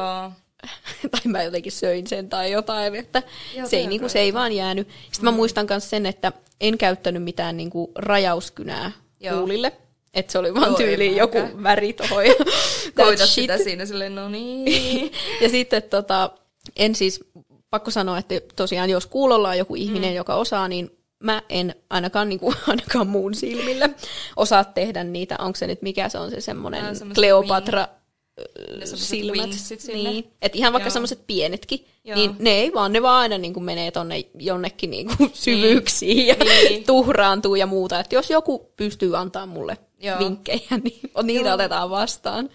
tai 1.11 1.21
mä 1.25 1.43
jotenkin 1.43 1.71
söin 1.71 2.07
sen 2.07 2.29
tai 2.29 2.51
jotain, 2.51 2.95
että 2.95 3.23
Joo, 3.55 3.67
se, 3.67 3.77
ei, 3.77 3.87
niin 3.87 3.99
kuin, 3.99 4.09
se 4.09 4.19
ei 4.19 4.33
vaan 4.33 4.51
jäänyt. 4.51 4.87
Sitten 4.87 5.21
mm. 5.21 5.25
mä 5.25 5.31
muistan 5.31 5.67
myös 5.69 5.89
sen, 5.89 6.05
että 6.05 6.31
en 6.61 6.77
käyttänyt 6.77 7.23
mitään 7.23 7.57
niin 7.57 7.69
kuin, 7.69 7.91
rajauskynää 7.95 8.91
Joo. 9.19 9.37
huulille. 9.37 9.71
Että 10.13 10.31
se 10.31 10.37
oli 10.37 10.53
vaan 10.53 10.67
Joo, 10.67 10.77
tyyliin 10.77 11.15
joku 11.15 11.37
väri 11.63 11.93
tohon. 11.93 12.23
Koitat 12.95 13.29
sitä 13.29 13.57
siinä 13.57 13.85
silleen, 13.85 14.15
no 14.15 14.29
niin. 14.35 15.11
ja 15.41 15.49
sitten 15.49 15.83
tota, 15.83 16.29
en 16.75 16.95
siis, 16.95 17.23
pakko 17.69 17.91
sanoa, 17.91 18.17
että 18.17 18.35
tosiaan 18.55 18.89
jos 18.89 19.05
kuulolla 19.05 19.49
on 19.49 19.57
joku 19.57 19.75
ihminen, 19.75 20.09
mm. 20.09 20.15
joka 20.15 20.35
osaa, 20.35 20.67
niin 20.67 20.94
mä 21.25 21.41
en 21.49 21.75
ainakaan, 21.89 22.29
niin 22.29 22.39
kuin, 22.39 22.55
ainakaan 22.67 23.07
muun 23.07 23.35
silmillä 23.35 23.89
osaa 24.35 24.63
tehdä 24.63 25.03
niitä. 25.03 25.35
Onko 25.39 25.55
se 25.55 25.67
nyt 25.67 25.81
mikä 25.81 26.09
se 26.09 26.17
on 26.17 26.31
se 26.31 26.41
semmoinen 26.41 26.85
Kleopatra 27.15 27.87
silmät. 28.83 29.49
Niin. 29.93 30.31
Et 30.41 30.55
ihan 30.55 30.73
vaikka 30.73 30.89
semmoiset 30.89 31.27
pienetkin, 31.27 31.85
Joo. 32.03 32.15
niin 32.15 32.35
ne 32.39 32.49
ei 32.49 32.73
vaan, 32.73 32.93
ne 32.93 33.01
vaan 33.01 33.21
aina 33.21 33.37
niin 33.37 33.53
kuin 33.53 33.63
menee 33.63 33.91
tonne 33.91 34.25
jonnekin 34.39 34.89
niin 34.89 35.07
kuin 35.17 35.31
syvyyksiin 35.45 36.17
niin. 36.17 36.27
ja 36.27 36.35
niin. 36.35 36.83
tuhraantuu 36.87 37.55
ja 37.55 37.65
muuta. 37.65 37.99
Et 37.99 38.11
jos 38.11 38.29
joku 38.29 38.71
pystyy 38.77 39.17
antaa 39.17 39.45
mulle 39.45 39.77
Joo. 39.99 40.19
vinkkejä, 40.19 40.79
niin 40.83 41.11
niitä 41.23 41.45
Joo. 41.45 41.53
otetaan 41.53 41.89
vastaan. 41.89 42.49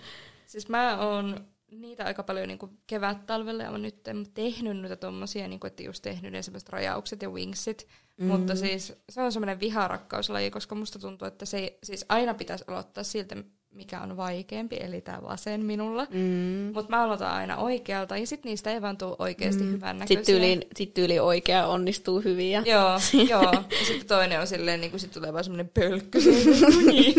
Siis 0.46 0.68
mä 0.68 0.98
oon 0.98 1.44
niitä 1.70 2.04
aika 2.04 2.22
paljon 2.22 2.48
niin 2.48 2.58
kuin 2.58 2.78
kevät-talvella 2.86 3.62
ja 3.62 3.70
mä 3.70 3.78
nyt 3.78 4.08
en 4.08 4.26
tehnyt 4.34 4.76
noita 4.76 4.96
tommosia, 4.96 5.48
niin 5.48 5.60
kuin, 5.60 5.68
että 5.68 5.82
just 5.82 6.02
tehnyt 6.02 6.32
ne 6.32 6.42
semmoiset 6.42 6.68
rajaukset 6.68 7.22
ja 7.22 7.30
wingsit. 7.30 7.86
Mm. 8.16 8.26
Mutta 8.26 8.56
siis 8.56 8.92
se 9.08 9.22
on 9.22 9.32
semmoinen 9.32 9.60
viharakkauslaji, 9.60 10.50
koska 10.50 10.74
musta 10.74 10.98
tuntuu, 10.98 11.28
että 11.28 11.46
se 11.46 11.78
siis 11.82 12.04
aina 12.08 12.34
pitäisi 12.34 12.64
aloittaa 12.68 13.04
siltä, 13.04 13.36
mikä 13.70 14.00
on 14.00 14.16
vaikeampi, 14.16 14.76
eli 14.80 15.00
tämä 15.00 15.22
vasen 15.22 15.64
minulla. 15.64 16.06
Mm. 16.10 16.70
Mutta 16.74 16.90
mä 16.90 17.02
aloitan 17.02 17.30
aina 17.30 17.56
oikealta, 17.56 18.16
ja 18.16 18.26
sitten 18.26 18.50
niistä 18.50 18.72
ei 18.72 18.82
vaan 18.82 18.98
tule 18.98 19.16
oikeasti 19.18 19.62
mm. 19.62 19.72
hyvän 19.72 19.98
näköisiä. 19.98 20.16
Sitten 20.16 20.34
tyyli, 20.34 20.68
sit 20.76 20.94
tyyli 20.94 21.18
oikea 21.18 21.66
onnistuu 21.66 22.20
hyvin. 22.20 22.50
Ja... 22.50 22.62
Joo, 22.66 23.00
joo. 23.30 23.52
Ja 23.52 23.86
sitten 23.86 24.06
toinen 24.06 24.40
on 24.40 24.46
silleen, 24.46 24.80
niin 24.80 24.90
kuin 24.90 25.00
sit 25.00 25.12
tulee 25.12 25.32
vaan 25.32 25.44
semmoinen 25.44 25.70
pölkky, 25.74 26.18
niin, 26.92 27.14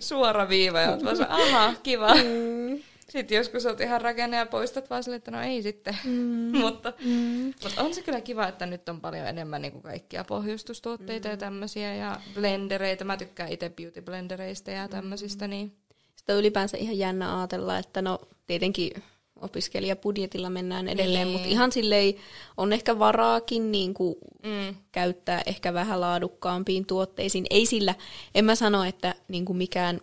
suora 0.00 0.48
viiva, 0.48 0.80
ja 0.80 0.98
vaan 1.04 1.30
aha, 1.30 1.74
kiva. 1.82 2.14
Mm. 2.14 2.80
Sitten 3.08 3.36
joskus 3.36 3.66
olet 3.66 3.80
ihan 3.80 4.00
rakenne 4.00 4.36
ja 4.36 4.46
poistat 4.46 4.90
vaan 4.90 5.04
sille, 5.04 5.16
että 5.16 5.30
no 5.30 5.42
ei 5.42 5.62
sitten. 5.62 5.98
Mm. 6.04 6.58
mutta, 6.60 6.92
mm. 7.04 7.54
mutta 7.62 7.82
on 7.82 7.94
se 7.94 8.02
kyllä 8.02 8.20
kiva, 8.20 8.48
että 8.48 8.66
nyt 8.66 8.88
on 8.88 9.00
paljon 9.00 9.26
enemmän 9.26 9.62
niin 9.62 9.72
kuin 9.72 9.82
kaikkia 9.82 10.24
pohjustustuotteita 10.24 11.28
mm. 11.28 11.32
ja 11.32 11.36
tämmöisiä 11.36 11.94
ja 11.94 12.20
blendereitä. 12.34 13.04
Mä 13.04 13.16
tykkään 13.16 13.52
itse 13.52 13.70
beauty 13.70 14.02
blendereistä 14.02 14.70
ja 14.70 14.88
tämmöisistä. 14.88 15.48
Niin. 15.48 15.72
Sitä 16.16 16.32
on 16.32 16.38
ylipäänsä 16.38 16.76
ihan 16.76 16.98
jännä 16.98 17.38
ajatella, 17.38 17.78
että 17.78 18.02
no 18.02 18.20
tietenkin 18.46 18.92
opiskelijabudjetilla 19.40 20.50
mennään 20.50 20.88
edelleen, 20.88 21.26
niin. 21.26 21.32
mutta 21.32 21.48
ihan 21.48 21.72
silleen 21.72 22.14
on 22.56 22.72
ehkä 22.72 22.98
varaakin 22.98 23.72
niin 23.72 23.94
kuin 23.94 24.14
mm. 24.42 24.74
käyttää 24.92 25.42
ehkä 25.46 25.74
vähän 25.74 26.00
laadukkaampiin 26.00 26.86
tuotteisiin. 26.86 27.46
Ei 27.50 27.66
sillä, 27.66 27.94
en 28.34 28.44
mä 28.44 28.54
sano, 28.54 28.84
että 28.84 29.14
niin 29.28 29.44
kuin 29.44 29.56
mikään 29.56 30.00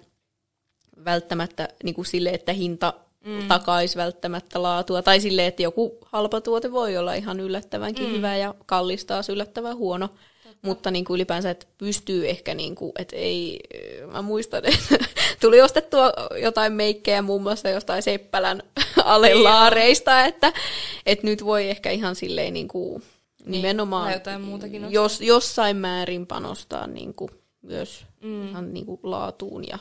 välttämättä 1.05 1.69
niin 1.83 1.95
kuin 1.95 2.05
sille, 2.05 2.29
että 2.29 2.53
hinta 2.53 2.93
mm. 3.25 3.47
takaisi 3.47 3.97
välttämättä 3.97 4.61
laatua. 4.61 5.01
Tai 5.01 5.19
sille, 5.19 5.47
että 5.47 5.63
joku 5.63 5.97
halpa 6.05 6.41
tuote 6.41 6.71
voi 6.71 6.97
olla 6.97 7.13
ihan 7.13 7.39
yllättävänkin 7.39 8.07
mm. 8.07 8.11
hyvä 8.11 8.35
ja 8.35 8.55
kallis 8.65 9.05
taas 9.05 9.29
yllättävän 9.29 9.77
huono. 9.77 10.07
Totta. 10.07 10.57
Mutta 10.61 10.91
niin 10.91 11.05
kuin 11.05 11.15
ylipäänsä, 11.15 11.49
että 11.49 11.65
pystyy 11.77 12.29
ehkä, 12.29 12.53
niin 12.53 12.75
kuin, 12.75 12.91
että 12.99 13.15
ei, 13.15 13.59
mä 14.11 14.21
muistan, 14.21 14.63
että 14.73 15.05
tuli 15.41 15.61
ostettua 15.61 16.13
jotain 16.41 16.73
meikkejä 16.73 17.21
muun 17.21 17.41
muassa 17.41 17.69
jostain 17.69 18.03
Seppälän 18.03 18.63
alelaareista, 19.03 20.17
niin 20.17 20.27
että, 20.27 20.53
että 21.05 21.27
nyt 21.27 21.45
voi 21.45 21.69
ehkä 21.69 21.91
ihan 21.91 22.15
silleen 22.15 22.53
niin 22.53 22.67
kuin, 22.67 23.03
nimenomaan 23.45 24.13
jotain 24.13 24.41
muutakin 24.41 24.91
jos, 24.91 25.21
jossain 25.21 25.77
määrin 25.77 26.27
panostaa 26.27 26.87
niin 26.87 27.13
kuin, 27.13 27.31
myös 27.61 28.05
mm. 28.21 28.49
ihan 28.49 28.73
niin 28.73 28.85
kuin 28.85 28.99
laatuun 29.03 29.67
ja 29.67 29.79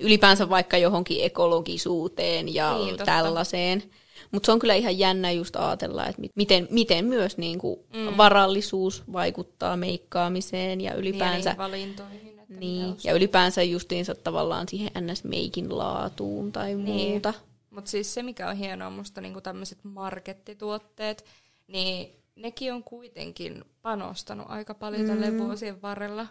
ylipäänsä 0.00 0.48
vaikka 0.48 0.78
johonkin 0.78 1.24
ekologisuuteen 1.24 2.54
ja 2.54 2.78
niin, 2.78 2.96
tällaiseen. 2.96 3.82
Mutta 4.30 4.46
se 4.46 4.52
on 4.52 4.58
kyllä 4.58 4.74
ihan 4.74 4.98
jännä 4.98 5.30
just 5.30 5.56
ajatella, 5.56 6.06
että 6.06 6.22
miten, 6.34 6.68
miten 6.70 7.04
myös 7.04 7.38
niinku 7.38 7.86
mm. 7.94 8.16
varallisuus 8.16 9.02
vaikuttaa 9.12 9.76
meikkaamiseen 9.76 10.80
ja 10.80 10.94
ylipäänsä... 10.94 11.50
Niin, 11.50 11.58
valintoihin. 11.58 12.38
Niin, 12.48 12.96
ja 13.04 13.12
ylipäänsä 13.12 13.62
justiinsa 13.62 14.14
tavallaan 14.14 14.68
siihen 14.68 14.90
ns-meikin 15.00 15.78
laatuun 15.78 16.52
tai 16.52 16.74
niin. 16.74 17.10
muuta. 17.10 17.34
Mutta 17.70 17.90
siis 17.90 18.14
se, 18.14 18.22
mikä 18.22 18.48
on 18.48 18.56
hienoa 18.56 18.90
musta 18.90 19.20
niinku 19.20 19.40
tämmöiset 19.40 19.78
markettituotteet, 19.82 21.24
niin 21.66 22.12
nekin 22.36 22.72
on 22.72 22.84
kuitenkin 22.84 23.64
panostanut 23.82 24.46
aika 24.50 24.74
paljon 24.74 25.02
mm. 25.02 25.08
tälle 25.08 25.38
vuosien 25.38 25.82
varrella 25.82 26.26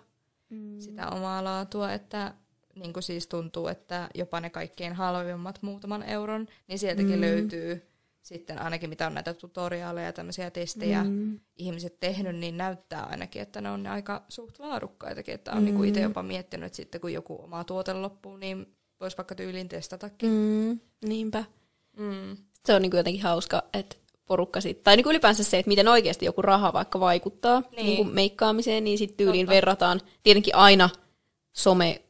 mm. 0.50 0.80
sitä 0.80 1.10
omaa 1.10 1.43
laatua, 1.43 1.93
että 1.93 2.34
niin 2.80 2.93
kuin 2.93 3.03
siis 3.03 3.28
tuntuu, 3.28 3.67
että 3.67 4.09
jopa 4.15 4.39
ne 4.39 4.49
kaikkein 4.49 4.93
halvimmat 4.93 5.59
muutaman 5.61 6.03
euron, 6.03 6.47
niin 6.67 6.80
sieltäkin 6.80 7.15
mm. 7.15 7.21
löytyy 7.21 7.88
sitten 8.28 8.61
ainakin 8.61 8.89
mitä 8.89 9.07
on 9.07 9.13
näitä 9.13 9.34
tutoriaaleja 9.34 10.05
ja 10.05 10.13
tämmöisiä 10.13 10.51
testejä 10.51 11.03
mm. 11.03 11.39
ihmiset 11.55 11.99
tehnyt, 11.99 12.36
niin 12.36 12.57
näyttää 12.57 13.03
ainakin, 13.03 13.41
että 13.41 13.61
ne 13.61 13.69
on 13.69 13.84
ne 13.84 13.89
aika 13.89 14.25
suht 14.30 14.59
laadukkaitakin. 14.59 15.36
Että 15.36 15.51
on 15.51 15.65
niinku 15.65 15.80
mm. 15.80 15.82
niin 15.82 15.89
itse 15.89 16.01
jopa 16.01 16.23
miettinyt, 16.23 16.65
että 16.65 16.75
sitten 16.75 17.01
kun 17.01 17.13
joku 17.13 17.43
oma 17.43 17.63
tuote 17.63 17.93
loppuu, 17.93 18.38
niin 18.38 18.67
voisi 18.99 19.17
vaikka 19.17 19.36
tyyliin 19.36 19.69
testatakin. 19.69 20.30
Mm. 20.30 20.80
Niinpä. 21.05 21.43
Mm. 21.97 22.38
Se 22.65 22.73
on 22.73 22.82
niin 22.82 22.91
kuin 22.91 22.97
jotenkin 22.97 23.23
hauska, 23.23 23.63
että 23.73 23.95
porukka 24.25 24.61
sitten, 24.61 24.84
tai 24.84 24.95
niin 24.95 25.03
kuin 25.03 25.11
ylipäänsä 25.11 25.43
se, 25.43 25.59
että 25.59 25.69
miten 25.69 25.88
oikeasti 25.88 26.25
joku 26.25 26.41
raha 26.41 26.73
vaikka 26.73 26.99
vaikuttaa 26.99 27.59
niin. 27.59 27.86
Niin 27.86 27.97
kuin 27.97 28.15
meikkaamiseen, 28.15 28.84
niin 28.84 28.97
sitten 28.97 29.17
tyyliin 29.17 29.45
Totta. 29.45 29.55
verrataan 29.55 30.01
tietenkin 30.23 30.55
aina 30.55 30.89
some 31.53 32.01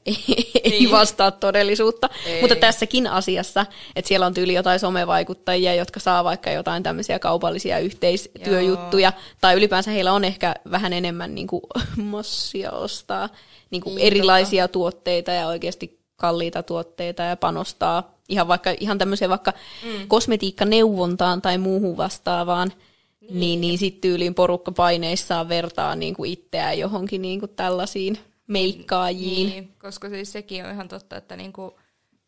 ei, 0.06 0.70
niin. 0.70 0.90
vastaa 0.90 1.30
todellisuutta. 1.30 2.08
Ei. 2.26 2.40
Mutta 2.40 2.56
tässäkin 2.56 3.06
asiassa, 3.06 3.66
että 3.96 4.08
siellä 4.08 4.26
on 4.26 4.34
tyyli 4.34 4.54
jotain 4.54 4.80
somevaikuttajia, 4.80 5.74
jotka 5.74 6.00
saa 6.00 6.24
vaikka 6.24 6.50
jotain 6.50 6.82
tämmöisiä 6.82 7.18
kaupallisia 7.18 7.78
yhteistyöjuttuja, 7.78 9.12
Joo. 9.16 9.22
tai 9.40 9.54
ylipäänsä 9.56 9.90
heillä 9.90 10.12
on 10.12 10.24
ehkä 10.24 10.54
vähän 10.70 10.92
enemmän 10.92 11.34
niin 11.34 11.46
kuin, 11.46 11.62
massia 11.96 12.70
ostaa 12.70 13.28
niin 13.70 13.82
kuin 13.82 13.94
niin, 13.94 14.06
erilaisia 14.06 14.64
totta. 14.64 14.72
tuotteita 14.72 15.30
ja 15.30 15.46
oikeasti 15.46 16.00
kalliita 16.16 16.62
tuotteita 16.62 17.22
ja 17.22 17.36
panostaa 17.36 18.16
ihan 18.28 18.48
vaikka 18.48 18.74
ihan 18.80 18.98
tämmöiseen 18.98 19.30
vaikka 19.30 19.52
mm. 19.84 20.08
kosmetiikkaneuvontaan 20.08 21.42
tai 21.42 21.58
muuhun 21.58 21.96
vastaavaan, 21.96 22.72
niin, 23.20 23.40
niin, 23.40 23.60
niin 23.60 23.78
sitten 23.78 24.00
tyyliin 24.00 24.34
porukka 24.34 24.72
paineissaan 24.72 25.48
vertaa 25.48 25.96
niin 25.96 26.14
kuin 26.14 26.32
itseään 26.32 26.78
johonkin 26.78 27.22
niin 27.22 27.40
kuin 27.40 27.52
tällaisiin 27.56 28.18
meikkaajiin. 28.46 29.48
Niin, 29.50 29.74
koska 29.78 30.08
siis 30.08 30.32
sekin 30.32 30.64
on 30.64 30.70
ihan 30.70 30.88
totta, 30.88 31.16
että 31.16 31.36
niinku, 31.36 31.78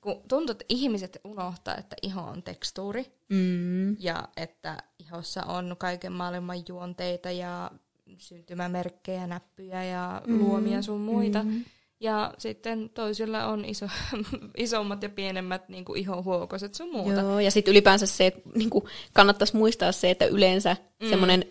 kun 0.01 0.23
tuntuu, 0.29 0.53
että 0.53 0.65
ihmiset 0.69 1.21
unohtaa, 1.25 1.77
että 1.77 1.97
iho 2.03 2.21
on 2.21 2.43
tekstuuri 2.43 3.07
mm. 3.29 3.97
ja 3.99 4.29
että 4.37 4.83
ihossa 4.99 5.43
on 5.43 5.77
kaiken 5.79 6.13
maailman 6.13 6.63
juonteita 6.69 7.31
ja 7.31 7.71
syntymämerkkejä, 8.19 9.27
näppyjä 9.27 9.85
ja 9.85 10.23
mm. 10.27 10.39
luomia 10.39 10.83
sun 10.83 11.01
muita. 11.01 11.43
Mm. 11.43 11.65
Ja 12.01 12.35
sitten 12.39 12.91
toisilla 12.95 13.47
on 13.47 13.65
iso, 13.65 13.87
isommat 14.57 15.03
ja 15.03 15.09
pienemmät 15.09 15.69
niin 15.69 15.85
kuin 15.85 16.01
ihohuokoset 16.01 16.75
sun 16.75 16.93
muuta. 16.93 17.21
Joo, 17.21 17.41
ja 17.41 17.51
sitten 17.51 17.73
ylipäänsä 17.73 18.07
se, 18.07 18.27
että 18.27 18.41
niin 18.55 18.71
kuin, 18.71 18.85
kannattaisi 19.13 19.57
muistaa 19.57 19.93
se, 19.93 20.11
että 20.11 20.27
yleensä 20.27 20.77
mm. 21.03 21.09
semmoinen 21.09 21.45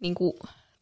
niin 0.00 0.14
kuin, 0.14 0.32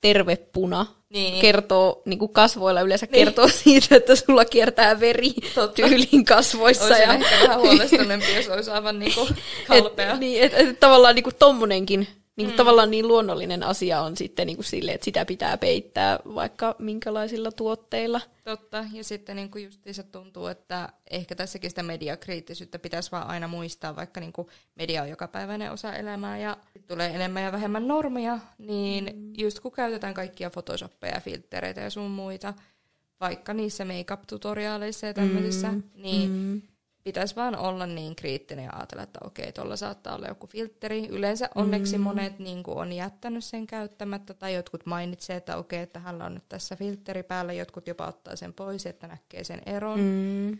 terve 0.01 0.37
puna 0.37 0.87
niin. 1.09 1.41
kertoo, 1.41 2.03
niin 2.05 2.19
kuin 2.19 2.33
kasvoilla 2.33 2.81
yleensä 2.81 3.07
niin. 3.07 3.25
kertoo 3.25 3.49
siitä, 3.65 3.97
että 3.97 4.17
sulla 4.17 4.45
kiertää 4.45 5.01
veri 5.01 5.33
Totta. 5.55 5.75
tyyliin 5.75 6.25
kasvoissa. 6.25 6.85
Olisin 6.85 7.03
ja... 7.03 7.15
ehkä 7.15 7.37
vähän 7.43 7.61
huolestuneempi, 7.67 8.35
jos 8.35 8.49
olisi 8.49 8.71
aivan 8.71 8.99
niin 8.99 9.15
kuin 9.15 9.29
kalpea. 9.69 10.13
Et, 10.13 10.21
niin, 10.21 10.43
et, 10.43 10.55
et, 10.55 10.81
tavallaan 10.81 11.15
niin 11.15 11.25
kuin 11.25 11.37
tommonenkin 11.39 12.09
niin 12.37 12.51
mm. 12.51 12.57
tavallaan 12.57 12.91
niin 12.91 13.09
luonnollinen 13.09 13.63
asia 13.63 14.01
on 14.01 14.17
sitten 14.17 14.47
niin 14.47 14.57
kuin 14.57 14.65
sille, 14.65 14.93
että 14.93 15.05
sitä 15.05 15.25
pitää 15.25 15.57
peittää 15.57 16.19
vaikka 16.35 16.77
minkälaisilla 16.79 17.53
tuotteilla. 17.53 18.21
Totta, 18.45 18.85
ja 18.93 19.05
sitten 19.05 19.37
niin 19.37 19.51
kuin 19.51 19.65
justiinsa 19.65 20.03
tuntuu, 20.03 20.47
että 20.47 20.89
ehkä 21.11 21.35
tässäkin 21.35 21.71
sitä 21.71 21.83
mediakriittisyyttä 21.83 22.79
pitäisi 22.79 23.13
vaan 23.13 23.27
aina 23.27 23.49
muistaa, 23.49 23.97
vaikka 23.97 24.21
niin 24.21 24.33
kuin 24.33 24.49
media 24.75 25.03
on 25.03 25.09
jokapäiväinen 25.09 25.73
osa 25.73 25.95
elämää 25.95 26.39
ja 26.39 26.57
tulee 26.89 27.15
enemmän 27.15 27.43
ja 27.43 27.53
vähemmän 27.53 27.89
normeja, 27.89 28.39
niin 28.59 29.05
mm. 29.05 29.33
just 29.39 29.61
kun 29.61 29.73
käytetään 29.73 30.15
kaikkia 30.15 30.51
photoshoppeja 30.51 31.15
ja 31.15 31.21
filtreitä 31.21 31.81
ja 31.81 31.91
sun 31.91 32.11
muita, 32.11 32.55
vaikka 33.21 33.55
niissä 33.55 33.85
make-up-tutoriaaleissa 33.85 35.07
ja 35.07 35.15
tämmöisissä, 35.15 35.73
mm. 35.73 35.83
niin 35.95 36.31
mm 36.31 36.63
pitäisi 37.07 37.37
vaan 37.37 37.57
olla 37.57 37.87
niin 37.87 38.17
kriittinen 38.17 38.65
ja 38.65 38.73
ajatella, 38.77 39.03
että 39.03 39.19
okei, 39.25 39.53
tuolla 39.53 39.77
saattaa 39.77 40.15
olla 40.15 40.27
joku 40.27 40.47
filtteri. 40.47 41.07
Yleensä 41.09 41.51
onneksi 41.55 41.99
mm. 41.99 42.05
monet 42.05 42.39
niin 42.39 42.63
kuin, 42.63 42.79
on 42.79 42.93
jättänyt 42.93 43.45
sen 43.45 43.67
käyttämättä, 43.67 44.35
tai 44.35 44.55
jotkut 44.55 44.87
mainitsee, 44.87 45.37
että 45.37 45.57
okei, 45.57 45.83
että 45.83 45.99
hänellä 46.01 46.25
on 46.25 46.35
nyt 46.35 46.49
tässä 46.49 46.77
filtteri 46.77 47.23
päällä, 47.23 47.53
jotkut 47.53 47.89
jopa 47.89 48.07
ottaa 48.07 48.37
sen 48.37 48.53
pois, 48.53 48.87
että 48.87 49.07
näkee 49.07 49.45
sen 49.45 49.63
eron. 49.67 50.01
Mm. 50.01 50.59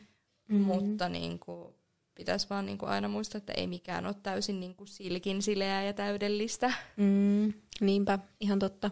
Mm. 0.49 0.61
Mutta 0.61 1.09
niin 1.09 1.39
kuin, 1.39 1.75
pitäisi 2.15 2.51
vaan 2.51 2.67
niin 2.67 2.79
kuin, 2.79 2.91
aina 2.91 3.09
muistaa, 3.09 3.39
että 3.39 3.53
ei 3.57 3.67
mikään 3.67 4.07
ole 4.07 4.15
täysin 4.23 4.61
niin 4.61 4.75
kuin, 4.75 4.89
silkin 4.89 5.43
sileää 5.43 5.85
ja 5.85 5.93
täydellistä. 5.93 6.73
Mm. 6.97 7.53
Niinpä, 7.81 8.19
ihan 8.41 8.59
totta. 8.59 8.91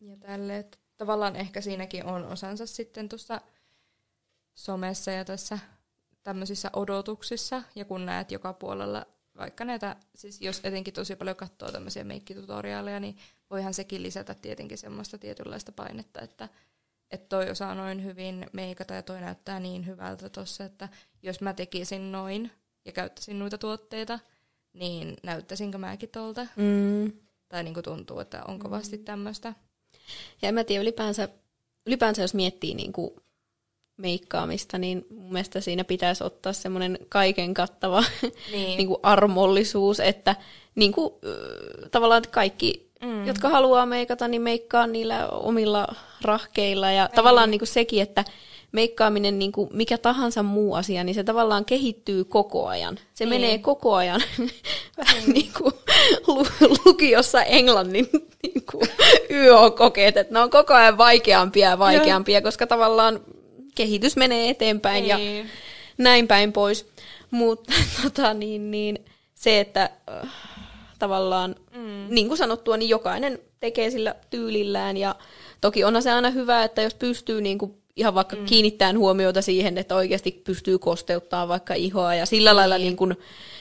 Ja 0.00 0.16
tälle, 0.16 0.58
että 0.58 0.78
tavallaan 0.96 1.36
ehkä 1.36 1.60
siinäkin 1.60 2.04
on 2.04 2.24
osansa 2.24 2.66
sitten 2.66 3.08
tuossa 3.08 3.40
somessa 4.54 5.10
ja 5.10 5.24
tässä 5.24 5.58
tämmöisissä 6.22 6.70
odotuksissa, 6.72 7.62
ja 7.74 7.84
kun 7.84 8.06
näet 8.06 8.30
joka 8.32 8.52
puolella 8.52 9.06
vaikka 9.36 9.64
näitä, 9.64 9.96
siis 10.14 10.40
jos 10.40 10.60
etenkin 10.64 10.94
tosi 10.94 11.16
paljon 11.16 11.36
katsoo 11.36 11.72
tämmöisiä 11.72 12.04
meikkitutoriaaleja, 12.04 13.00
niin 13.00 13.16
voihan 13.50 13.74
sekin 13.74 14.02
lisätä 14.02 14.34
tietenkin 14.34 14.78
semmoista 14.78 15.18
tietynlaista 15.18 15.72
painetta, 15.72 16.20
että 16.20 16.48
että 17.10 17.28
toi 17.28 17.50
osaa 17.50 17.74
noin 17.74 18.04
hyvin 18.04 18.46
meikata 18.52 18.94
ja 18.94 19.02
toi 19.02 19.20
näyttää 19.20 19.60
niin 19.60 19.86
hyvältä 19.86 20.28
tossa, 20.28 20.64
että 20.64 20.88
jos 21.22 21.40
mä 21.40 21.52
tekisin 21.52 22.12
noin 22.12 22.50
ja 22.84 22.92
käyttäisin 22.92 23.38
noita 23.38 23.58
tuotteita, 23.58 24.18
niin 24.72 25.16
näyttäisinkö 25.22 25.78
mäkin 25.78 26.08
tolta? 26.08 26.46
Mm. 26.56 27.12
Tai 27.48 27.62
niin 27.62 27.74
kuin 27.74 27.84
tuntuu, 27.84 28.20
että 28.20 28.42
on 28.48 28.58
kovasti 28.58 28.96
mm. 28.96 29.04
tämmöistä. 29.04 29.54
Ja 30.42 30.48
en 30.48 30.54
mä 30.54 30.64
tiedä, 30.64 30.82
ylipäänsä, 30.82 31.28
ylipäänsä 31.86 32.22
jos 32.22 32.34
miettii 32.34 32.74
niin 32.74 32.92
kuin 32.92 33.10
meikkaamista, 34.00 34.78
niin 34.78 35.06
mun 35.10 35.32
mielestä 35.32 35.60
siinä 35.60 35.84
pitäisi 35.84 36.24
ottaa 36.24 36.52
semmoinen 36.52 36.98
kaiken 37.08 37.54
kattava 37.54 38.04
niin. 38.52 38.76
niin 38.76 38.86
kuin 38.86 39.00
armollisuus, 39.02 40.00
että 40.00 40.36
niin 40.74 40.92
kuin, 40.92 41.14
tavallaan 41.90 42.22
kaikki, 42.30 42.90
mm. 43.04 43.26
jotka 43.26 43.48
haluaa 43.48 43.86
meikata, 43.86 44.28
niin 44.28 44.42
meikkaa 44.42 44.86
niillä 44.86 45.28
omilla 45.28 45.94
rahkeilla. 46.22 46.92
Ja 46.92 47.02
Ei. 47.02 47.16
tavallaan 47.16 47.50
niin 47.50 47.58
kuin 47.58 47.68
sekin, 47.68 48.02
että 48.02 48.24
meikkaaminen, 48.72 49.38
niin 49.38 49.52
kuin 49.52 49.68
mikä 49.72 49.98
tahansa 49.98 50.42
muu 50.42 50.74
asia, 50.74 51.04
niin 51.04 51.14
se 51.14 51.24
tavallaan 51.24 51.64
kehittyy 51.64 52.24
koko 52.24 52.66
ajan. 52.66 52.98
Se 53.14 53.24
niin. 53.24 53.40
menee 53.40 53.58
koko 53.58 53.94
ajan 53.94 54.20
vähän 54.98 55.22
mm. 55.26 55.32
niin 55.32 55.50
kuin 55.58 55.72
lukiossa 56.84 57.42
englannin 57.42 58.08
niin 58.42 58.64
kuin 58.70 58.88
YO-kokeet, 59.30 60.16
että 60.16 60.34
ne 60.34 60.40
on 60.40 60.50
koko 60.50 60.74
ajan 60.74 60.98
vaikeampia 60.98 61.68
ja 61.70 61.78
vaikeampia, 61.78 62.38
ja. 62.38 62.42
koska 62.42 62.66
tavallaan 62.66 63.20
kehitys 63.74 64.16
menee 64.16 64.50
eteenpäin 64.50 65.04
niin. 65.08 65.38
ja 65.38 65.44
näin 65.98 66.28
päin 66.28 66.52
pois. 66.52 66.86
Mutta 67.30 67.72
tota, 68.02 68.34
niin, 68.34 68.70
niin, 68.70 68.98
se, 69.34 69.60
että 69.60 69.90
äh, 70.10 70.32
tavallaan, 70.98 71.56
mm. 71.74 72.06
niin 72.08 72.28
kuin 72.28 72.38
sanottua, 72.38 72.76
niin 72.76 72.88
jokainen 72.88 73.38
tekee 73.60 73.90
sillä 73.90 74.14
tyylillään 74.30 74.96
ja 74.96 75.14
toki 75.60 75.84
on 75.84 76.02
se 76.02 76.10
aina 76.10 76.30
hyvä, 76.30 76.64
että 76.64 76.82
jos 76.82 76.94
pystyy 76.94 77.40
niin 77.40 77.58
kuin 77.58 77.79
ihan 78.00 78.14
vaikka 78.14 78.36
mm. 78.36 78.44
kiinnittämään 78.44 78.98
huomiota 78.98 79.42
siihen, 79.42 79.78
että 79.78 79.94
oikeasti 79.94 80.42
pystyy 80.44 80.78
kosteuttaa 80.78 81.48
vaikka 81.48 81.74
ihoa 81.74 82.14
ja 82.14 82.26
sillä 82.26 82.50
niin. 82.50 82.56
lailla 82.56 82.78
niin 82.78 82.96
kuin 82.96 83.16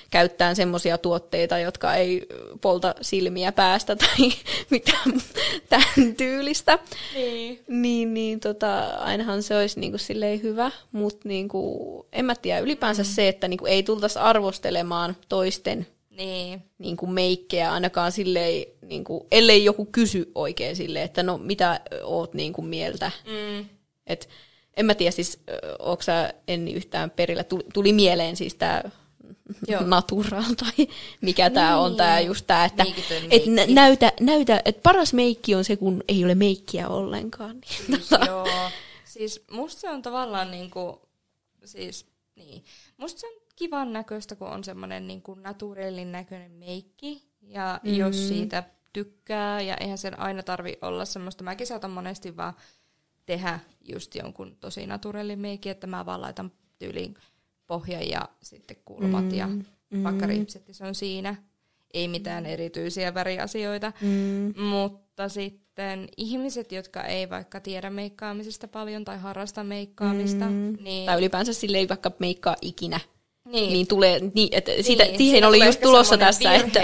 käyttää 0.09 0.55
semmoisia 0.55 0.97
tuotteita, 0.97 1.59
jotka 1.59 1.95
ei 1.95 2.27
polta 2.61 2.95
silmiä 3.01 3.51
päästä 3.51 3.95
tai 4.03 4.31
mitään 4.69 5.21
tämän 5.69 6.15
tyylistä. 6.17 6.79
Niin. 7.13 7.59
Niin, 7.67 8.13
niin 8.13 8.39
tota, 8.39 8.83
ainahan 8.83 9.43
se 9.43 9.57
olisi 9.57 9.79
niin 9.79 9.91
kuin 9.91 9.99
silleen 9.99 10.43
hyvä, 10.43 10.71
mutta 10.91 11.29
niin 11.29 11.47
kuin, 11.47 12.05
en 12.11 12.25
mä 12.25 12.35
tiedä, 12.35 12.59
ylipäänsä 12.59 13.03
mm. 13.03 13.07
se, 13.07 13.27
että 13.27 13.47
niin 13.47 13.57
kuin 13.57 13.71
ei 13.71 13.83
tultaisi 13.83 14.19
arvostelemaan 14.19 15.17
toisten 15.29 15.87
niin. 16.19 16.63
Niin 16.77 16.97
kuin 16.97 17.11
meikkejä 17.11 17.71
ainakaan 17.71 18.11
silleen, 18.11 18.65
niin 18.81 19.03
kuin, 19.03 19.23
ellei 19.31 19.65
joku 19.65 19.85
kysy 19.85 20.31
oikein 20.35 20.75
silleen, 20.75 21.05
että 21.05 21.23
no 21.23 21.37
mitä 21.37 21.79
oot 22.03 22.33
niin 22.33 22.53
kuin 22.53 22.67
mieltä. 22.67 23.11
Mm. 23.25 23.65
Et, 24.09 24.29
en 24.77 24.85
mä 24.85 24.95
tiedä 24.95 25.11
siis, 25.11 25.43
onko 25.79 26.03
sä 26.03 26.33
Enni 26.47 26.73
yhtään 26.73 27.11
perillä, 27.11 27.43
tuli, 27.43 27.63
tuli 27.73 27.93
mieleen 27.93 28.35
siis 28.35 28.55
tämä 28.55 28.83
Joo. 29.67 29.83
natural 29.83 30.53
tai 30.57 30.87
mikä 31.21 31.49
tämä 31.49 31.69
niin. 31.69 31.77
on 31.77 31.95
tämä 31.95 32.19
just 32.19 32.47
tämä, 32.47 32.65
että 32.65 32.85
et 33.31 33.43
näytä, 33.67 34.11
näytä, 34.19 34.61
että 34.65 34.81
paras 34.81 35.13
meikki 35.13 35.55
on 35.55 35.63
se, 35.63 35.75
kun 35.75 36.03
ei 36.07 36.25
ole 36.25 36.35
meikkiä 36.35 36.87
ollenkaan. 36.87 37.61
Siis, 37.65 38.11
joo. 38.27 38.47
Siis 39.05 39.43
musta 39.51 39.81
se 39.81 39.89
on 39.89 40.01
tavallaan 40.01 40.51
niinku, 40.51 41.01
siis 41.65 42.05
niin, 42.35 42.63
musta 42.97 43.19
se 43.19 43.27
on 43.27 43.41
kivan 43.55 43.93
näköistä, 43.93 44.35
kun 44.35 44.47
on 44.47 44.63
semmoinen 44.63 45.07
niinku 45.07 45.33
naturellin 45.33 46.11
näköinen 46.11 46.51
meikki 46.51 47.23
ja 47.41 47.79
mm. 47.83 47.93
jos 47.93 48.27
siitä 48.27 48.63
tykkää 48.93 49.61
ja 49.61 49.77
eihän 49.77 49.97
sen 49.97 50.19
aina 50.19 50.43
tarvi 50.43 50.77
olla 50.81 51.05
semmoista, 51.05 51.43
mäkin 51.43 51.67
saatan 51.67 51.91
monesti 51.91 52.37
vaan 52.37 52.53
tehdä 53.29 53.59
just 53.87 54.15
jonkun 54.15 54.57
tosi 54.59 54.87
naturellin 54.87 55.39
meikki, 55.39 55.69
että 55.69 55.87
mä 55.87 56.05
vaan 56.05 56.21
laitan 56.21 56.51
tyyliin 56.79 57.13
pohja 57.67 58.01
ja 58.01 58.29
sitten 58.41 58.77
kulmat 58.85 59.25
mm, 59.25 59.33
ja 59.33 59.47
mm. 59.47 60.03
vaikka 60.03 60.25
ripsetti 60.25 60.73
se 60.73 60.85
on 60.85 60.95
siinä. 60.95 61.35
Ei 61.93 62.07
mitään 62.07 62.45
erityisiä 62.45 63.13
väriasioita, 63.13 63.91
mm. 64.01 64.61
mutta 64.63 65.29
sitten 65.29 66.07
ihmiset, 66.17 66.71
jotka 66.71 67.03
ei 67.03 67.29
vaikka 67.29 67.59
tiedä 67.59 67.89
meikkaamisesta 67.89 68.67
paljon 68.67 69.05
tai 69.05 69.17
harrasta 69.17 69.63
meikkaamista. 69.63 70.45
Mm. 70.45 70.77
Niin... 70.81 71.05
Tai 71.05 71.17
ylipäänsä 71.17 71.53
sille 71.53 71.77
ei 71.77 71.89
vaikka 71.89 72.11
meikkaa 72.19 72.55
ikinä. 72.61 72.99
Niin. 73.45 73.73
niin 73.73 73.87
tulee, 73.87 74.19
niin, 74.33 74.49
että 74.51 74.71
siitä, 74.81 75.03
niin, 75.03 75.17
siihen 75.17 75.43
oli 75.43 75.65
just 75.65 75.81
tulossa 75.81 76.17
tässä. 76.17 76.53
Että... 76.53 76.81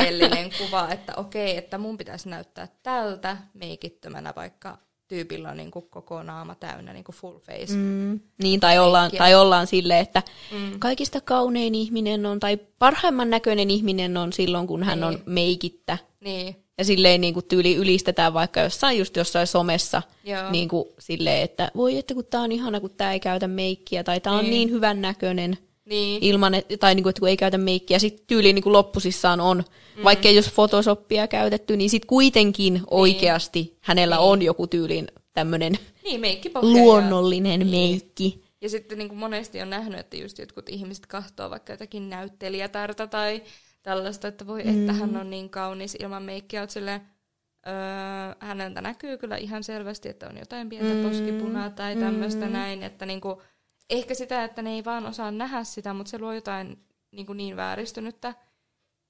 kuva, 0.57 0.89
että 0.91 1.13
okei, 1.17 1.57
että 1.57 1.77
mun 1.77 1.97
pitäisi 1.97 2.29
näyttää 2.29 2.67
tältä 2.83 3.37
meikittömänä, 3.53 4.33
vaikka 4.35 4.84
tyypillä 5.07 5.49
on 5.49 5.57
niin 5.57 5.71
kuin 5.71 5.85
koko 5.89 6.23
naama 6.23 6.55
täynnä 6.55 6.93
niin 6.93 7.03
kuin 7.03 7.15
full 7.15 7.39
face. 7.39 7.73
Mm, 7.73 8.19
niin, 8.43 8.59
tai 8.59 8.79
ollaan, 8.79 9.11
tai 9.17 9.35
ollaan 9.35 9.67
silleen, 9.67 9.99
että 9.99 10.23
mm. 10.51 10.79
kaikista 10.79 11.21
kaunein 11.21 11.75
ihminen 11.75 12.25
on, 12.25 12.39
tai 12.39 12.57
parhaimman 12.79 13.29
näköinen 13.29 13.71
ihminen 13.71 14.17
on 14.17 14.33
silloin, 14.33 14.67
kun 14.67 14.83
hän 14.83 14.99
niin. 14.99 15.07
on 15.07 15.19
meikittä. 15.25 15.97
Niin. 16.19 16.55
Ja 16.77 16.85
silleen 16.85 17.21
niin 17.21 17.33
kuin 17.33 17.45
tyyli 17.45 17.75
ylistetään 17.75 18.33
vaikka 18.33 18.61
jossain 18.61 18.97
just 18.97 19.15
jossain 19.15 19.47
somessa, 19.47 20.01
Joo. 20.23 20.51
niin 20.51 20.69
kuin 20.69 20.85
silleen, 20.99 21.41
että 21.41 21.71
voi 21.75 21.97
että 21.97 22.13
kun 22.13 22.25
tää 22.25 22.41
on 22.41 22.51
ihana, 22.51 22.79
kun 22.79 22.91
tää 22.97 23.13
ei 23.13 23.19
käytä 23.19 23.47
meikkiä, 23.47 24.03
tai 24.03 24.19
tää 24.19 24.33
niin. 24.33 24.45
on 24.45 24.49
niin 24.49 24.71
hyvän 24.71 25.01
näköinen. 25.01 25.57
Niin. 25.85 26.23
Ilman, 26.23 26.53
et, 26.53 26.65
tai 26.79 26.95
niinku, 26.95 27.09
että 27.09 27.19
kun 27.19 27.29
ei 27.29 27.37
käytä 27.37 27.57
meikkiä, 27.57 27.99
sitten 27.99 28.27
tyyliin 28.27 28.55
niinku 28.55 28.73
loppusissaan 28.73 29.39
on, 29.39 29.63
mm. 29.97 30.03
vaikka 30.03 30.29
jos 30.29 30.51
Photoshopia 30.51 31.27
käytetty, 31.27 31.77
niin 31.77 31.89
sitten 31.89 32.07
kuitenkin 32.07 32.73
niin. 32.73 32.83
oikeasti 32.91 33.77
hänellä 33.81 34.15
niin. 34.15 34.23
on 34.23 34.41
joku 34.41 34.67
tyylin 34.67 35.07
tämmöinen 35.33 35.73
niin, 36.03 36.21
luonnollinen 36.61 37.59
niin. 37.59 37.71
meikki. 37.71 38.45
Ja 38.61 38.69
sitten 38.69 38.97
niin 38.97 39.09
kuin 39.09 39.19
monesti 39.19 39.61
on 39.61 39.69
nähnyt, 39.69 39.99
että 39.99 40.17
just 40.17 40.39
jotkut 40.39 40.69
ihmiset 40.69 41.05
kahtoo 41.05 41.49
vaikka 41.49 41.73
jotakin 41.73 42.09
näyttelijätärtä 42.09 43.07
tai 43.07 43.43
tällaista, 43.83 44.27
että 44.27 44.47
voi, 44.47 44.63
mm. 44.63 44.79
että 44.79 44.93
hän 44.93 45.17
on 45.17 45.29
niin 45.29 45.49
kaunis 45.49 45.97
ilman 45.99 46.23
meikkiä, 46.23 46.61
oot 46.61 46.69
silleen, 46.69 47.01
öö, 47.67 47.73
häneltä 48.39 48.81
näkyy 48.81 49.17
kyllä 49.17 49.37
ihan 49.37 49.63
selvästi, 49.63 50.09
että 50.09 50.27
on 50.27 50.37
jotain 50.37 50.69
pientä 50.69 50.93
mm. 50.93 51.03
poskipunaa 51.03 51.69
tai 51.69 51.95
tämmöistä 51.95 52.45
mm. 52.45 52.51
näin, 52.51 52.83
että 52.83 53.05
niinku, 53.05 53.41
ehkä 53.89 54.13
sitä, 54.13 54.43
että 54.43 54.61
ne 54.61 54.73
ei 54.73 54.85
vaan 54.85 55.05
osaa 55.05 55.31
nähdä 55.31 55.63
sitä, 55.63 55.93
mutta 55.93 56.09
se 56.09 56.19
luo 56.19 56.33
jotain 56.33 56.85
niin, 57.11 57.25
kuin 57.25 57.37
niin 57.37 57.55
vääristynyttä 57.55 58.33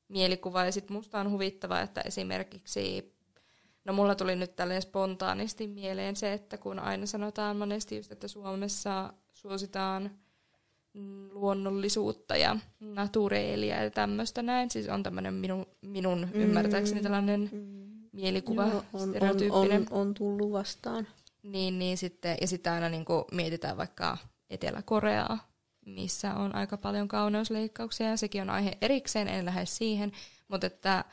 mielikuvaa. 0.07 0.65
Ja 0.65 0.71
sitten 0.71 0.97
musta 0.97 1.19
on 1.19 1.32
huvittavaa, 1.32 1.82
että 1.82 2.01
esimerkiksi, 2.01 3.13
no 3.86 3.93
mulla 3.93 4.15
tuli 4.15 4.36
nyt 4.36 4.55
tälleen 4.55 4.82
spontaanisti 4.82 5.67
mieleen 5.67 6.15
se, 6.15 6.34
että 6.34 6.57
kun 6.57 6.80
aina 6.80 7.05
sanotaan 7.05 7.57
monesti 7.57 7.95
just, 7.95 8.11
että 8.11 8.28
Suomessa 8.28 9.13
suositaan 9.34 10.11
luonnollisuutta 11.32 12.38
ja 12.38 12.57
natureelia 12.80 13.84
ja 13.84 13.91
tämmöistä 13.91 14.41
näin. 14.41 14.71
Siis 14.71 14.89
on 14.89 15.03
tämmöinen 15.03 15.34
minun, 15.34 15.65
minun 15.82 16.19
mm, 16.34 16.41
ymmärtääkseni 16.41 17.01
tällainen 17.01 17.49
mm, 17.51 18.09
mielikuva, 18.11 18.67
Joo, 18.67 18.84
on, 18.93 19.09
stereotyyppinen. 19.09 19.82
On, 19.82 19.88
on, 19.91 20.07
on 20.07 20.13
tullut 20.13 20.51
vastaan. 20.51 21.07
Niin, 21.43 21.80
niin 21.80 21.97
sitten, 21.97 22.38
ja 22.41 22.47
sitten 22.47 22.73
aina 22.73 22.89
niin 22.89 23.05
mietitään 23.32 23.78
vaikka 23.78 24.17
Etelä-Koreaa, 24.50 25.50
missä 25.86 26.34
on 26.34 26.56
aika 26.56 26.78
paljon 26.78 27.08
kauneusleikkauksia, 27.08 28.10
ja 28.10 28.18
sekin 28.18 28.41
on 28.41 28.50
aihe 28.50 28.78
erikseen, 28.82 29.28
en 29.28 29.46
lähde 29.46 29.66
siihen, 29.66 30.12
mutta 30.48 30.68
että, 30.68 31.06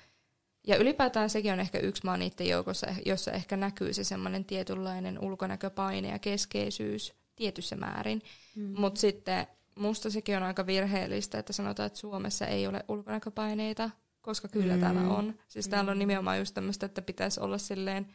ja 0.66 0.76
ylipäätään 0.76 1.30
sekin 1.30 1.52
on 1.52 1.60
ehkä 1.60 1.78
yksi 1.78 2.04
maa 2.04 2.16
niiden 2.16 2.48
joukossa, 2.48 2.86
jossa 3.06 3.32
ehkä 3.32 3.56
näkyy 3.56 3.92
se 3.92 4.04
semmoinen 4.04 4.44
tietynlainen 4.44 5.18
ulkonäköpaine 5.18 6.08
ja 6.08 6.18
keskeisyys 6.18 7.14
tietyssä 7.36 7.76
määrin, 7.76 8.22
mm. 8.56 8.80
mutta 8.80 9.00
sitten 9.00 9.46
musta 9.74 10.10
sekin 10.10 10.36
on 10.36 10.42
aika 10.42 10.66
virheellistä, 10.66 11.38
että 11.38 11.52
sanotaan, 11.52 11.86
että 11.86 11.98
Suomessa 11.98 12.46
ei 12.46 12.66
ole 12.66 12.84
ulkonäköpaineita, 12.88 13.90
koska 14.20 14.48
kyllä 14.48 14.74
mm. 14.74 14.80
täällä 14.80 15.00
on. 15.00 15.34
Siis 15.48 15.66
mm. 15.66 15.70
täällä 15.70 15.90
on 15.90 15.98
nimenomaan 15.98 16.38
just 16.38 16.54
tämmöistä, 16.54 16.86
että 16.86 17.02
pitäisi 17.02 17.40
olla 17.40 17.58
silleen 17.58 18.06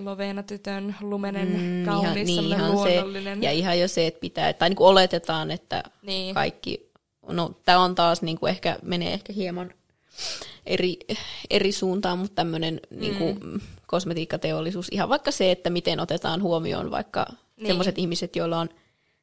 Loveena-tytön 0.00 0.96
lumenen 1.00 1.48
mm, 1.48 1.84
kaunis, 1.84 2.28
ihan, 2.28 2.44
niin, 2.44 2.44
ihan 2.44 2.72
luonnollinen. 2.72 3.38
Se, 3.38 3.44
ja 3.44 3.52
ihan 3.52 3.80
jo 3.80 3.88
se, 3.88 4.06
että 4.06 4.20
pitää, 4.20 4.52
tai 4.52 4.68
niin 4.68 4.76
kuin 4.76 4.88
oletetaan, 4.88 5.50
että 5.50 5.82
niin. 6.02 6.34
kaikki, 6.34 6.90
no 7.28 7.54
tämä 7.64 7.78
on 7.78 7.94
taas 7.94 8.22
niin 8.22 8.38
kuin 8.38 8.50
ehkä, 8.50 8.78
menee 8.82 9.12
ehkä 9.12 9.32
hieman 9.32 9.72
eri, 10.66 10.98
eri 11.50 11.72
suuntaan, 11.72 12.18
mutta 12.18 12.34
tämmöinen 12.34 12.80
mm. 12.90 13.00
niin 13.00 13.14
kuin, 13.14 13.62
kosmetiikkateollisuus, 13.86 14.88
ihan 14.90 15.08
vaikka 15.08 15.30
se, 15.30 15.50
että 15.50 15.70
miten 15.70 16.00
otetaan 16.00 16.42
huomioon 16.42 16.90
vaikka 16.90 17.26
niin. 17.56 17.66
sellaiset 17.66 17.98
ihmiset, 17.98 18.36
joilla 18.36 18.58
on 18.58 18.68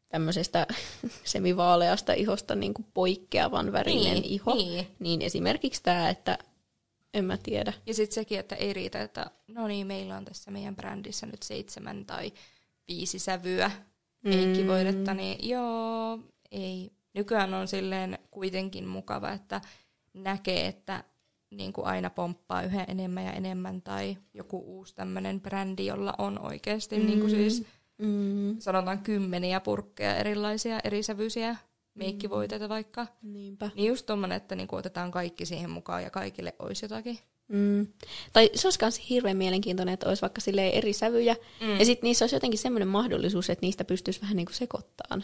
tämmöisestä 0.09 0.67
semivaaleasta 1.23 2.13
ihosta 2.13 2.55
niin 2.55 2.73
kuin 2.73 2.85
poikkeavan 2.93 3.71
värinen 3.71 4.13
niin, 4.13 4.25
iho, 4.25 4.55
niin. 4.55 4.87
niin 4.99 5.21
esimerkiksi 5.21 5.83
tämä, 5.83 6.09
että 6.09 6.37
en 7.15 7.25
mä 7.25 7.37
tiedä. 7.37 7.73
Ja 7.85 7.93
sitten 7.93 8.15
sekin, 8.15 8.39
että 8.39 8.55
ei 8.55 8.73
riitä, 8.73 9.01
että 9.01 9.25
no 9.47 9.67
niin, 9.67 9.87
meillä 9.87 10.17
on 10.17 10.25
tässä 10.25 10.51
meidän 10.51 10.75
brändissä 10.75 11.25
nyt 11.25 11.43
seitsemän 11.43 12.05
tai 12.05 12.33
viisi 12.87 13.19
sävyä 13.19 13.71
mm. 14.23 14.29
niin 14.29 15.49
joo, 15.49 16.19
ei. 16.51 16.91
Nykyään 17.13 17.53
on 17.53 17.67
silleen 17.67 18.19
kuitenkin 18.31 18.87
mukava, 18.87 19.31
että 19.31 19.61
näkee, 20.13 20.67
että 20.67 21.03
niin 21.51 21.73
kuin 21.73 21.87
aina 21.87 22.09
pomppaa 22.09 22.63
yhä 22.63 22.83
enemmän 22.83 23.25
ja 23.25 23.31
enemmän, 23.31 23.81
tai 23.81 24.17
joku 24.33 24.59
uusi 24.59 24.95
tämmöinen 24.95 25.41
brändi, 25.41 25.85
jolla 25.85 26.13
on 26.17 26.39
oikeasti 26.39 26.99
mm. 26.99 27.05
niin 27.05 27.19
kuin 27.19 27.31
siis 27.31 27.65
mm. 27.97 28.59
sanotaan 28.59 28.99
kymmeniä 28.99 29.59
purkkeja 29.59 30.15
erilaisia 30.15 30.79
eri 30.83 31.03
sävyisiä 31.03 31.55
meikkivoiteita 31.95 32.69
vaikka. 32.69 33.07
Niinpä. 33.21 33.69
Niin 33.75 33.87
just 33.87 34.05
tommonen, 34.05 34.35
että 34.35 34.55
niinku 34.55 34.75
otetaan 34.75 35.11
kaikki 35.11 35.45
siihen 35.45 35.69
mukaan 35.69 36.03
ja 36.03 36.09
kaikille 36.09 36.55
olisi 36.59 36.85
jotakin. 36.85 37.19
Mm. 37.47 37.87
Tai 38.33 38.49
se 38.55 38.67
olisi 38.67 38.79
myös 38.81 39.09
hirveän 39.09 39.37
mielenkiintoinen, 39.37 39.93
että 39.93 40.09
olisi 40.09 40.21
vaikka 40.21 40.41
eri 40.73 40.93
sävyjä. 40.93 41.35
Mm. 41.61 41.79
Ja 41.79 41.85
sitten 41.85 42.07
niissä 42.07 42.23
olisi 42.23 42.35
jotenkin 42.35 42.59
semmoinen 42.59 42.87
mahdollisuus, 42.87 43.49
että 43.49 43.65
niistä 43.65 43.83
pystyisi 43.83 44.21
vähän 44.21 44.35
niin 44.35 44.45
kuin 44.45 44.55
sekoittamaan 44.55 45.23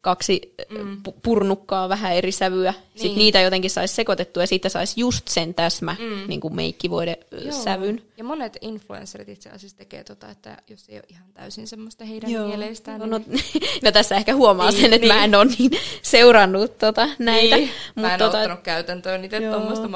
kaksi 0.00 0.54
mm. 0.70 1.02
purnukkaa, 1.22 1.88
vähän 1.88 2.12
eri 2.12 2.32
sävyä. 2.32 2.70
Niin. 2.70 2.82
Sitten 2.94 3.18
niitä 3.18 3.40
jotenkin 3.40 3.70
saisi 3.70 3.94
sekoitettua 3.94 4.42
ja 4.42 4.46
siitä 4.46 4.68
saisi 4.68 5.00
just 5.00 5.28
sen 5.28 5.54
täsmä 5.54 5.96
mm. 5.98 6.28
niin 6.28 6.40
kuin 6.40 6.54
meikkivoide 6.54 7.18
Joo. 7.30 7.52
sävyn. 7.52 8.02
Ja 8.16 8.24
monet 8.24 8.56
influencerit 8.60 9.28
itse 9.28 9.50
asiassa 9.50 9.76
tekee 9.76 10.04
tota, 10.04 10.30
että 10.30 10.56
jos 10.68 10.88
ei 10.88 10.96
ole 10.96 11.04
ihan 11.08 11.28
täysin 11.34 11.66
semmoista 11.66 12.04
heidän 12.04 12.30
Joo. 12.30 12.48
mieleistään. 12.48 13.00
No, 13.00 13.06
no, 13.06 13.20
no 13.84 13.92
tässä 13.92 14.16
ehkä 14.16 14.34
huomaa 14.34 14.70
niin, 14.70 14.80
sen, 14.80 14.92
että 14.92 15.06
niin. 15.06 15.16
mä 15.16 15.24
en 15.24 15.34
ole 15.34 15.44
niin 15.58 15.70
seurannut 16.02 16.78
tota, 16.78 17.08
näitä. 17.18 17.56
Niin. 17.56 17.70
Mut 17.94 18.02
mä 18.02 18.12
en 18.12 18.18
tota, 18.18 18.38
ottanut 18.38 18.60
käytäntöön 18.60 19.22
niitä 19.22 19.40
tuommoista. 19.40 19.88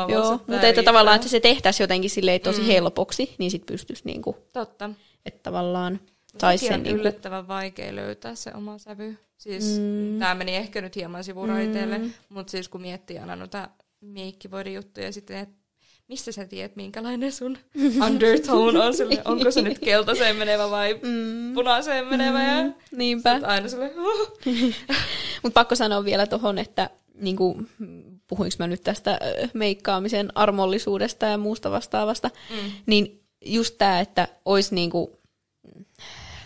Mutta 0.46 0.68
että 0.68 0.82
tavallaan, 0.82 1.16
että 1.16 1.28
se 1.28 1.40
tehtäisiin 1.40 1.84
jotenkin 1.84 2.11
silleen 2.11 2.40
tosi 2.40 2.61
mm. 2.61 2.66
helpoksi, 2.66 3.34
niin 3.38 3.50
sitten 3.50 3.74
pystyisi 3.74 4.03
niinku, 4.05 4.36
Totta. 4.53 4.90
Että 5.26 5.40
tavallaan 5.42 6.00
saisi 6.41 6.66
sen... 6.66 6.74
on 6.74 6.83
niinku... 6.83 7.01
yllättävän 7.01 7.49
vaikea 7.49 7.97
löytää 7.97 8.35
se 8.35 8.51
oma 8.55 8.78
sävy. 8.78 9.18
Siis 9.39 9.78
mm. 9.78 10.18
tämä 10.18 10.35
meni 10.35 10.57
ehkä 10.57 10.80
nyt 10.80 10.97
hieman 10.97 11.24
sivuraiteelle, 11.24 11.99
mm. 11.99 12.12
mutta 12.28 12.51
siis 12.51 12.68
kun 12.68 12.80
miettii 12.80 13.18
aina 13.18 13.37
noita 13.37 13.68
meikkivoiden 14.01 14.74
juttuja 14.74 15.12
sitten, 15.12 15.37
että 15.37 15.62
mistä 16.09 16.33
sä 16.33 16.45
tiedät, 16.45 16.76
minkälainen 16.76 17.33
sun 17.33 17.59
undertone 18.07 18.85
on 18.85 18.95
sille, 18.95 19.22
onko 19.24 19.51
se 19.51 19.62
nyt 19.62 19.78
keltaiseen 19.78 20.37
menevä 20.37 20.70
vai 20.70 21.01
mm. 21.03 21.55
punaiseen 21.55 22.07
menevä. 22.07 22.39
Mm. 22.39 22.68
Ja 22.68 22.72
Niinpä. 22.93 23.41
aina 23.43 23.68
sille, 23.68 23.93
oh. 23.97 24.39
Mutta 25.43 25.61
pakko 25.61 25.74
sanoa 25.74 26.05
vielä 26.05 26.26
tuohon, 26.26 26.59
että 26.59 26.91
niin 27.14 27.37
kuin, 27.37 27.68
puhuinko 28.26 28.57
mä 28.59 28.66
nyt 28.66 28.83
tästä 28.85 29.18
meikkaamisen 29.55 30.33
armollisuudesta 30.35 31.26
ja 31.26 31.39
muusta 31.39 31.70
vastaavasta, 31.70 32.30
mm. 32.51 32.72
niin 32.87 33.22
just 33.45 33.74
tämä, 33.78 34.01
että 34.01 34.28
olisi 34.45 34.74
niin 34.74 34.91
kuin, 34.91 35.11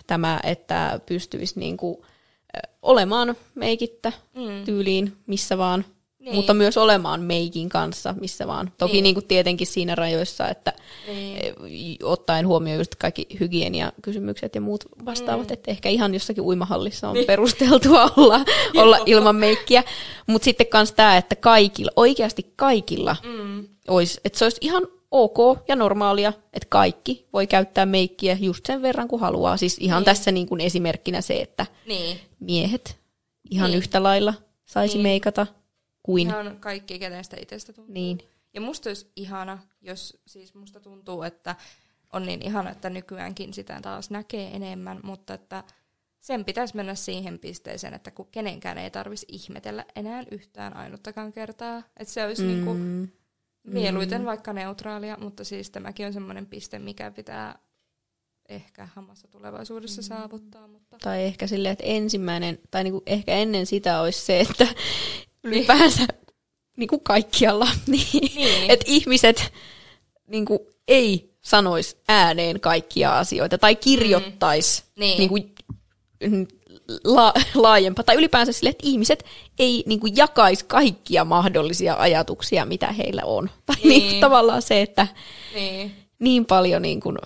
tämä, 0.07 0.41
että 0.45 1.01
pystyisi 1.07 1.61
niin 1.61 1.77
kuin, 1.77 1.99
olemaan 2.83 3.37
meikittä 3.55 4.13
mm. 4.35 4.65
tyyliin 4.65 5.13
missä 5.27 5.59
vaan, 5.59 5.85
niin. 6.19 6.35
mutta 6.35 6.55
myös 6.55 6.77
olemaan 6.77 7.21
meikin 7.21 7.69
kanssa 7.69 8.15
missä 8.21 8.47
vaan. 8.47 8.73
Toki 8.79 8.93
niin. 8.93 9.03
Niin 9.03 9.15
kuin 9.15 9.27
tietenkin 9.27 9.67
siinä 9.67 9.95
rajoissa, 9.95 10.49
että 10.49 10.73
niin. 11.07 11.99
Ottaen 12.03 12.47
huomioon 12.47 12.79
just 12.79 12.95
kaikki 12.95 13.27
hygieniakysymykset 13.41 14.55
ja 14.55 14.61
muut 14.61 14.85
vastaavat, 15.05 15.49
mm. 15.49 15.53
että 15.53 15.71
ehkä 15.71 15.89
ihan 15.89 16.15
jossakin 16.15 16.45
uimahallissa 16.45 17.09
on 17.09 17.15
niin. 17.15 17.27
perusteltua 17.27 18.11
olla, 18.17 18.41
olla 18.77 18.99
ilman 19.07 19.37
meikkiä. 19.37 19.85
Mutta 20.27 20.45
sitten 20.45 20.67
myös 20.75 20.93
tämä, 20.93 21.17
että 21.17 21.37
kaikilla, 21.37 21.93
oikeasti 21.97 22.53
kaikilla 22.57 23.17
mm. 23.25 23.69
olisi, 23.89 24.21
että 24.25 24.39
se 24.39 24.45
olisi 24.45 24.59
ihan 24.61 24.83
ok 25.11 25.39
ja 25.69 25.77
normaalia, 25.77 26.33
että 26.53 26.69
kaikki 26.69 27.29
voi 27.33 27.47
käyttää 27.47 27.87
meikkiä 27.87 28.37
just 28.41 28.67
sen 28.67 28.83
verran 28.83 29.09
kuin 29.09 29.21
haluaa. 29.21 29.57
Siis 29.57 29.79
ihan 29.79 30.01
niin. 30.01 30.05
tässä 30.05 30.33
niin 30.33 30.47
kuin 30.47 30.61
esimerkkinä 30.61 31.21
se, 31.21 31.41
että 31.41 31.67
niin. 31.87 32.21
miehet 32.41 32.99
ihan 33.51 33.71
niin. 33.71 33.79
yhtä 33.79 34.03
lailla 34.03 34.35
saisi 34.65 34.95
niin. 34.95 35.03
meikata 35.03 35.47
kuin... 36.03 36.27
Ihan 36.27 36.57
kaikki, 36.61 36.99
kenestä 36.99 37.37
itsestä 37.41 37.73
tuntuu. 37.73 37.95
Niin. 37.95 38.19
Ja 38.55 38.61
musta 38.61 38.91
olisi 38.91 39.11
ihana, 39.17 39.59
jos 39.83 40.19
siis 40.27 40.55
musta 40.55 40.81
tuntuu, 40.81 41.23
että 41.23 41.57
on 42.13 42.27
niin 42.27 42.43
ihana, 42.43 42.71
että 42.71 42.91
nykyäänkin 42.91 43.55
sitä 43.55 43.81
taas 43.83 44.11
näkee 44.11 44.57
enemmän, 44.57 45.01
mutta 45.03 45.35
että 45.35 45.65
sen 46.21 46.45
pitäisi 46.45 46.77
mennä 46.77 46.95
siihen 46.95 47.39
pisteeseen, 47.39 47.95
että 47.95 48.11
kun 48.11 48.29
kenenkään 48.31 48.79
ei 48.79 48.91
tarvitsisi 48.91 49.27
ihmetellä 49.33 49.85
enää 49.97 50.25
yhtään 50.31 50.77
ainuttakaan 50.77 51.33
kertaa. 51.33 51.83
Että 51.97 52.15
se 52.15 52.27
olisi 52.27 52.47
niinku 52.47 52.75
mm. 52.75 52.81
niin 52.81 53.09
kuin 53.09 53.26
Mieluiten 53.67 54.21
mm. 54.21 54.27
vaikka 54.27 54.53
neutraalia, 54.53 55.17
mutta 55.21 55.45
siis 55.45 55.71
tämäkin 55.71 56.07
on 56.07 56.13
semmoinen 56.13 56.47
piste, 56.47 56.79
mikä 56.79 57.11
pitää 57.11 57.59
ehkä 58.49 58.89
hamassa 58.95 59.29
tulevaisuudessa 59.29 60.03
mm. 60.03 60.07
saavuttaa. 60.07 60.69
Mutta... 60.69 60.97
Tai 61.03 61.25
ehkä 61.25 61.47
silleen, 61.47 61.73
että 61.73 61.85
ensimmäinen, 61.87 62.59
tai 62.71 62.85
niinku 62.85 63.03
ehkä 63.07 63.33
ennen 63.33 63.67
sitä 63.67 64.01
olisi 64.01 64.21
se, 64.25 64.41
että 64.41 64.65
niin. 64.65 64.75
ylipäänsä 65.45 66.07
niinku 66.77 66.99
kaikkialla, 66.99 67.69
niin, 67.87 68.35
niin. 68.37 68.71
että 68.71 68.85
ihmiset 68.89 69.53
niinku 70.27 70.71
ei 70.89 71.37
sanoisi 71.41 71.97
ääneen 72.09 72.61
kaikkia 72.61 73.19
asioita, 73.19 73.59
tai 73.59 73.77
kirjoittaisi 73.77 74.83
mm. 74.83 75.01
niin. 75.01 75.19
niinku, 75.19 75.37
la- 77.05 77.35
laajempaa, 77.55 78.05
tai 78.05 78.17
ylipäänsä 78.17 78.53
sille, 78.53 78.71
että 78.71 78.87
ihmiset 78.87 79.25
ei 79.59 79.85
niin 79.87 80.01
kuin, 80.01 80.17
jakaisi 80.17 80.65
kaikkia 80.65 81.25
mahdollisia 81.25 81.95
ajatuksia, 81.99 82.65
mitä 82.67 82.93
heillä 82.93 83.23
on. 83.25 83.51
Tai 83.67 83.77
niin. 83.85 83.89
Niin, 83.89 84.21
tavallaan 84.21 84.63
se, 84.63 84.83
että 84.83 85.07
niin, 85.55 85.97
niin 86.19 86.47
paljon 86.47 86.83
niin 86.83 87.01
kuin, 87.01 87.19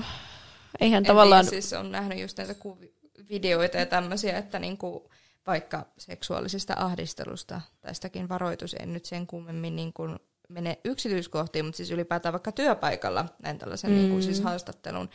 eihän 0.81 0.99
en 0.99 1.07
tavallaan... 1.07 1.47
Tiedä, 1.47 1.61
siis 1.61 1.73
on 1.73 1.93
nähnyt 1.93 2.19
just 2.19 2.39
näitä 2.39 2.55
kuvi- 2.55 2.95
videoita 3.29 3.77
ja 3.77 3.87
tämmöisiä, 3.87 4.39
että 4.39 4.59
niin 4.59 4.79
kuin, 4.79 5.05
vaikka 5.47 5.87
seksuaalisesta 5.99 6.75
ahdistelusta, 6.77 7.61
tästäkin 7.81 8.29
varoitus, 8.29 8.77
en 8.79 8.93
nyt 8.93 9.05
sen 9.05 9.27
kummemmin 9.27 9.77
niin 9.77 9.93
kuin 9.93 10.19
mene 10.49 10.79
yksityiskohtiin, 10.85 11.65
mutta 11.65 11.77
siis 11.77 11.91
ylipäätään 11.91 12.33
vaikka 12.33 12.53
työpaikalla 12.53 13.27
näin 13.43 13.59
tällaisen 13.59 13.91
mm. 13.91 13.97
niin 13.97 14.11
kuin, 14.11 14.23
siis 14.23 14.41
haastattelun, 14.41 15.11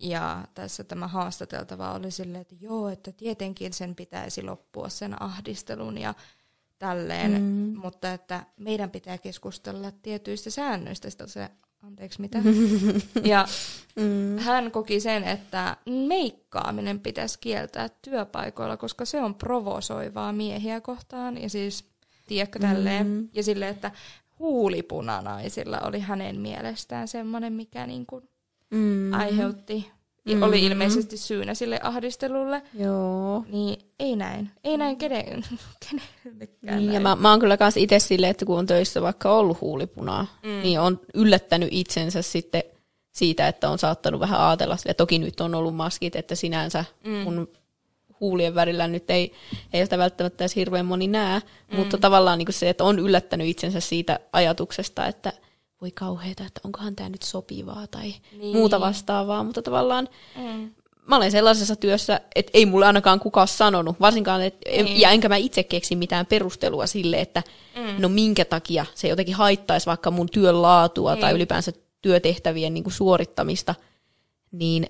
ja 0.00 0.44
tässä 0.54 0.84
tämä 0.84 1.08
haastateltava 1.08 1.92
oli 1.92 2.10
silleen, 2.10 2.40
että 2.40 2.54
joo, 2.60 2.88
että 2.88 3.12
tietenkin 3.12 3.72
sen 3.72 3.94
pitäisi 3.94 4.42
loppua 4.42 4.88
sen 4.88 5.22
ahdistelun 5.22 5.98
ja 5.98 6.14
tälleen, 6.78 7.32
mm. 7.32 7.78
mutta 7.78 8.12
että 8.12 8.46
meidän 8.56 8.90
pitää 8.90 9.18
keskustella 9.18 9.90
tietyistä 10.02 10.50
säännöistä. 10.50 11.10
Sitä 11.10 11.26
se, 11.26 11.50
anteeksi 11.82 12.20
mitä? 12.20 12.38
ja 13.24 13.46
mm. 13.96 14.38
hän 14.38 14.70
koki 14.70 15.00
sen, 15.00 15.24
että 15.24 15.76
meikkaaminen 15.86 17.00
pitäisi 17.00 17.38
kieltää 17.38 17.88
työpaikoilla, 18.02 18.76
koska 18.76 19.04
se 19.04 19.22
on 19.22 19.34
provosoivaa 19.34 20.32
miehiä 20.32 20.80
kohtaan. 20.80 21.42
Ja 21.42 21.50
siis, 21.50 21.84
tiedätkö 22.26 22.58
tälleen? 22.58 23.06
Mm. 23.06 23.28
Ja 23.32 23.42
silleen, 23.42 23.74
että 23.74 23.90
huulipunanaisilla 24.38 25.80
oli 25.80 26.00
hänen 26.00 26.40
mielestään 26.40 27.08
semmoinen, 27.08 27.52
mikä 27.52 27.86
niin 27.86 28.06
kuin 28.06 28.28
mm. 28.70 29.12
aiheutti, 29.12 29.90
mm. 30.34 30.42
oli 30.42 30.64
ilmeisesti 30.64 31.16
syynä 31.16 31.54
sille 31.54 31.80
ahdistelulle. 31.82 32.62
Joo. 32.74 33.44
Niin 33.48 33.78
ei 33.98 34.16
näin. 34.16 34.50
Ei 34.64 34.76
näin 34.76 34.96
kenen, 34.96 35.24
kenellekään 35.90 36.78
niin, 36.78 36.86
näin. 36.86 36.92
Ja 36.92 37.00
mä, 37.00 37.16
mä 37.16 37.30
oon 37.30 37.40
kyllä 37.40 37.56
kans 37.56 37.76
itse 37.76 37.98
silleen, 37.98 38.30
että 38.30 38.44
kun 38.44 38.58
on 38.58 38.66
töissä 38.66 39.02
vaikka 39.02 39.32
ollut 39.32 39.60
huulipunaa, 39.60 40.26
mm. 40.42 40.62
niin 40.62 40.80
on 40.80 41.00
yllättänyt 41.14 41.68
itsensä 41.72 42.22
sitten 42.22 42.62
siitä, 43.12 43.48
että 43.48 43.70
on 43.70 43.78
saattanut 43.78 44.20
vähän 44.20 44.40
ajatella 44.40 44.76
sille. 44.76 44.94
Toki 44.94 45.18
nyt 45.18 45.40
on 45.40 45.54
ollut 45.54 45.76
maskit, 45.76 46.16
että 46.16 46.34
sinänsä 46.34 46.84
mm. 47.04 47.12
mun 47.12 47.48
huulien 48.20 48.54
värillä 48.54 48.88
nyt 48.88 49.10
ei, 49.10 49.32
ei 49.72 49.86
sitä 49.86 49.98
välttämättä 49.98 50.44
edes 50.44 50.56
hirveän 50.56 50.86
moni 50.86 51.06
näe, 51.06 51.40
mm. 51.40 51.76
mutta 51.76 51.98
tavallaan 51.98 52.38
niin 52.38 52.46
se, 52.50 52.68
että 52.68 52.84
on 52.84 52.98
yllättänyt 52.98 53.46
itsensä 53.46 53.80
siitä 53.80 54.20
ajatuksesta, 54.32 55.06
että– 55.06 55.32
voi 55.80 55.90
kauheeta, 55.90 56.44
että 56.46 56.60
onkohan 56.64 56.96
tämä 56.96 57.08
nyt 57.08 57.22
sopivaa 57.22 57.86
tai 57.86 58.14
niin. 58.38 58.56
muuta 58.56 58.80
vastaavaa, 58.80 59.44
mutta 59.44 59.62
tavallaan 59.62 60.08
mm. 60.36 60.70
mä 61.06 61.16
olen 61.16 61.30
sellaisessa 61.30 61.76
työssä, 61.76 62.20
että 62.34 62.50
ei 62.54 62.66
mulle 62.66 62.86
ainakaan 62.86 63.20
kukaan 63.20 63.48
sanonut, 63.48 64.00
varsinkaan, 64.00 64.42
että, 64.42 64.70
niin. 64.70 65.00
ja 65.00 65.10
enkä 65.10 65.28
mä 65.28 65.36
itse 65.36 65.62
keksi 65.62 65.96
mitään 65.96 66.26
perustelua 66.26 66.86
sille, 66.86 67.20
että 67.20 67.42
mm. 67.76 68.02
no 68.02 68.08
minkä 68.08 68.44
takia 68.44 68.86
se 68.94 69.08
jotenkin 69.08 69.34
haittaisi 69.34 69.86
vaikka 69.86 70.10
mun 70.10 70.28
työn 70.28 70.62
laatua 70.62 71.14
niin. 71.14 71.20
tai 71.20 71.32
ylipäänsä 71.32 71.72
työtehtävien 72.02 72.74
niin 72.74 72.84
kuin 72.84 72.94
suorittamista, 72.94 73.74
niin 74.52 74.86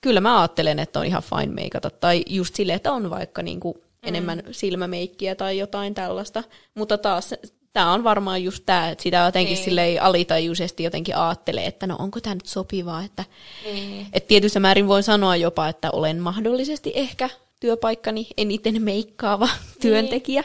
kyllä 0.00 0.20
mä 0.20 0.40
ajattelen, 0.40 0.78
että 0.78 1.00
on 1.00 1.06
ihan 1.06 1.22
fine 1.22 1.54
meikata, 1.54 1.90
tai 1.90 2.24
just 2.26 2.54
silleen, 2.54 2.76
että 2.76 2.92
on 2.92 3.10
vaikka 3.10 3.42
niin 3.42 3.60
kuin 3.60 3.74
mm. 3.76 4.08
enemmän 4.08 4.42
silmämeikkiä 4.50 5.34
tai 5.34 5.58
jotain 5.58 5.94
tällaista, 5.94 6.44
mutta 6.74 6.98
taas 6.98 7.34
tämä 7.76 7.92
on 7.92 8.04
varmaan 8.04 8.44
just 8.44 8.62
tämä, 8.66 8.90
että 8.90 9.02
sitä 9.02 9.16
jotenkin 9.16 9.54
niin. 9.54 9.64
silleen 9.64 10.02
alitajuisesti 10.02 10.82
jotenkin 10.82 11.16
ajattelee, 11.16 11.66
että 11.66 11.86
no 11.86 11.96
onko 11.98 12.20
tämä 12.20 12.34
nyt 12.34 12.46
sopivaa, 12.46 13.02
että 13.02 13.24
niin. 13.64 14.06
et 14.12 14.26
tietyssä 14.26 14.60
määrin 14.60 14.88
voin 14.88 15.02
sanoa 15.02 15.36
jopa, 15.36 15.68
että 15.68 15.90
olen 15.90 16.20
mahdollisesti 16.20 16.92
ehkä 16.94 17.30
työpaikkani 17.60 18.26
eniten 18.36 18.82
meikkaava 18.82 19.46
niin. 19.46 19.80
työntekijä, 19.80 20.44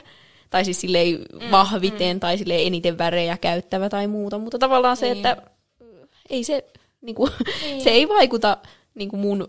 tai 0.50 0.66
siis 0.66 0.82
silleen 0.82 1.20
mm, 1.34 1.52
vahviten, 1.52 2.16
mm. 2.16 2.20
tai 2.20 2.38
silleen 2.38 2.68
eniten 2.68 2.98
värejä 2.98 3.38
käyttävä 3.38 3.90
tai 3.90 4.08
muuta, 4.08 4.38
mutta 4.38 4.60
tavallaan 4.60 4.98
niin. 5.02 5.16
se, 5.16 5.30
että 5.30 5.38
ei 6.30 6.44
se, 6.44 6.66
niinku, 7.02 7.30
niin. 7.64 7.82
se 7.82 7.90
ei 7.90 8.10
vaikuta 8.10 8.58
niinku 8.96 9.18
mun 9.18 9.48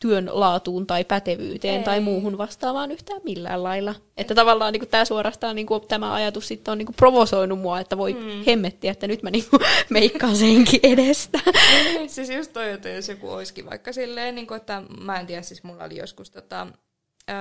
työn 0.00 0.30
laatuun 0.32 0.86
tai 0.86 1.04
pätevyyteen 1.04 1.78
Ei. 1.78 1.84
tai 1.84 2.00
muuhun 2.00 2.38
vastaavaan 2.38 2.90
yhtään 2.90 3.20
millään 3.24 3.62
lailla. 3.62 3.94
Että 4.16 4.34
tavallaan 4.34 4.72
niin 4.72 4.88
tämä 4.88 5.04
suorastaan 5.04 5.56
niin 5.56 5.66
kuin, 5.66 5.86
tämä 5.88 6.12
ajatus 6.12 6.48
sitten 6.48 6.72
on 6.72 6.78
niin 6.78 6.86
kuin, 6.86 6.96
provosoinut 6.96 7.60
mua, 7.60 7.80
että 7.80 7.98
voi 7.98 8.12
mm. 8.14 8.44
hemmettiä, 8.46 8.92
että 8.92 9.06
nyt 9.06 9.22
mä 9.22 9.30
niin 9.30 9.44
kuin, 9.50 9.62
meikkaan 9.90 10.36
senkin 10.36 10.80
edestä. 10.82 11.38
Niin, 11.84 12.10
siis 12.10 12.30
just 12.30 12.52
toi, 12.52 12.70
että 12.70 12.88
jos 12.88 13.08
joku 13.08 13.30
olisikin 13.30 13.66
vaikka 13.66 13.92
silleen, 13.92 14.34
niin 14.34 14.46
kuin, 14.46 14.56
että 14.56 14.82
mä 15.00 15.20
en 15.20 15.26
tiedä, 15.26 15.42
siis 15.42 15.62
mulla 15.62 15.84
oli 15.84 15.96
joskus 15.96 16.30
tota, 16.30 16.66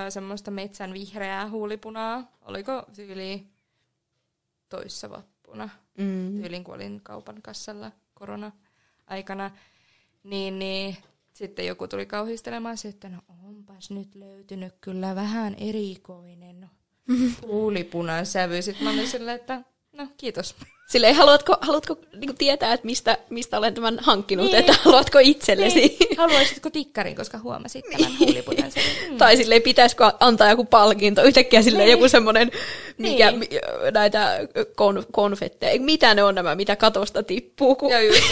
semmoista 0.10 0.52
metsän 0.52 0.94
vihreää 0.94 1.50
huulipunaa. 1.50 2.32
Oliko 2.42 2.84
tyyli 2.96 3.48
toissa 4.70 5.10
vappuna? 5.10 5.70
Mm. 5.98 6.42
Tyylin, 6.42 6.64
kun 6.64 6.76
olin 6.76 7.02
kaupan 7.04 7.42
kassalla 7.42 7.92
korona-aikana. 8.14 9.52
Niin, 10.24 10.60
niin 10.60 10.98
sitten 11.40 11.68
joku 11.68 11.88
tuli 11.88 12.06
kauhistelemaan 12.06 12.78
että 12.90 13.10
no 13.10 13.22
onpas 13.48 13.92
nyt 13.92 14.16
löytynyt 14.16 14.74
kyllä 14.82 15.16
vähän 15.16 15.56
erikoinen 15.56 16.70
huulipunan 17.48 18.26
sävy. 18.26 18.62
Sitten 18.62 18.84
mä 18.84 18.94
olin 18.94 19.08
silleen, 19.08 19.36
että 19.36 19.62
no 19.92 20.08
kiitos. 20.18 20.56
Silleen, 20.90 21.16
haluatko, 21.16 21.58
haluatko 21.62 21.98
niin 22.20 22.38
tietää, 22.38 22.74
että 22.74 22.86
mistä, 22.86 23.18
mistä 23.30 23.58
olen 23.58 23.74
tämän 23.74 24.00
hankkinut, 24.02 24.46
niin. 24.46 24.56
että 24.56 24.76
haluatko 24.82 25.20
itsellesi? 25.22 25.80
Niin. 25.80 26.18
Haluaisitko 26.18 26.70
tikkarin, 26.70 27.16
koska 27.16 27.38
huomasit 27.38 27.86
tämän 27.86 28.12
niin. 28.12 28.20
huulipunan 28.20 28.72
mm. 29.10 29.18
Tai 29.18 29.38
silleen, 29.38 29.62
pitäisikö 29.62 30.12
antaa 30.20 30.50
joku 30.50 30.66
palkinto, 30.66 31.24
yhtäkkiä 31.24 31.62
silleen 31.62 31.86
niin. 31.86 31.92
joku 31.92 32.10
semmoinen, 32.10 32.52
mikä, 32.98 33.32
niin. 33.32 33.50
näitä 33.94 34.48
kon, 34.76 35.06
konfetteja, 35.12 35.82
mitä 35.82 36.14
ne 36.14 36.24
on 36.24 36.36
nämä, 36.36 36.56
mitä 36.56 36.76
katosta 36.76 37.24
tippuu. 37.24 37.76
Kun... 37.76 37.92
Ja 37.92 38.02
just, 38.08 38.24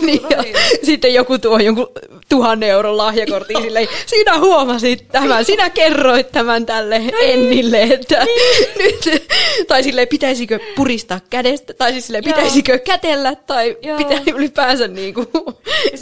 niin, 0.00 0.22
ja 0.30 0.44
sitten 0.82 1.14
joku 1.14 1.38
tuo 1.38 1.58
jonkun 1.58 1.88
tuhannen 2.28 2.68
euron 2.68 2.96
lahjakortin 2.96 3.62
silleen, 3.62 3.88
sinä 4.06 4.38
huomasit 4.38 5.08
tämän, 5.12 5.44
sinä 5.44 5.70
kerroit 5.70 6.32
tämän 6.32 6.66
tälle 6.66 6.98
niin. 6.98 7.14
Ennille, 7.20 7.82
että 7.82 8.24
niin. 8.24 8.68
nyt, 8.84 9.28
tai 9.68 9.82
silleen, 9.82 10.08
pitäisikö 10.08 10.58
puri 10.76 10.89
puristaa 10.90 11.20
kädestä, 11.30 11.74
tai 11.74 11.92
siis 11.92 12.06
sille 12.06 12.22
pitäisikö 12.22 12.78
kätellä, 12.78 13.34
tai 13.34 13.76
Joo. 13.82 13.98
pitää 13.98 14.18
ylipäänsä 14.34 14.88
niinku 14.88 15.20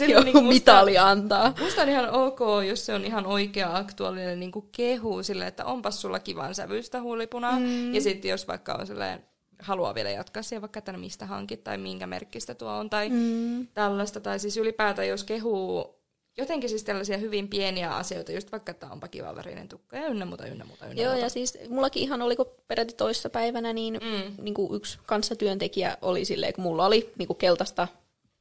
joku 0.07 0.23
niinku 0.23 0.41
mitali 0.41 0.91
musta, 0.91 1.09
antaa. 1.09 1.53
Musta 1.59 1.81
on 1.81 1.89
ihan 1.89 2.09
ok, 2.09 2.39
jos 2.67 2.85
se 2.85 2.93
on 2.93 3.05
ihan 3.05 3.25
oikea 3.25 3.77
aktuaalinen 3.77 4.39
niinku 4.39 4.69
kehu 4.71 5.23
sille, 5.23 5.47
että 5.47 5.65
onpas 5.65 6.01
sulla 6.01 6.19
kivan 6.19 6.55
sävyistä 6.55 7.01
huulipunaa. 7.01 7.59
Mm. 7.59 7.93
Ja 7.93 8.01
sitten 8.01 8.31
jos 8.31 8.47
vaikka 8.47 8.73
on 8.73 8.87
silleen, 8.87 9.23
haluaa 9.59 9.95
vielä 9.95 10.09
jatkaa 10.09 10.43
siihen 10.43 10.61
vaikka, 10.61 10.77
että 10.77 10.93
mistä 10.93 11.25
hankit 11.25 11.63
tai 11.63 11.77
minkä 11.77 12.07
merkkistä 12.07 12.55
tuo 12.55 12.69
on 12.69 12.89
tai 12.89 13.09
mm. 13.09 13.67
tällaista. 13.73 14.19
Tai 14.19 14.39
siis 14.39 14.57
ylipäätään 14.57 15.07
jos 15.07 15.23
kehuu 15.23 15.98
jotenkin 16.39 16.69
siis 16.69 16.83
tällaisia 16.83 17.17
hyvin 17.17 17.47
pieniä 17.47 17.95
asioita, 17.95 18.31
just 18.31 18.51
vaikka, 18.51 18.71
että 18.71 18.87
onpa 18.91 19.07
kiva 19.07 19.35
värinen 19.35 19.67
tukka 19.67 19.97
ja 19.97 20.07
ynnä 20.07 20.25
muuta, 20.25 20.47
ynnä 20.47 20.65
muuta, 20.65 20.85
ynnä 20.85 21.01
Joo, 21.01 21.11
muuta. 21.11 21.25
ja 21.25 21.29
siis 21.29 21.57
mullakin 21.69 22.03
ihan 22.03 22.21
oliko 22.21 22.45
peräti 22.67 22.93
toissa 22.93 23.29
päivänä, 23.29 23.73
niin, 23.73 23.93
mm. 23.93 24.43
niin 24.43 24.53
kuin 24.53 24.75
yksi 24.75 24.99
kanssatyöntekijä 25.05 25.97
oli 26.01 26.25
silleen, 26.25 26.53
kun 26.53 26.63
mulla 26.63 26.85
oli 26.85 27.13
niin 27.17 27.27
kuin 27.27 27.37
keltaista 27.37 27.87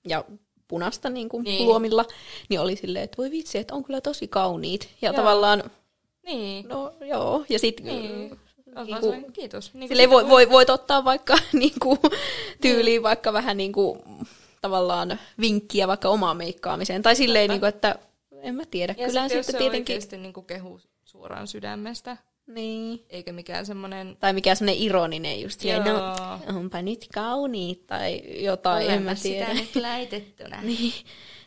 ja 0.08 0.24
punasta 0.68 1.10
niin 1.10 1.28
kuin 1.28 1.44
niin. 1.44 1.66
luomilla, 1.66 2.04
niin 2.48 2.60
oli 2.60 2.76
silleen, 2.76 3.04
että 3.04 3.18
voi 3.18 3.30
vitsi, 3.30 3.58
että 3.58 3.74
on 3.74 3.84
kyllä 3.84 4.00
tosi 4.00 4.28
kauniit. 4.28 4.88
Ja 5.02 5.08
joo. 5.08 5.16
tavallaan, 5.16 5.70
niin. 6.26 6.68
no 6.68 6.94
joo, 7.00 7.44
ja 7.48 7.58
sitten 7.58 7.86
niin. 7.86 8.38
Niin 8.84 9.00
kuin, 9.00 9.32
kiitos. 9.32 9.74
Niin 9.74 9.88
kuin 9.88 10.10
voi, 10.10 10.28
voi, 10.28 10.50
voit 10.50 10.70
ottaa 10.70 11.04
vaikka 11.04 11.38
niin 11.52 11.80
kuin, 11.82 11.98
tyyliin 12.60 12.84
niin. 12.84 13.02
vaikka 13.02 13.32
vähän 13.32 13.56
niin 13.56 13.72
kuin, 13.72 14.00
tavallaan 14.60 15.18
vinkkiä 15.40 15.88
vaikka 15.88 16.08
omaan 16.08 16.36
meikkaamiseen. 16.36 17.02
Tai 17.02 17.16
silleen, 17.16 17.50
niin 17.50 17.60
kuin, 17.60 17.68
että 17.68 17.98
en 18.42 18.54
mä 18.54 18.62
tiedä. 18.70 18.94
Ja 18.98 19.06
Kyllä 19.06 19.22
sitten, 19.28 19.44
sitten 19.44 19.58
tietenkin... 19.58 19.94
oikeasti 19.94 20.16
niin 20.16 20.32
kuin 20.32 20.46
kehu 20.46 20.80
suoraan 21.04 21.46
sydämestä. 21.46 22.16
Niin. 22.46 23.04
Eikä 23.10 23.32
mikään 23.32 23.66
semmoinen... 23.66 24.16
Tai 24.20 24.32
mikään 24.32 24.56
semmoinen 24.56 24.82
ironinen 24.82 25.40
just 25.40 25.60
silleen, 25.60 25.84
no 25.84 26.58
onpa 26.58 26.82
nyt 26.82 27.06
kauniit 27.14 27.86
tai 27.86 28.22
jotain, 28.44 28.84
Olen 28.84 28.96
en 28.96 29.02
mä 29.02 29.14
tiedä. 29.14 29.46
sitä 29.46 29.60
nyt 29.60 29.76
laitettuna. 29.76 30.62
niin, 30.62 30.92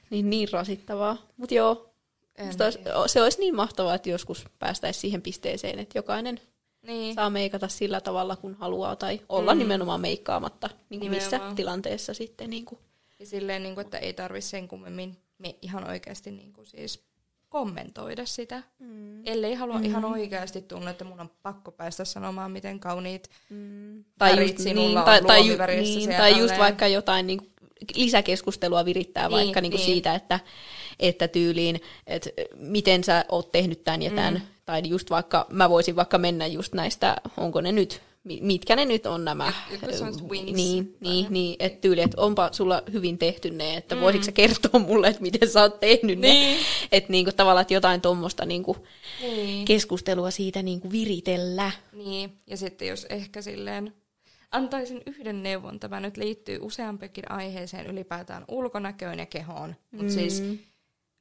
niin, 0.10 0.30
niin 0.30 0.50
rasittavaa. 0.52 1.18
Mutta 1.38 1.56
joo, 1.56 1.94
olisi, 2.40 2.80
se 3.08 3.22
olisi 3.22 3.40
niin 3.40 3.56
mahtavaa, 3.56 3.96
että 3.96 4.10
joskus 4.10 4.46
päästäisiin 4.60 5.02
siihen 5.02 5.22
pisteeseen, 5.22 5.80
että 5.80 5.98
jokainen 5.98 6.40
niin. 6.88 7.14
saa 7.16 7.30
meikata 7.30 7.68
sillä 7.68 8.02
tavalla, 8.02 8.36
kun 8.36 8.56
haluaa, 8.56 8.96
tai 8.96 9.22
olla 9.30 9.54
mm. 9.54 9.60
nimenomaan 9.60 10.02
meikkaamatta, 10.02 10.70
niin 10.90 11.00
kuin 11.00 11.12
missä 11.12 11.40
tilanteessa 11.56 12.14
sitten. 12.14 12.50
Niin 12.50 12.66
kuin 12.66 12.80
ja 13.22 13.28
silleen, 13.28 13.64
niin 13.64 13.76
kuin, 13.76 13.86
että 13.86 13.98
ei 13.98 14.14
tarvitse 14.14 14.50
sen 14.50 14.68
kummemmin 14.68 15.18
me 15.38 15.56
ihan 15.62 15.90
oikeasti 15.90 16.32
niin 16.32 16.54
kuin 16.54 16.66
siis 16.68 17.04
kommentoida 17.50 18.26
sitä. 18.26 18.64
Mm. 18.80 19.22
Ellei 19.26 19.54
halua 19.54 19.78
mm. 19.78 19.86
ihan 19.86 20.06
oikeasti 20.06 20.62
tunne, 20.62 20.92
että 20.92 21.04
mun 21.04 21.20
on 21.20 21.32
pakko 21.44 21.72
päästä 21.72 22.06
sanomaan, 22.06 22.52
miten 22.52 22.80
kauniit 22.80 23.30
mm. 23.50 24.04
tai 24.18 24.32
värit 24.32 24.52
just, 24.52 24.64
sinulla 24.64 24.88
niin, 24.90 24.98
on 24.98 25.06
tai, 25.06 25.22
tai, 25.22 25.48
ju, 25.48 25.58
niin, 25.82 26.10
tai 26.10 26.40
just 26.40 26.58
vaikka 26.58 26.88
jotain 26.88 27.28
niin 27.28 27.40
kuin, 27.40 27.52
lisäkeskustelua 27.96 28.86
virittää 28.86 29.28
niin, 29.28 29.32
vaikka 29.32 29.62
niin, 29.62 29.70
niin 29.70 29.78
niin. 29.78 29.86
siitä, 29.86 30.16
että, 30.16 30.40
että 31.00 31.28
tyyliin, 31.28 31.82
että 32.08 32.30
miten 32.56 33.04
sä 33.04 33.26
oot 33.30 33.52
tehnyt 33.52 33.84
tämän 33.84 34.02
ja 34.02 34.12
tämän. 34.12 34.34
Mm. 34.34 34.42
Tai 34.66 34.82
just 34.86 35.10
vaikka, 35.10 35.46
mä 35.50 35.70
voisin 35.70 35.96
vaikka 35.96 36.18
mennä 36.18 36.48
just 36.48 36.74
näistä, 36.74 37.16
onko 37.38 37.62
ne 37.62 37.72
nyt 37.72 38.02
mitkä 38.24 38.76
ne 38.76 38.86
nyt 38.86 39.06
on 39.06 39.26
nämä. 39.26 39.54
Wings, 40.30 40.54
niin, 40.54 40.98
niin, 41.00 41.28
niin 41.30 41.56
että 41.60 41.82
tyyli, 41.82 42.02
että 42.02 42.22
onpa 42.22 42.50
sulla 42.52 42.84
hyvin 42.92 43.18
tehty 43.18 43.50
ne, 43.52 43.78
että 43.78 43.96
mm. 43.96 44.02
voisitko 44.02 44.26
sä 44.26 44.32
kertoa 44.32 44.80
mulle, 44.80 45.08
että 45.08 45.22
miten 45.22 45.50
sä 45.50 45.62
oot 45.62 45.80
tehnyt 45.80 46.20
niin. 46.20 46.58
ne. 46.58 46.64
Että 46.92 47.12
niinku, 47.12 47.32
tavallaan, 47.32 47.62
että 47.62 47.74
jotain 47.74 48.02
tuommoista 48.02 48.46
niinku, 48.46 48.78
niin. 49.22 49.66
keskustelua 49.66 50.32
siitä 50.32 50.64
niinku, 50.64 50.92
viritellä. 50.92 51.72
Niin, 51.94 52.38
ja 52.48 52.58
sitten 52.58 52.88
jos 52.88 53.06
ehkä 53.10 53.42
silleen 53.42 53.94
antaisin 54.52 55.02
yhden 55.06 55.44
neuvon, 55.44 55.80
tämä 55.80 56.00
nyt 56.00 56.18
liittyy 56.18 56.60
useampikin 56.62 57.32
aiheeseen 57.32 57.86
ylipäätään 57.86 58.46
ulkonäköön 58.48 59.20
ja 59.20 59.26
kehoon, 59.26 59.76
mutta 59.92 60.14
mm. 60.14 60.20
siis 60.20 60.44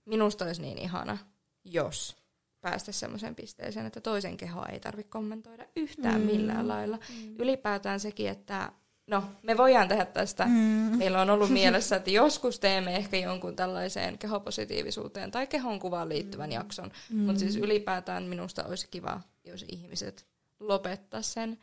minusta 0.05 0.45
olisi 0.45 0.63
niin 0.63 0.79
ihana, 0.79 1.19
jos 1.65 2.20
päästä 2.61 2.93
semmoiseen 2.93 3.35
pisteeseen, 3.35 3.87
että 3.87 4.01
toisen 4.01 4.37
kehoa 4.37 4.67
ei 4.67 4.81
tarvitse 4.81 5.11
kommentoida 5.11 5.67
yhtään 5.77 6.21
mm. 6.21 6.27
millään 6.27 6.69
lailla. 6.69 6.97
Mm. 6.97 7.35
Ylipäätään 7.39 8.01
sekin, 8.01 8.29
että 8.29 8.73
no, 9.07 9.25
me 9.43 9.57
voidaan 9.57 9.89
tehdä 9.89 10.05
tästä. 10.05 10.45
Mm. 10.47 10.99
Meillä 10.99 11.21
on 11.21 11.31
ollut 11.31 11.51
mielessä, 11.51 11.97
että 11.97 12.11
joskus 12.11 12.61
teemme 12.61 12.97
ehkä 12.97 13.17
jonkun 13.17 13.57
tällaiseen 13.57 14.19
kehopositiivisuuteen 14.19 15.31
tai 15.31 15.47
kehon 15.47 15.79
kuvaan 15.79 16.09
liittyvän 16.09 16.51
mm. 16.51 16.55
jakson. 16.55 16.91
Mm. 17.11 17.19
Mutta 17.19 17.41
siis 17.41 17.57
ylipäätään 17.57 18.23
minusta 18.23 18.65
olisi 18.65 18.89
kiva, 18.91 19.21
jos 19.45 19.65
ihmiset 19.69 20.27
lopettaa 20.61 21.23
sen 21.23 21.59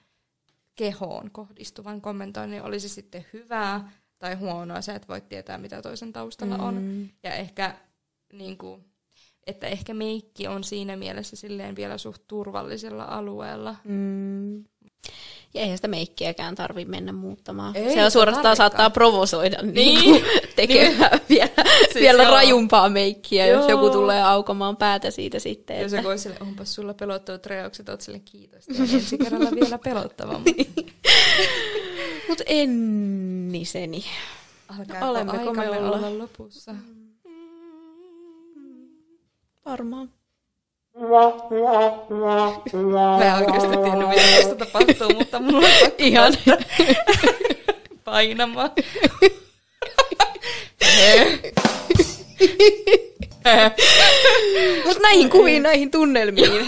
kehoon 0.75 1.31
kohdistuvan 1.31 2.01
kommentoinnin. 2.01 2.63
Olisi 2.63 2.89
sitten 2.89 3.25
hyvää 3.33 3.91
tai 4.19 4.35
huonoa 4.35 4.81
se, 4.81 4.95
että 4.95 5.07
voit 5.07 5.29
tietää, 5.29 5.57
mitä 5.57 5.81
toisen 5.81 6.13
taustalla 6.13 6.57
mm. 6.57 6.63
on. 6.63 7.07
Ja 7.23 7.33
ehkä 7.33 7.75
niin 8.33 8.57
kuin, 8.57 8.85
että 9.47 9.67
ehkä 9.67 9.93
meikki 9.93 10.47
on 10.47 10.63
siinä 10.63 10.95
mielessä 10.95 11.35
silleen 11.35 11.75
vielä 11.75 11.97
suht 11.97 12.21
turvallisella 12.27 13.03
alueella. 13.03 13.75
Mm. 13.83 14.63
Ja 15.53 15.61
eihän 15.61 15.77
sitä 15.77 15.87
meikkiäkään 15.87 16.55
tarvi 16.55 16.85
mennä 16.85 17.13
muuttamaan. 17.13 17.75
Ei, 17.75 17.93
se 17.93 18.05
on 18.05 18.11
suorastaan 18.11 18.43
tarvikaan. 18.43 18.57
saattaa 18.57 18.89
provosoida 18.89 19.57
niin. 19.61 19.73
Niin 19.99 20.25
tekemään 20.55 21.11
niin. 21.11 21.21
vielä, 21.29 21.69
siis 21.83 21.95
vielä 21.95 22.23
rajumpaa 22.23 22.89
meikkiä, 22.89 23.47
joo. 23.47 23.61
jos 23.61 23.69
joku 23.69 23.89
tulee 23.89 24.23
aukomaan 24.23 24.77
päätä 24.77 25.11
siitä 25.11 25.39
sitten. 25.39 25.81
Jos 25.81 25.91
joku 25.91 26.07
sille, 26.17 26.37
onpas 26.39 26.75
sulla 26.75 26.93
pelottavat 26.93 27.45
reaukset, 27.45 27.89
oot 27.89 28.01
sille 28.01 28.19
kiitos. 28.19 28.67
Ja 28.67 28.75
ensi 28.93 29.17
kerralla 29.17 29.51
vielä 29.51 29.77
pelottavammat. 29.77 30.55
Mutta 32.29 32.43
enniseni. 32.47 34.05
Alkaako 34.79 35.09
Olemmeko 35.09 35.53
me 35.53 35.69
olla? 35.69 35.97
olla 35.97 36.17
lopussa? 36.17 36.73
Mm. 36.73 36.96
Varmaan. 39.67 40.09
Mä 43.17 43.25
en 43.27 43.33
oikeasti 43.35 43.77
tiennyt, 43.83 44.09
mitä 44.09 44.21
tästä 44.35 44.55
tapahtuu, 44.55 45.09
mutta 45.17 45.39
mulla 45.39 45.67
on 45.67 45.73
pakko 45.81 45.95
Ihan. 45.97 46.33
painamaan. 48.03 48.71
Mutta 54.85 55.01
näihin 55.01 55.29
kuviin, 55.29 55.63
näihin 55.63 55.91
tunnelmiin. 55.91 56.67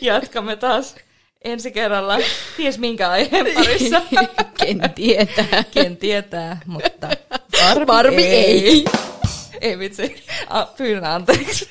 Jatkamme 0.00 0.56
taas 0.56 0.96
ensi 1.44 1.70
kerralla. 1.72 2.18
Ties 2.56 2.78
minkä 2.78 3.10
aiheen 3.10 3.46
parissa. 3.54 4.02
Ken 4.58 4.80
tietää. 4.94 5.64
Ken 5.70 5.96
tietää, 5.96 6.60
mutta 6.66 7.08
varmi, 7.62 7.86
varmi 7.86 8.26
ei. 8.26 8.68
ei. 8.68 8.84
Ei 9.60 9.78
vitsi. 9.78 10.24
A, 10.48 10.64
pyydän 10.64 11.04
anteeksi. 11.04 11.68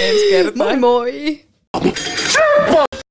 Ensi 0.00 0.30
kertaa. 0.30 0.66
Moi 0.66 0.76
moi! 0.76 1.46